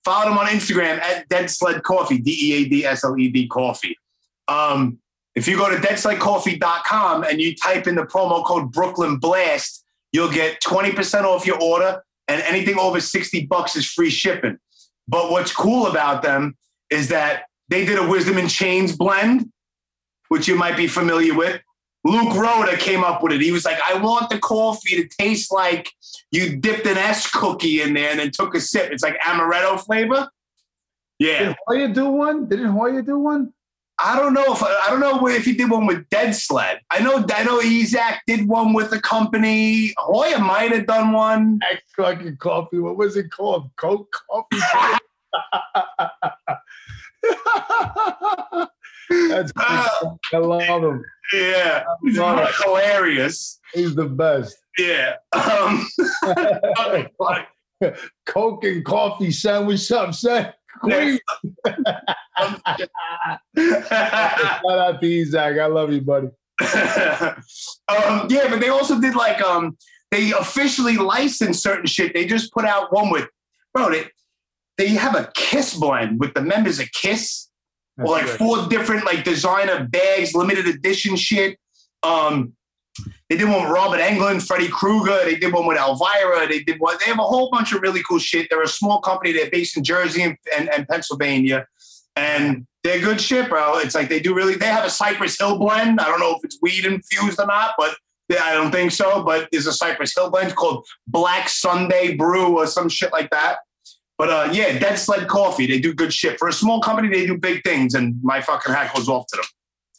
Follow 0.05 0.29
them 0.29 0.37
on 0.37 0.47
Instagram 0.47 0.99
at 0.99 1.27
Dead 1.29 1.49
Sled 1.49 1.83
Coffee, 1.83 2.17
D 2.17 2.31
E 2.31 2.53
A 2.53 2.69
D 2.69 2.85
S 2.85 3.03
L 3.03 3.17
E 3.17 3.29
D 3.29 3.47
Coffee. 3.47 3.97
Um, 4.47 4.99
if 5.35 5.47
you 5.47 5.57
go 5.57 5.69
to 5.69 5.77
deadsledcoffee.com 5.77 7.23
and 7.23 7.41
you 7.41 7.55
type 7.55 7.87
in 7.87 7.95
the 7.95 8.03
promo 8.03 8.45
code 8.45 8.71
Brooklyn 8.71 9.17
Blast, 9.17 9.83
you'll 10.11 10.31
get 10.31 10.61
20% 10.61 11.23
off 11.23 11.47
your 11.47 11.59
order, 11.61 12.03
and 12.27 12.41
anything 12.43 12.77
over 12.77 12.99
60 13.01 13.47
bucks 13.47 13.75
is 13.75 13.85
free 13.85 14.11
shipping. 14.11 14.57
But 15.07 15.31
what's 15.31 15.53
cool 15.53 15.87
about 15.87 16.21
them 16.21 16.55
is 16.89 17.09
that 17.09 17.45
they 17.69 17.85
did 17.85 17.97
a 17.97 18.07
Wisdom 18.07 18.37
in 18.37 18.47
Chains 18.47 18.95
blend, 18.95 19.51
which 20.29 20.47
you 20.47 20.55
might 20.55 20.77
be 20.77 20.87
familiar 20.87 21.33
with. 21.33 21.61
Luke 22.05 22.35
Rhoda 22.35 22.77
came 22.77 23.03
up 23.03 23.23
with 23.23 23.31
it. 23.31 23.41
He 23.41 23.51
was 23.51 23.65
like, 23.65 23.79
I 23.87 23.97
want 23.97 24.29
the 24.29 24.39
coffee 24.39 25.01
to 25.01 25.07
taste 25.07 25.51
like 25.51 25.91
you 26.31 26.57
dipped 26.57 26.85
an 26.85 26.97
S 26.97 27.29
cookie 27.29 27.81
in 27.81 27.93
there 27.93 28.11
and 28.11 28.19
then 28.19 28.31
took 28.31 28.55
a 28.55 28.61
sip. 28.61 28.91
It's 28.91 29.03
like 29.03 29.19
amaretto 29.21 29.79
flavor. 29.79 30.29
Yeah. 31.19 31.45
Did 31.45 31.55
Hoya 31.65 31.87
do 31.89 32.09
one? 32.09 32.49
Didn't 32.49 32.71
Hoya 32.71 33.01
do 33.01 33.19
one? 33.19 33.53
I 33.99 34.17
don't 34.17 34.33
know 34.33 34.53
if 34.53 34.61
I 34.61 34.87
don't 34.89 34.99
know 34.99 35.25
if 35.27 35.45
he 35.45 35.53
did 35.53 35.69
one 35.69 35.85
with 35.85 36.09
Dead 36.09 36.35
Sled. 36.35 36.81
I 36.89 36.99
know 36.99 37.25
I 37.33 37.43
know 37.43 37.59
Ezec 37.59 38.17
did 38.25 38.47
one 38.47 38.73
with 38.73 38.89
the 38.89 38.99
company. 38.99 39.93
Hoya 39.97 40.39
might 40.39 40.71
have 40.71 40.87
done 40.87 41.13
one. 41.13 41.59
X 41.71 41.83
fucking 41.95 42.37
coffee. 42.37 42.79
What 42.79 42.97
was 42.97 43.15
it 43.15 43.31
called? 43.31 43.69
Coke 43.77 44.13
coffee. 44.29 44.57
That's 49.29 49.51
I 49.57 50.37
love 50.37 50.83
him. 50.83 51.03
Yeah, 51.33 51.83
he's 52.03 52.17
hilarious. 52.17 53.59
He's 53.73 53.95
the 53.95 54.05
best. 54.05 54.57
Yeah. 54.77 55.15
Um, 55.33 55.87
Coke 58.25 58.63
and 58.63 58.85
coffee 58.85 59.31
sandwich 59.31 59.91
up, 59.91 60.13
say. 60.13 60.51
Queen. 60.81 61.19
Shout 61.65 61.87
out 64.65 65.01
to 65.01 65.21
Isaac. 65.21 65.59
I 65.59 65.65
love 65.67 65.93
you, 65.93 66.01
buddy. 66.01 66.27
um, 66.61 68.27
yeah, 68.29 68.47
but 68.49 68.59
they 68.59 68.69
also 68.69 68.99
did 68.99 69.15
like 69.15 69.41
um 69.41 69.77
they 70.11 70.31
officially 70.31 70.97
licensed 70.97 71.63
certain 71.63 71.87
shit. 71.87 72.13
They 72.13 72.25
just 72.25 72.53
put 72.53 72.65
out 72.65 72.93
one 72.93 73.09
with 73.09 73.27
bro, 73.73 73.91
they 73.91 74.05
they 74.77 74.89
have 74.89 75.15
a 75.15 75.31
kiss 75.33 75.75
blend 75.75 76.19
with 76.19 76.33
the 76.33 76.41
members 76.41 76.79
of 76.79 76.91
Kiss. 76.91 77.49
That's 77.97 78.09
or 78.09 78.13
like 78.13 78.25
good. 78.25 78.37
four 78.37 78.67
different 78.67 79.05
like 79.05 79.23
designer 79.23 79.85
bags, 79.85 80.33
limited 80.33 80.67
edition 80.67 81.15
shit. 81.15 81.57
Um 82.01 82.53
they 83.29 83.37
did 83.37 83.49
one 83.49 83.63
with 83.63 83.71
Robert 83.71 83.99
Englund, 83.99 84.45
Freddie 84.45 84.67
Krueger. 84.67 85.23
They 85.23 85.35
did 85.35 85.51
one 85.51 85.65
with 85.65 85.77
Elvira. 85.77 86.47
They 86.47 86.59
did 86.59 86.79
one. 86.79 86.97
They 86.99 87.09
have 87.09 87.19
a 87.19 87.23
whole 87.23 87.49
bunch 87.49 87.73
of 87.73 87.81
really 87.81 88.03
cool 88.03 88.19
shit. 88.19 88.47
They're 88.49 88.61
a 88.61 88.67
small 88.67 89.01
company. 89.01 89.31
They're 89.31 89.49
based 89.49 89.75
in 89.75 89.83
Jersey 89.83 90.21
and, 90.21 90.37
and, 90.55 90.69
and 90.69 90.87
Pennsylvania, 90.87 91.65
and 92.15 92.67
they're 92.83 92.99
good 92.99 93.19
shit, 93.19 93.49
bro. 93.49 93.79
It's 93.79 93.95
like 93.95 94.09
they 94.09 94.19
do 94.19 94.35
really. 94.35 94.55
They 94.55 94.67
have 94.67 94.85
a 94.85 94.89
Cypress 94.89 95.39
Hill 95.39 95.57
blend. 95.57 95.99
I 95.99 96.05
don't 96.05 96.19
know 96.19 96.35
if 96.35 96.43
it's 96.43 96.59
weed 96.61 96.85
infused 96.85 97.39
or 97.39 97.47
not, 97.47 97.73
but 97.77 97.95
they, 98.29 98.37
I 98.37 98.53
don't 98.53 98.71
think 98.71 98.91
so. 98.91 99.23
But 99.23 99.49
there's 99.51 99.67
a 99.67 99.73
Cypress 99.73 100.13
Hill 100.15 100.29
blend 100.29 100.55
called 100.55 100.85
Black 101.07 101.49
Sunday 101.49 102.15
Brew 102.15 102.59
or 102.59 102.67
some 102.67 102.89
shit 102.89 103.11
like 103.11 103.31
that. 103.31 103.59
But 104.23 104.29
uh, 104.29 104.53
yeah, 104.53 104.79
Dead 104.79 104.95
Sled 104.95 105.27
Coffee. 105.27 105.67
They 105.67 105.79
do 105.79 105.93
good 105.93 106.13
shit 106.13 106.39
for 106.39 106.47
a 106.47 106.53
small 106.53 106.79
company. 106.79 107.09
They 107.09 107.27
do 107.27 107.37
big 107.37 107.61
things, 107.65 107.93
and 107.93 108.15
my 108.23 108.39
fucking 108.39 108.73
hat 108.73 108.95
goes 108.95 109.09
off 109.09 109.27
to 109.27 109.35
them. 109.35 109.45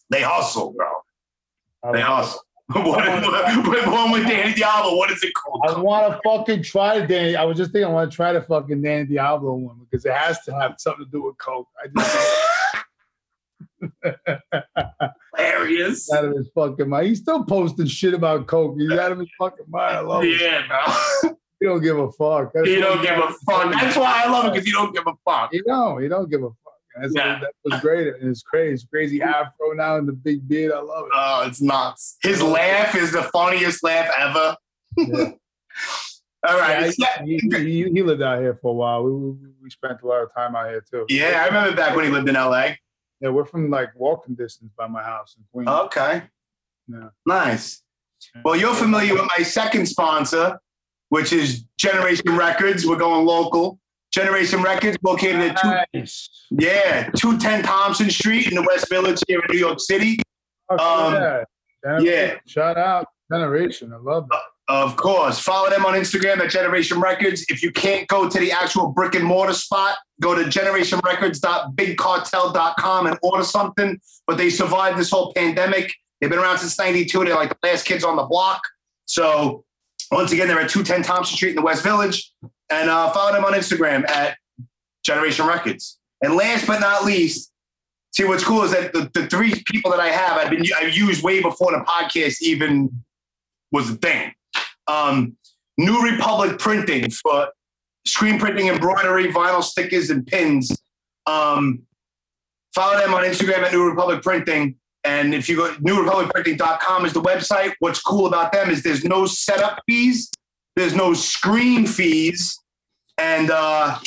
They 0.09 0.22
hustle, 0.22 0.72
bro. 0.72 1.93
They 1.93 2.01
hustle. 2.01 2.41
what, 2.72 2.87
what, 2.87 3.87
one 3.87 4.12
with 4.12 4.27
Danny 4.27 4.55
Diablo. 4.55 4.97
What 4.97 5.11
is 5.11 5.22
it 5.22 5.35
called? 5.35 5.61
I 5.68 5.79
want 5.79 6.11
to 6.11 6.18
fucking 6.25 6.62
try 6.62 7.01
the 7.01 7.07
Danny. 7.07 7.37
I 7.37 7.45
was 7.45 7.59
just 7.59 7.72
thinking 7.72 7.91
I 7.91 7.93
want 7.93 8.11
to 8.11 8.16
try 8.16 8.33
the 8.33 8.41
fucking 8.41 8.81
Danny 8.81 9.05
Diablo 9.05 9.57
one 9.57 9.77
because 9.81 10.07
it 10.07 10.14
has 10.14 10.41
to 10.47 10.59
have 10.59 10.77
something 10.79 11.05
to 11.05 11.11
do 11.11 11.25
with 11.25 11.37
coke. 11.37 11.68
I 11.79 11.89
just 11.95 12.16
Hilarious. 15.37 16.11
out 16.14 16.25
of 16.25 16.35
his 16.35 16.49
fucking 16.55 16.89
mind. 16.89 17.09
He's 17.09 17.20
still 17.20 17.45
posting 17.45 17.85
shit 17.85 18.14
about 18.14 18.47
coke. 18.47 18.77
He's 18.79 18.91
out 18.93 19.12
of 19.12 19.18
his 19.18 19.29
fucking 19.39 19.66
mind. 19.68 19.97
I 19.99 20.01
love 20.01 20.25
it. 20.25 20.41
Yeah, 20.41 21.31
He 21.61 21.66
don't 21.66 21.80
give 21.82 21.98
a 21.98 22.11
fuck. 22.12 22.52
That's 22.52 22.68
You 22.68 22.80
don't 22.80 23.02
give 23.02 23.18
a 23.18 23.32
fuck. 23.48 23.72
That's 23.72 23.96
why 23.96 24.22
I 24.24 24.30
love 24.30 24.46
it 24.46 24.52
because 24.52 24.66
you 24.66 24.72
don't 24.72 24.94
give 24.94 25.05
a 25.07 25.12
fuck. 25.24 25.50
You 25.52 25.62
know, 25.66 25.98
he 25.98 26.09
don't 26.09 26.30
give 26.30 26.42
a 26.42 26.48
fuck. 26.48 26.57
That's 27.00 27.12
Yeah. 27.14 27.38
that 27.40 27.52
was 27.64 27.80
great. 27.80 28.09
And 28.20 28.30
it's 28.30 28.42
crazy, 28.42 28.86
crazy 28.90 29.22
afro 29.22 29.72
now 29.74 29.96
and 29.96 30.07
the 30.09 30.12
big 30.12 30.46
beard. 30.46 30.72
I 30.72 30.80
love 30.80 31.07
it. 31.07 31.12
Oh, 31.14 31.44
it's 31.46 31.61
nuts. 31.62 32.16
His 32.22 32.42
laugh 32.42 32.94
is 32.94 33.12
the 33.12 33.22
funniest 33.24 33.82
laugh 33.82 34.11
ever. 34.18 34.57
All 36.46 36.59
right. 36.59 36.92
Yeah, 36.98 37.24
he, 37.24 37.38
he, 37.38 37.59
he, 37.59 37.82
he 37.90 38.02
lived 38.02 38.20
out 38.22 38.40
here 38.40 38.59
for 38.61 38.72
a 38.72 38.74
while. 38.74 39.02
We, 39.05 39.12
we, 39.12 39.36
we 39.62 39.70
spent 39.70 40.02
a 40.02 40.07
lot 40.07 40.22
of 40.22 40.34
time 40.34 40.55
out 40.55 40.68
here 40.68 40.84
too. 40.90 41.07
Yeah, 41.09 41.40
I 41.42 41.46
remember 41.46 41.74
back 41.74 41.96
when 41.96 42.05
he 42.05 42.11
lived 42.11 42.28
in 42.28 42.34
LA. 42.34 42.72
Yeah, 43.20 43.30
we're 43.30 43.46
from 43.46 43.70
like 43.70 43.88
walking 43.96 44.34
distance 44.34 44.70
by 44.76 44.86
my 44.86 45.02
house 45.02 45.36
in 45.38 45.44
Queens. 45.52 45.68
Okay. 45.68 46.22
Yeah. 46.88 47.09
Nice. 47.24 47.82
Well, 48.44 48.57
you're 48.57 48.74
familiar 48.74 49.14
with 49.14 49.26
my 49.36 49.42
second 49.42 49.86
sponsor, 49.86 50.59
which 51.15 51.33
is 51.33 51.62
Generation 51.79 52.37
Records. 52.37 52.85
We're 52.85 52.97
going 52.97 53.25
local. 53.25 53.79
Generation 54.12 54.61
Records, 54.62 54.99
located 55.05 55.43
at 55.43 55.57
two, 55.93 56.05
yeah, 56.51 57.09
210 57.17 57.62
Thompson 57.62 58.11
Street 58.11 58.49
in 58.49 58.57
the 58.57 58.62
West 58.62 58.89
Village 58.89 59.21
here 59.29 59.39
in 59.39 59.45
New 59.49 59.61
York 59.61 59.79
City. 59.79 60.19
Um, 60.71 61.15
yeah. 61.15 61.45
yeah. 62.01 62.35
Shout 62.47 62.77
out 62.77 63.07
Generation. 63.33 63.93
I 63.93 63.99
love 63.99 64.29
that. 64.29 64.41
Of 64.67 64.97
course. 64.97 65.39
Follow 65.39 65.71
them 65.71 65.87
on 65.87 65.95
Instagram 65.95 66.41
at 66.41 66.51
Generation 66.51 67.01
Records. 67.01 67.47
If 67.49 67.62
you 67.62 67.71
can't 67.71 68.09
go 68.09 68.29
to 68.29 68.41
the 68.41 68.51
actual 68.51 68.89
brick 68.89 69.15
and 69.15 69.25
mortar 69.25 69.55
spot, 69.55 69.99
go 70.21 70.35
to 70.35 70.43
generationrecords.bigcartel.com 70.43 73.07
and 73.07 73.17
order 73.23 73.45
something. 73.45 74.01
But 74.27 74.37
they 74.37 74.51
survived 74.51 74.99
this 74.99 75.12
whole 75.12 75.33
pandemic. 75.33 75.95
They've 76.21 76.29
been 76.29 76.41
around 76.41 76.59
since 76.59 76.77
92. 76.77 77.25
They're 77.25 77.37
like 77.37 77.51
the 77.51 77.69
last 77.69 77.85
kids 77.85 78.03
on 78.03 78.17
the 78.17 78.25
block. 78.25 78.62
So 79.07 79.65
once 80.11 80.32
again, 80.32 80.48
they're 80.48 80.61
at 80.61 80.70
210 80.70 81.02
Thompson 81.02 81.36
Street 81.36 81.50
in 81.50 81.57
the 81.57 81.62
West 81.62 81.82
Village. 81.82 82.32
And 82.70 82.88
uh, 82.88 83.11
follow 83.12 83.32
them 83.32 83.44
on 83.44 83.52
Instagram 83.52 84.09
at 84.09 84.36
Generation 85.05 85.46
Records. 85.46 85.98
And 86.22 86.34
last 86.34 86.66
but 86.66 86.80
not 86.80 87.05
least, 87.05 87.52
see 88.12 88.24
what's 88.24 88.44
cool 88.44 88.62
is 88.62 88.72
that 88.72 88.92
the, 88.92 89.11
the 89.12 89.26
three 89.26 89.62
people 89.66 89.90
that 89.90 90.00
I 90.00 90.09
have, 90.09 90.38
I've 90.38 90.50
been 90.50 90.64
I've 90.76 90.96
used 90.96 91.22
way 91.22 91.42
before 91.42 91.72
the 91.72 91.84
podcast 91.84 92.40
even 92.40 93.05
was 93.70 93.90
a 93.90 93.94
thing. 93.96 94.32
Um, 94.86 95.36
New 95.76 96.02
Republic 96.02 96.59
Printing 96.59 97.11
for 97.11 97.48
screen 98.07 98.38
printing, 98.38 98.68
embroidery, 98.68 99.26
vinyl 99.32 99.62
stickers, 99.62 100.11
and 100.11 100.26
pins. 100.26 100.76
Um, 101.26 101.82
follow 102.74 102.98
them 102.98 103.14
on 103.14 103.24
Instagram 103.24 103.62
at 103.62 103.72
New 103.72 103.88
Republic 103.88 104.22
Printing. 104.22 104.76
And 105.05 105.34
if 105.34 105.48
you 105.48 105.57
go, 105.57 105.74
newrepublicprinting.com 105.74 107.05
is 107.05 107.12
the 107.12 107.20
website. 107.20 107.74
What's 107.78 108.00
cool 108.00 108.26
about 108.26 108.52
them 108.52 108.70
is 108.70 108.82
there's 108.82 109.05
no 109.05 109.26
setup 109.26 109.82
fees, 109.86 110.30
there's 110.76 110.94
no 110.94 111.12
screen 111.12 111.86
fees, 111.86 112.59
and 113.18 113.50
uh, 113.50 113.98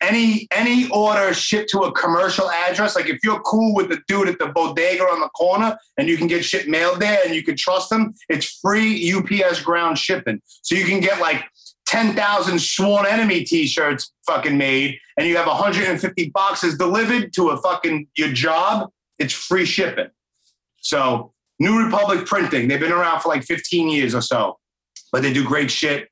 any 0.00 0.46
any 0.50 0.88
order 0.90 1.32
shipped 1.34 1.70
to 1.70 1.80
a 1.80 1.92
commercial 1.92 2.50
address. 2.50 2.96
Like 2.96 3.08
if 3.08 3.18
you're 3.24 3.40
cool 3.40 3.74
with 3.74 3.88
the 3.88 4.00
dude 4.06 4.28
at 4.28 4.38
the 4.38 4.46
bodega 4.46 5.04
on 5.04 5.20
the 5.20 5.28
corner 5.30 5.76
and 5.96 6.08
you 6.08 6.16
can 6.16 6.26
get 6.26 6.44
shit 6.44 6.68
mailed 6.68 7.00
there 7.00 7.18
and 7.24 7.34
you 7.34 7.42
can 7.42 7.56
trust 7.56 7.90
them, 7.90 8.14
it's 8.28 8.58
free 8.60 9.12
UPS 9.12 9.62
ground 9.62 9.98
shipping. 9.98 10.40
So 10.62 10.74
you 10.74 10.84
can 10.84 11.00
get 11.00 11.20
like 11.20 11.44
10,000 11.86 12.58
sworn 12.58 13.06
enemy 13.06 13.44
t-shirts 13.44 14.12
fucking 14.26 14.56
made 14.56 14.98
and 15.16 15.26
you 15.26 15.36
have 15.36 15.46
150 15.46 16.30
boxes 16.30 16.76
delivered 16.76 17.32
to 17.34 17.50
a 17.50 17.60
fucking 17.60 18.08
your 18.16 18.32
job. 18.32 18.90
It's 19.18 19.32
free 19.32 19.64
shipping. 19.64 20.08
So 20.78 21.32
New 21.58 21.84
Republic 21.84 22.26
Printing, 22.26 22.68
they've 22.68 22.80
been 22.80 22.92
around 22.92 23.20
for 23.20 23.28
like 23.28 23.42
15 23.44 23.88
years 23.88 24.14
or 24.14 24.20
so, 24.20 24.58
but 25.12 25.22
they 25.22 25.32
do 25.32 25.44
great 25.44 25.70
shit. 25.70 26.08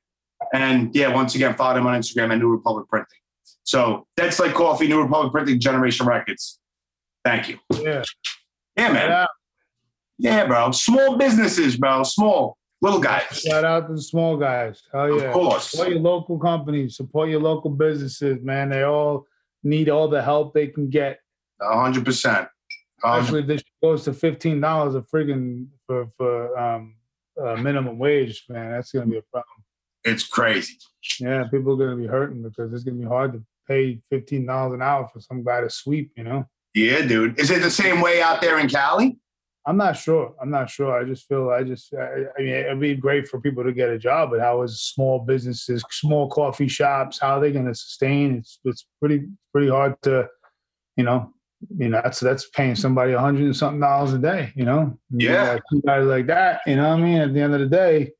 And 0.53 0.93
yeah, 0.95 1.13
once 1.13 1.35
again, 1.35 1.55
follow 1.55 1.75
them 1.75 1.87
on 1.87 1.99
Instagram 1.99 2.31
at 2.31 2.39
New 2.39 2.49
Republic 2.49 2.87
Printing. 2.89 3.19
So 3.63 4.07
that's 4.17 4.39
like 4.39 4.53
coffee, 4.53 4.87
New 4.87 5.01
Republic 5.01 5.31
Printing, 5.31 5.59
Generation 5.59 6.05
Records. 6.05 6.59
Thank 7.23 7.49
you. 7.49 7.59
Yeah. 7.71 8.03
Yeah, 8.75 8.91
man. 8.91 9.27
Yeah, 10.17 10.45
bro. 10.45 10.71
Small 10.71 11.17
businesses, 11.17 11.77
bro. 11.77 12.03
Small, 12.03 12.57
little 12.81 12.99
guys. 12.99 13.41
Shout 13.47 13.63
out 13.63 13.87
to 13.87 13.93
the 13.93 14.01
small 14.01 14.37
guys. 14.37 14.81
Hell 14.91 15.17
yeah. 15.17 15.25
Of 15.25 15.33
course. 15.33 15.71
Support 15.71 15.89
your 15.89 15.99
local 15.99 16.39
companies, 16.39 16.97
support 16.97 17.29
your 17.29 17.41
local 17.41 17.71
businesses, 17.71 18.43
man. 18.43 18.69
They 18.69 18.83
all 18.83 19.25
need 19.63 19.89
all 19.89 20.07
the 20.07 20.21
help 20.21 20.53
they 20.53 20.67
can 20.67 20.89
get. 20.89 21.19
Hundred 21.61 22.03
percent. 22.03 22.47
Especially 23.03 23.41
if 23.41 23.47
this 23.47 23.63
goes 23.81 24.03
to 24.05 24.13
fifteen 24.13 24.61
dollars 24.61 24.95
a 24.95 25.01
friggin' 25.01 25.67
for 25.87 26.07
for 26.17 26.57
um 26.57 26.95
uh, 27.41 27.55
minimum 27.55 27.97
wage, 27.97 28.45
man. 28.49 28.71
That's 28.71 28.91
gonna 28.91 29.07
be 29.07 29.17
a 29.17 29.21
problem. 29.23 29.63
It's 30.03 30.25
crazy. 30.25 30.77
Yeah, 31.19 31.45
people 31.45 31.73
are 31.73 31.85
gonna 31.85 32.01
be 32.01 32.07
hurting 32.07 32.43
because 32.43 32.73
it's 32.73 32.83
gonna 32.83 32.99
be 32.99 33.05
hard 33.05 33.33
to 33.33 33.43
pay 33.67 34.01
fifteen 34.09 34.45
dollars 34.45 34.75
an 34.75 34.81
hour 34.81 35.09
for 35.11 35.19
some 35.19 35.43
guy 35.43 35.61
to 35.61 35.69
sweep, 35.69 36.11
you 36.15 36.23
know? 36.23 36.45
Yeah, 36.73 37.01
dude. 37.01 37.39
Is 37.39 37.51
it 37.51 37.61
the 37.61 37.71
same 37.71 38.01
way 38.01 38.21
out 38.21 38.41
there 38.41 38.59
in 38.59 38.67
Cali? 38.67 39.17
I'm 39.65 39.77
not 39.77 39.95
sure. 39.95 40.35
I'm 40.41 40.49
not 40.49 40.69
sure. 40.69 40.91
I 40.99 41.05
just 41.05 41.25
feel 41.27 41.49
I 41.49 41.63
just 41.63 41.93
I, 41.93 42.25
I 42.37 42.41
mean 42.41 42.53
it'd 42.53 42.79
be 42.79 42.95
great 42.95 43.27
for 43.27 43.39
people 43.39 43.63
to 43.63 43.71
get 43.71 43.89
a 43.89 43.97
job, 43.97 44.31
but 44.31 44.41
how 44.41 44.61
is 44.63 44.81
small 44.81 45.19
businesses, 45.19 45.83
small 45.89 46.29
coffee 46.29 46.67
shops, 46.67 47.19
how 47.19 47.37
are 47.37 47.39
they 47.39 47.51
going 47.51 47.67
to 47.67 47.75
sustain? 47.75 48.37
It's 48.37 48.59
it's 48.65 48.85
pretty 48.99 49.27
pretty 49.53 49.69
hard 49.69 49.95
to, 50.03 50.27
you 50.97 51.03
know, 51.03 51.32
you 51.77 51.89
know 51.89 52.01
that's 52.03 52.19
that's 52.19 52.49
paying 52.49 52.75
somebody 52.75 53.13
a 53.13 53.19
hundred 53.19 53.43
and 53.45 53.55
something 53.55 53.79
dollars 53.79 54.13
a 54.13 54.17
day. 54.19 54.51
You 54.55 54.65
know, 54.65 54.97
Yeah. 55.11 55.57
guys 55.85 56.05
like 56.05 56.27
that. 56.27 56.61
You 56.65 56.75
know 56.75 56.89
what 56.89 56.99
I 56.99 57.01
mean? 57.01 57.17
At 57.21 57.33
the 57.33 57.41
end 57.41 57.53
of 57.53 57.59
the 57.59 57.67
day, 57.67 58.11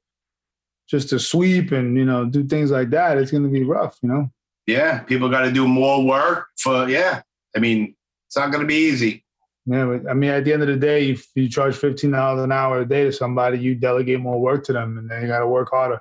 just 0.89 1.09
to 1.09 1.19
sweep 1.19 1.71
and 1.71 1.97
you 1.97 2.05
know 2.05 2.25
do 2.25 2.43
things 2.45 2.71
like 2.71 2.89
that, 2.91 3.17
it's 3.17 3.31
going 3.31 3.43
to 3.43 3.49
be 3.49 3.63
rough. 3.63 3.97
You 4.01 4.09
know. 4.09 4.31
Yeah, 4.65 4.99
people 4.99 5.29
got 5.29 5.41
to 5.41 5.51
do 5.51 5.67
more 5.67 6.05
work 6.05 6.47
for. 6.59 6.87
Yeah, 6.89 7.21
I 7.55 7.59
mean, 7.59 7.95
it's 8.27 8.37
not 8.37 8.51
going 8.51 8.61
to 8.61 8.67
be 8.67 8.87
easy. 8.87 9.25
Yeah, 9.65 9.85
but 9.85 10.09
I 10.09 10.13
mean, 10.13 10.29
at 10.29 10.43
the 10.45 10.53
end 10.53 10.61
of 10.61 10.67
the 10.67 10.75
day, 10.75 11.11
if 11.11 11.25
you 11.35 11.47
charge 11.49 11.75
fifteen 11.75 12.11
dollars 12.11 12.43
an 12.43 12.51
hour 12.51 12.81
a 12.81 12.85
day 12.87 13.03
to 13.05 13.11
somebody, 13.11 13.59
you 13.59 13.75
delegate 13.75 14.19
more 14.19 14.39
work 14.39 14.63
to 14.65 14.73
them, 14.73 14.97
and 14.97 15.09
then 15.09 15.21
you 15.21 15.27
got 15.27 15.39
to 15.39 15.47
work 15.47 15.69
harder. 15.71 15.99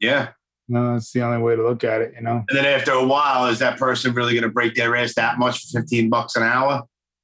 Yeah. 0.00 0.28
Uh, 0.70 0.78
no, 0.78 0.92
that's 0.94 1.12
the 1.12 1.22
only 1.22 1.38
way 1.42 1.56
to 1.56 1.62
look 1.62 1.84
at 1.84 2.00
it. 2.00 2.12
You 2.14 2.22
know. 2.22 2.44
And 2.48 2.58
then 2.58 2.66
after 2.66 2.92
a 2.92 3.04
while, 3.04 3.46
is 3.46 3.58
that 3.58 3.78
person 3.78 4.12
really 4.12 4.32
going 4.32 4.44
to 4.44 4.48
break 4.50 4.74
their 4.74 4.94
ass 4.96 5.14
that 5.14 5.38
much 5.38 5.66
for 5.70 5.80
15 5.80 6.08
bucks 6.10 6.36
an 6.36 6.42
hour, 6.42 6.82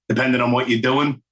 depending 0.08 0.40
on 0.40 0.52
what 0.52 0.68
you're 0.68 0.80
doing? 0.80 1.22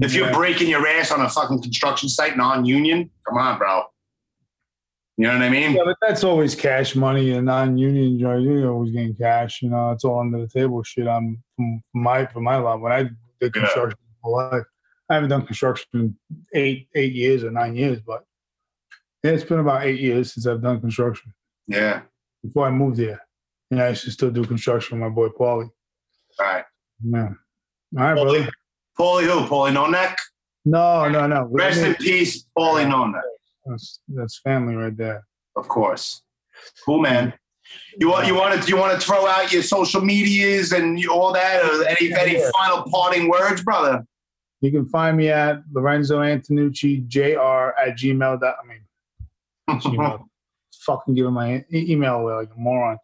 If 0.00 0.12
you're 0.12 0.26
Yeah. 0.26 0.34
breaking 0.34 0.68
your 0.68 0.86
ass 0.86 1.12
on 1.12 1.20
a 1.20 1.28
fucking 1.28 1.62
construction 1.62 2.08
site, 2.08 2.36
non-union, 2.36 3.10
come 3.28 3.38
on, 3.38 3.58
bro. 3.58 3.84
You 5.16 5.28
know 5.28 5.34
what 5.34 5.42
I 5.42 5.48
mean? 5.48 5.72
Yeah, 5.76 5.82
but 5.84 5.96
that's 6.02 6.24
always 6.24 6.56
cash 6.56 6.96
money 6.96 7.30
and 7.30 7.46
non-union. 7.46 8.18
You're 8.18 8.72
always 8.72 8.90
getting 8.90 9.14
cash. 9.14 9.62
You 9.62 9.70
know, 9.70 9.92
it's 9.92 10.02
all 10.04 10.18
under 10.18 10.40
the 10.40 10.48
table 10.48 10.82
shit. 10.82 11.06
I'm 11.06 11.40
from, 11.54 11.80
from 11.92 12.02
my 12.02 12.26
from 12.26 12.42
my 12.42 12.56
love. 12.56 12.80
When 12.80 12.90
I 12.90 13.08
did 13.40 13.52
construction 13.52 13.98
my 14.00 14.16
whole 14.22 14.36
life. 14.36 14.64
I 15.08 15.14
haven't 15.14 15.28
done 15.30 15.46
construction 15.46 15.86
in 15.94 16.16
eight 16.54 16.88
eight 16.96 17.12
years 17.12 17.44
or 17.44 17.50
nine 17.52 17.76
years, 17.76 18.00
but 18.00 18.24
yeah, 19.22 19.32
it's 19.32 19.44
been 19.44 19.60
about 19.60 19.84
eight 19.84 20.00
years 20.00 20.32
since 20.34 20.46
I've 20.46 20.62
done 20.62 20.80
construction. 20.80 21.32
Yeah. 21.66 22.02
Before 22.42 22.66
I 22.66 22.70
moved 22.70 22.98
here, 22.98 23.20
and 23.70 23.80
I 23.80 23.90
used 23.90 24.04
to 24.04 24.10
still 24.10 24.30
do 24.30 24.44
construction 24.44 24.98
with 24.98 25.08
my 25.08 25.14
boy 25.14 25.28
Paulie. 25.28 25.70
All 26.38 26.46
right. 26.46 26.64
Yeah. 27.02 27.28
All 27.98 28.04
right, 28.04 28.14
brother. 28.14 28.48
Paulie 28.98 29.24
who? 29.24 29.46
Paulie 29.48 29.72
No 29.72 29.86
Neck? 29.86 30.16
No, 30.64 31.08
no, 31.08 31.26
no. 31.26 31.48
Rest 31.50 31.80
in 31.80 31.94
peace, 31.94 32.46
Paulie 32.56 32.88
No 32.88 33.06
Neck. 33.06 33.22
That's 33.66 34.00
that's 34.08 34.38
family 34.40 34.74
right 34.74 34.96
there. 34.96 35.24
Of 35.56 35.68
course. 35.68 36.22
Cool, 36.84 37.00
man. 37.00 37.34
You 37.98 38.10
want 38.10 38.26
you 38.26 38.34
want 38.34 38.60
to 38.60 38.68
you 38.68 38.76
want 38.76 38.98
to 38.98 39.04
throw 39.04 39.26
out 39.26 39.52
your 39.52 39.62
social 39.62 40.00
medias 40.00 40.72
and 40.72 41.02
all 41.08 41.32
that? 41.32 41.64
Or 41.64 41.86
any 41.86 42.12
any 42.12 42.42
final 42.52 42.84
parting 42.90 43.28
words, 43.28 43.62
brother? 43.62 44.04
You 44.60 44.70
can 44.70 44.86
find 44.86 45.16
me 45.16 45.28
at 45.28 45.62
Lorenzo 45.72 46.20
Antonucci 46.20 47.06
Jr. 47.06 47.74
at 47.78 47.96
gmail. 47.98 48.42
I 48.42 48.66
mean, 48.66 48.80
Gmail. 49.80 50.24
Fucking 50.84 51.14
giving 51.14 51.32
my 51.32 51.64
e- 51.70 51.92
email 51.92 52.16
away 52.16 52.34
like 52.34 52.50
a 52.54 52.60
moron. 52.60 52.98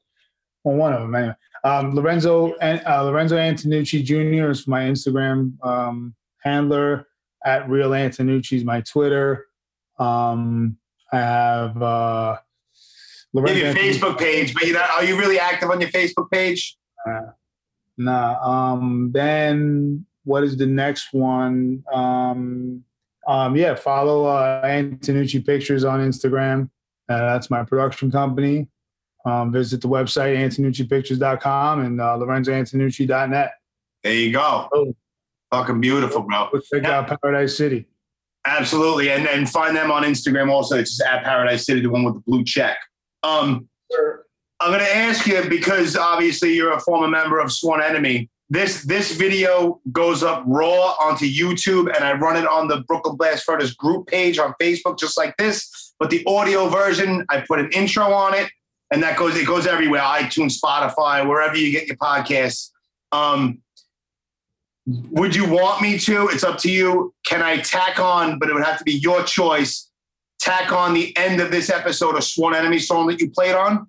Well, 0.65 0.77
one 0.77 0.93
of 0.93 1.01
them 1.01 1.15
anyway. 1.15 1.35
Um, 1.65 1.95
Lorenzo 1.95 2.55
and 2.57 2.83
uh, 2.87 3.03
Lorenzo 3.05 3.37
Antonucci 3.37 4.05
Jr. 4.05 4.51
is 4.51 4.67
my 4.67 4.83
Instagram 4.85 5.63
um, 5.65 6.15
handler. 6.39 7.07
At 7.45 7.69
Real 7.71 7.91
Antonucci 7.91 8.53
is 8.53 8.65
my 8.65 8.83
Twitter. 8.83 9.47
Um, 9.99 10.77
I 11.11 11.17
have 11.19 11.83
uh, 11.83 12.37
You 13.33 13.47
have 13.47 13.57
your 13.57 13.75
Facebook 13.75 14.19
page, 14.19 14.53
but 14.53 14.65
you 14.65 14.75
know, 14.75 14.85
are 14.97 15.05
you 15.05 15.19
really 15.19 15.39
active 15.39 15.71
on 15.71 15.81
your 15.81 15.91
Facebook 15.91 16.31
page? 16.31 16.77
Uh, 17.07 17.33
nah. 17.97 18.39
Um, 18.43 19.11
then 19.13 20.05
what 20.25 20.45
is 20.45 20.57
the 20.57 20.67
next 20.67 21.13
one? 21.13 21.83
Um, 21.93 22.85
um, 23.27 23.57
yeah, 23.57 23.75
follow 23.75 24.27
uh, 24.27 24.65
Antonucci 24.65 25.45
Pictures 25.45 25.85
on 25.85 26.01
Instagram. 26.01 26.69
Uh, 27.11 27.33
that's 27.33 27.51
my 27.51 27.65
production 27.65 28.11
company. 28.11 28.69
Um, 29.27 29.53
visit 29.53 29.81
the 29.83 29.89
website 29.89 30.37
antonuccipictures.com 30.37 31.85
and 31.85 32.01
uh, 32.01 32.17
lorenzoantonucci.net. 32.17 33.53
There 34.05 34.15
you 34.15 34.33
go. 34.33 34.95
Fucking 35.51 35.81
beautiful, 35.81 36.23
bro. 36.23 36.49
Check 36.73 36.85
out 36.85 37.09
Paradise 37.21 37.57
City. 37.57 37.87
Absolutely, 38.47 39.11
and 39.11 39.27
and 39.27 39.51
find 39.51 39.77
them 39.77 39.91
on 39.91 40.05
Instagram 40.05 40.51
also. 40.51 40.79
It's 40.79 40.97
just 40.97 41.03
at 41.03 41.25
Paradise 41.25 41.67
City, 41.67 41.83
the 41.83 41.91
one 41.91 42.05
with 42.05 42.15
the 42.15 42.21
blue 42.21 42.45
check. 42.45 42.79
Um, 43.23 43.69
I'm 44.61 44.71
going 44.71 44.81
to 44.81 44.97
ask 44.97 45.27
you 45.27 45.43
because 45.49 45.97
obviously 45.97 46.55
you're 46.55 46.73
a 46.73 46.81
former 46.81 47.09
member 47.09 47.39
of 47.39 47.53
Sworn 47.53 47.83
Enemy. 47.83 48.31
This 48.49 48.83
this 48.85 49.15
video 49.15 49.81
goes 49.93 50.23
up 50.23 50.45
raw 50.47 50.95
onto 51.01 51.27
YouTube, 51.27 51.95
and 51.95 52.05
I 52.05 52.15
run 52.15 52.37
it 52.37 52.47
on 52.47 52.69
the 52.69 52.83
Brooklyn 52.89 53.17
Blast 53.17 53.45
Furnace 53.45 53.75
group 53.75 54.07
page 54.07 54.39
on 54.39 54.55
Facebook, 54.61 54.99
just 54.99 55.19
like 55.19 55.37
this. 55.37 55.90
But 56.01 56.11
the 56.11 56.25
audio 56.27 56.69
version, 56.69 57.25
I 57.29 57.45
put 57.47 57.61
an 57.61 57.71
intro 57.73 58.05
on 58.05 58.35
it, 58.35 58.51
and 58.91 59.03
that 59.03 59.17
goes 59.17 59.37
it 59.37 59.47
goes 59.47 59.67
everywhere: 59.67 60.01
iTunes, 60.01 60.59
Spotify, 60.59 61.29
wherever 61.29 61.57
you 61.57 61.71
get 61.71 61.87
your 61.87 61.99
podcasts. 61.99 62.71
Um, 63.13 63.61
would 64.87 65.37
you 65.37 65.49
want 65.49 65.83
me 65.83 65.99
to? 65.99 66.29
It's 66.29 66.43
up 66.43 66.59
to 66.61 66.71
you. 66.71 67.15
Can 67.27 67.43
I 67.43 67.59
tack 67.59 68.01
on, 68.01 68.39
but 68.39 68.49
it 68.49 68.55
would 68.55 68.65
have 68.65 68.79
to 68.79 68.85
be 68.85 68.95
your 68.95 69.23
choice. 69.23 69.89
Tack 70.41 70.73
on 70.73 70.95
the 70.95 71.15
end 71.19 71.41
of 71.41 71.51
this 71.51 71.69
episode 71.69 72.17
a 72.17 72.23
Sworn 72.23 72.55
Enemy 72.55 72.79
song 72.79 73.07
that 73.09 73.21
you 73.21 73.31
played 73.31 73.55
on. 73.55 73.87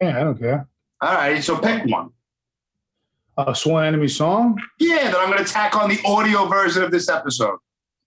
Yeah, 0.00 0.20
I 0.20 0.24
don't 0.24 0.38
care. 0.38 0.66
All 1.02 1.14
right, 1.14 1.44
so 1.44 1.58
pick 1.58 1.84
one. 1.84 2.10
A 3.36 3.54
Sworn 3.54 3.84
Enemy 3.84 4.08
song? 4.08 4.60
Yeah, 4.78 5.10
that 5.10 5.16
I'm 5.16 5.30
going 5.30 5.44
to 5.44 5.50
tack 5.50 5.76
on 5.76 5.90
the 5.90 6.00
audio 6.06 6.46
version 6.46 6.82
of 6.82 6.90
this 6.90 7.08
episode. 7.10 7.58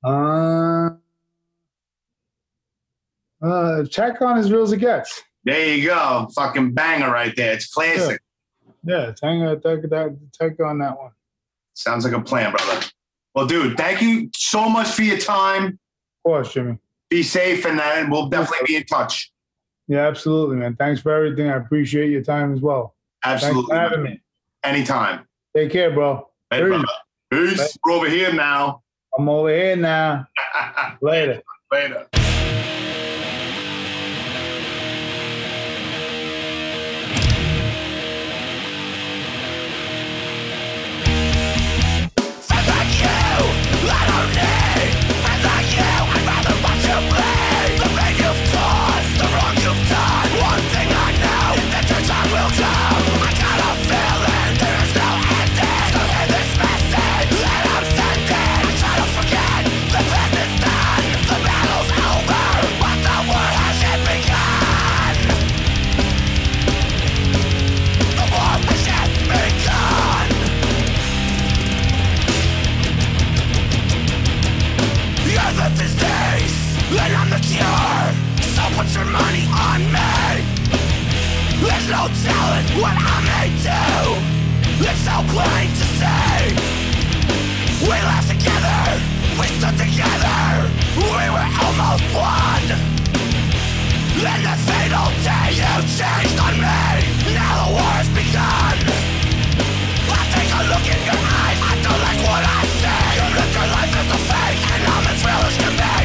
Uh, 0.03 0.91
uh, 3.45 3.85
check 3.85 4.21
on 4.21 4.37
as 4.37 4.51
real 4.51 4.63
as 4.63 4.71
it 4.71 4.77
gets. 4.77 5.23
There 5.43 5.75
you 5.75 5.87
go. 5.87 6.27
Fucking 6.35 6.73
banger 6.73 7.11
right 7.11 7.35
there. 7.35 7.53
It's 7.53 7.67
classic. 7.67 8.21
Yeah, 8.83 9.13
take, 9.13 9.91
uh, 9.91 10.09
take 10.39 10.59
on 10.59 10.79
that 10.79 10.97
one. 10.97 11.11
Sounds 11.73 12.05
like 12.05 12.13
a 12.13 12.21
plan, 12.21 12.51
brother. 12.51 12.85
Well, 13.33 13.45
dude, 13.45 13.77
thank 13.77 14.01
you 14.01 14.29
so 14.35 14.69
much 14.69 14.87
for 14.89 15.03
your 15.03 15.17
time. 15.17 15.65
Of 15.65 16.23
course, 16.23 16.53
Jimmy. 16.53 16.77
Be 17.09 17.21
safe, 17.21 17.65
and 17.65 17.79
uh, 17.79 18.05
we'll 18.09 18.29
definitely 18.29 18.65
be 18.65 18.75
in 18.77 18.85
touch. 18.85 19.31
Yeah, 19.87 20.07
absolutely, 20.07 20.55
man. 20.55 20.75
Thanks 20.75 21.01
for 21.01 21.11
everything. 21.11 21.49
I 21.49 21.57
appreciate 21.57 22.09
your 22.09 22.23
time 22.23 22.53
as 22.53 22.61
well. 22.61 22.95
Absolutely. 23.23 23.75
Having 23.75 24.03
me. 24.03 24.21
Anytime. 24.63 25.27
Take 25.55 25.71
care, 25.71 25.91
bro. 25.91 26.27
Later, 26.51 26.71
Peace. 26.71 26.83
brother. 27.29 27.47
Peace. 27.47 27.77
We're 27.85 27.91
over 27.93 28.09
here 28.09 28.33
now. 28.33 28.81
I'm 29.17 29.29
over 29.29 29.49
here 29.49 29.75
now. 29.75 30.27
Later. 31.01 31.41
Later. 31.71 32.07
You're 44.15 44.64
There's 81.85 82.01
no 82.01 82.09
telling 82.25 82.81
what 82.81 82.97
I 82.97 83.15
may 83.29 83.53
do. 83.61 83.77
It's 84.81 85.05
so 85.05 85.21
plain 85.29 85.69
to 85.69 85.85
see. 86.01 86.57
We 87.85 87.93
laughed 87.93 88.25
together, 88.25 88.81
we 89.37 89.45
stood 89.53 89.77
together. 89.77 90.65
We 90.97 91.25
were 91.29 91.49
almost 91.61 92.01
one. 92.09 92.69
Then 94.17 94.39
the 94.41 94.55
fatal 94.65 95.13
day 95.21 95.61
you 95.61 95.73
changed 95.93 96.41
on 96.41 96.57
me. 96.57 97.37
Now 97.37 97.53
the 97.53 97.77
war 97.77 97.93
has 98.01 98.09
begun. 98.17 98.77
I 100.09 100.21
take 100.33 100.49
a 100.57 100.61
look 100.65 100.85
in 100.89 101.01
your 101.05 101.21
eyes. 101.21 101.59
I 101.69 101.73
don't 101.85 102.01
like 102.01 102.21
what 102.25 102.41
I 102.49 102.65
say. 102.81 103.05
You 103.13 103.29
live 103.29 103.51
your 103.53 103.69
life 103.77 103.93
as 103.93 104.09
a 104.09 104.19
fake, 104.25 104.61
and 104.73 104.81
I'm 104.89 105.05
as 105.05 105.21
real 105.21 105.37
as 105.37 105.57
can 105.61 105.73
be. 105.77 106.04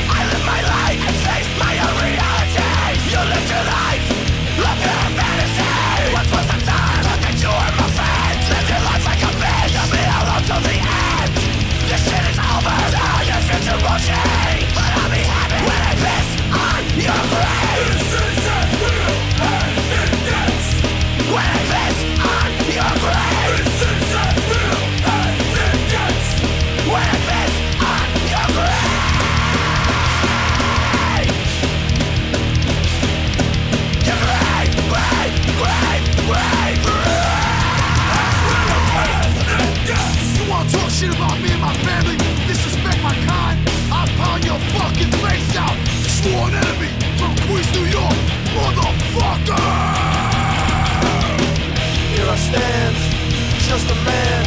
just 53.71 53.87
a 53.87 53.99
man 54.03 54.43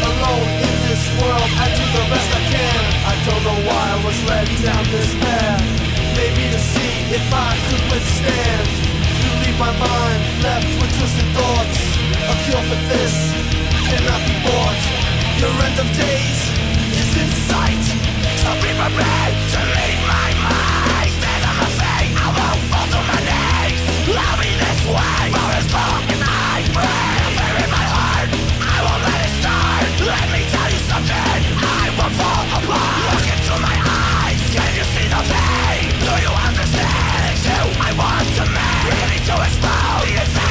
alone 0.00 0.48
in 0.64 0.74
this 0.88 1.04
world. 1.20 1.50
I 1.60 1.68
do 1.76 1.84
the 1.92 2.04
best 2.08 2.28
I 2.32 2.42
can. 2.48 2.80
I 3.04 3.14
don't 3.28 3.44
know 3.44 3.58
why 3.68 3.84
I 3.84 3.98
was 4.00 4.16
led 4.24 4.48
down 4.64 4.84
this 4.88 5.12
path. 5.20 5.60
Maybe 6.16 6.48
to 6.48 6.60
see 6.72 6.92
if 7.12 7.26
I 7.28 7.52
could 7.68 7.84
withstand. 7.92 8.64
You 9.20 9.30
leave 9.44 9.58
my 9.60 9.76
mind 9.76 10.20
left 10.40 10.72
with 10.80 10.88
twisted 10.96 11.28
thoughts. 11.36 11.78
A 12.16 12.34
cure 12.48 12.64
for 12.64 12.80
this 12.88 13.14
cannot 13.92 14.20
be 14.24 14.36
bought. 14.40 14.80
Your 15.36 15.52
end 15.68 15.76
of 15.76 15.88
days 15.92 16.40
is 16.96 17.10
in 17.20 17.28
sight. 17.52 17.84
So 18.40 18.56
be 18.64 18.72
prepared 18.72 19.34
to 19.52 19.60
leave 19.76 20.02
my 20.08 20.28
mind. 20.48 21.08
Stand 21.20 21.42
on 21.44 21.54
my 21.60 21.68
feet. 21.76 22.12
I 22.24 22.28
won't 22.40 22.62
fall 22.72 22.88
to 22.88 23.00
my 23.04 23.20
knees. 23.20 23.80
Love 24.16 24.38
me 24.40 24.50
this 24.64 24.80
way. 24.88 25.24
For 25.28 25.50
as 25.60 25.66
long 25.76 26.02
as 26.08 26.20
I 26.24 26.56
breathe. 26.72 27.21
Let 30.12 30.26
me 30.34 30.42
tell 30.52 30.70
you 30.74 30.82
something. 30.92 31.40
I 31.56 31.86
will 31.96 32.12
fall 32.20 32.44
apart. 32.58 32.96
Look 33.08 33.26
into 33.32 33.54
my 33.64 33.76
eyes. 33.80 34.42
Can 34.52 34.70
you 34.76 34.84
see 34.94 35.06
the 35.08 35.22
pain? 35.32 35.88
Do 36.06 36.12
you 36.24 36.32
understand? 36.48 37.34
Who 37.48 37.60
I 37.80 37.90
want 37.96 38.28
to 38.38 38.44
make. 38.56 38.84
Ready 38.92 39.18
to 39.28 39.34
explode. 39.46 40.41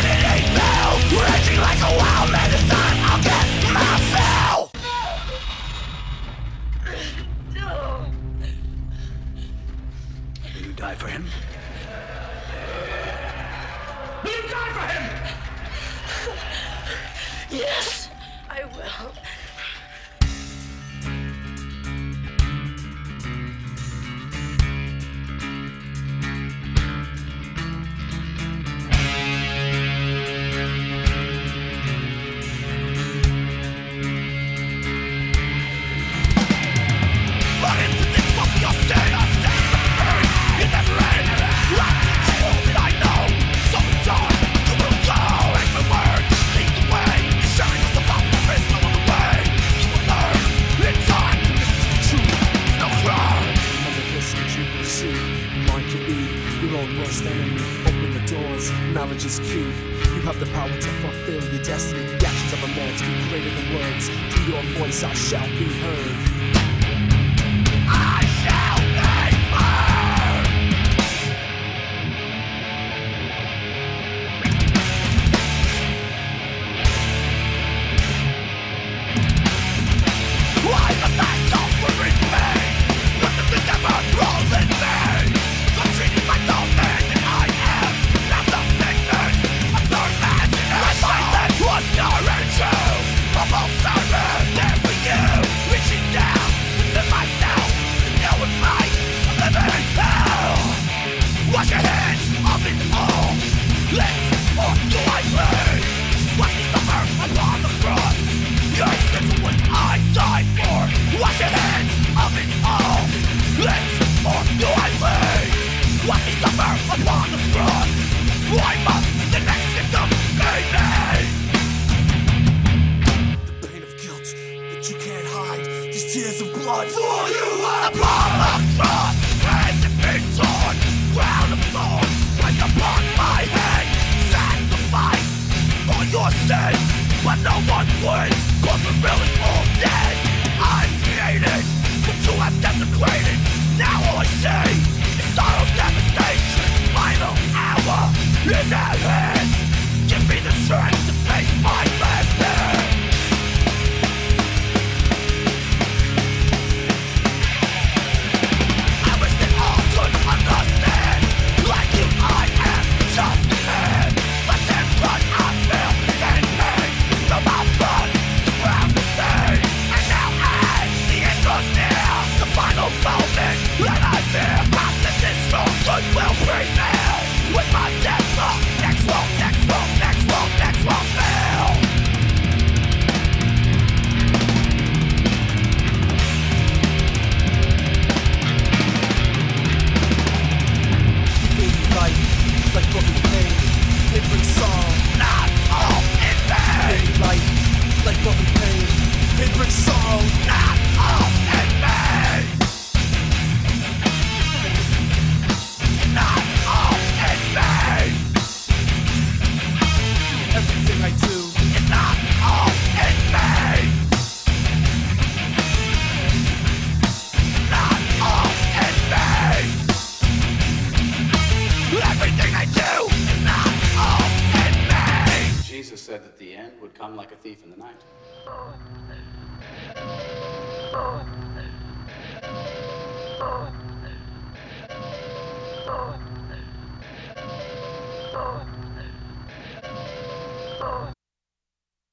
no 137.44 137.50
one 137.72 137.88
wins 138.06 138.51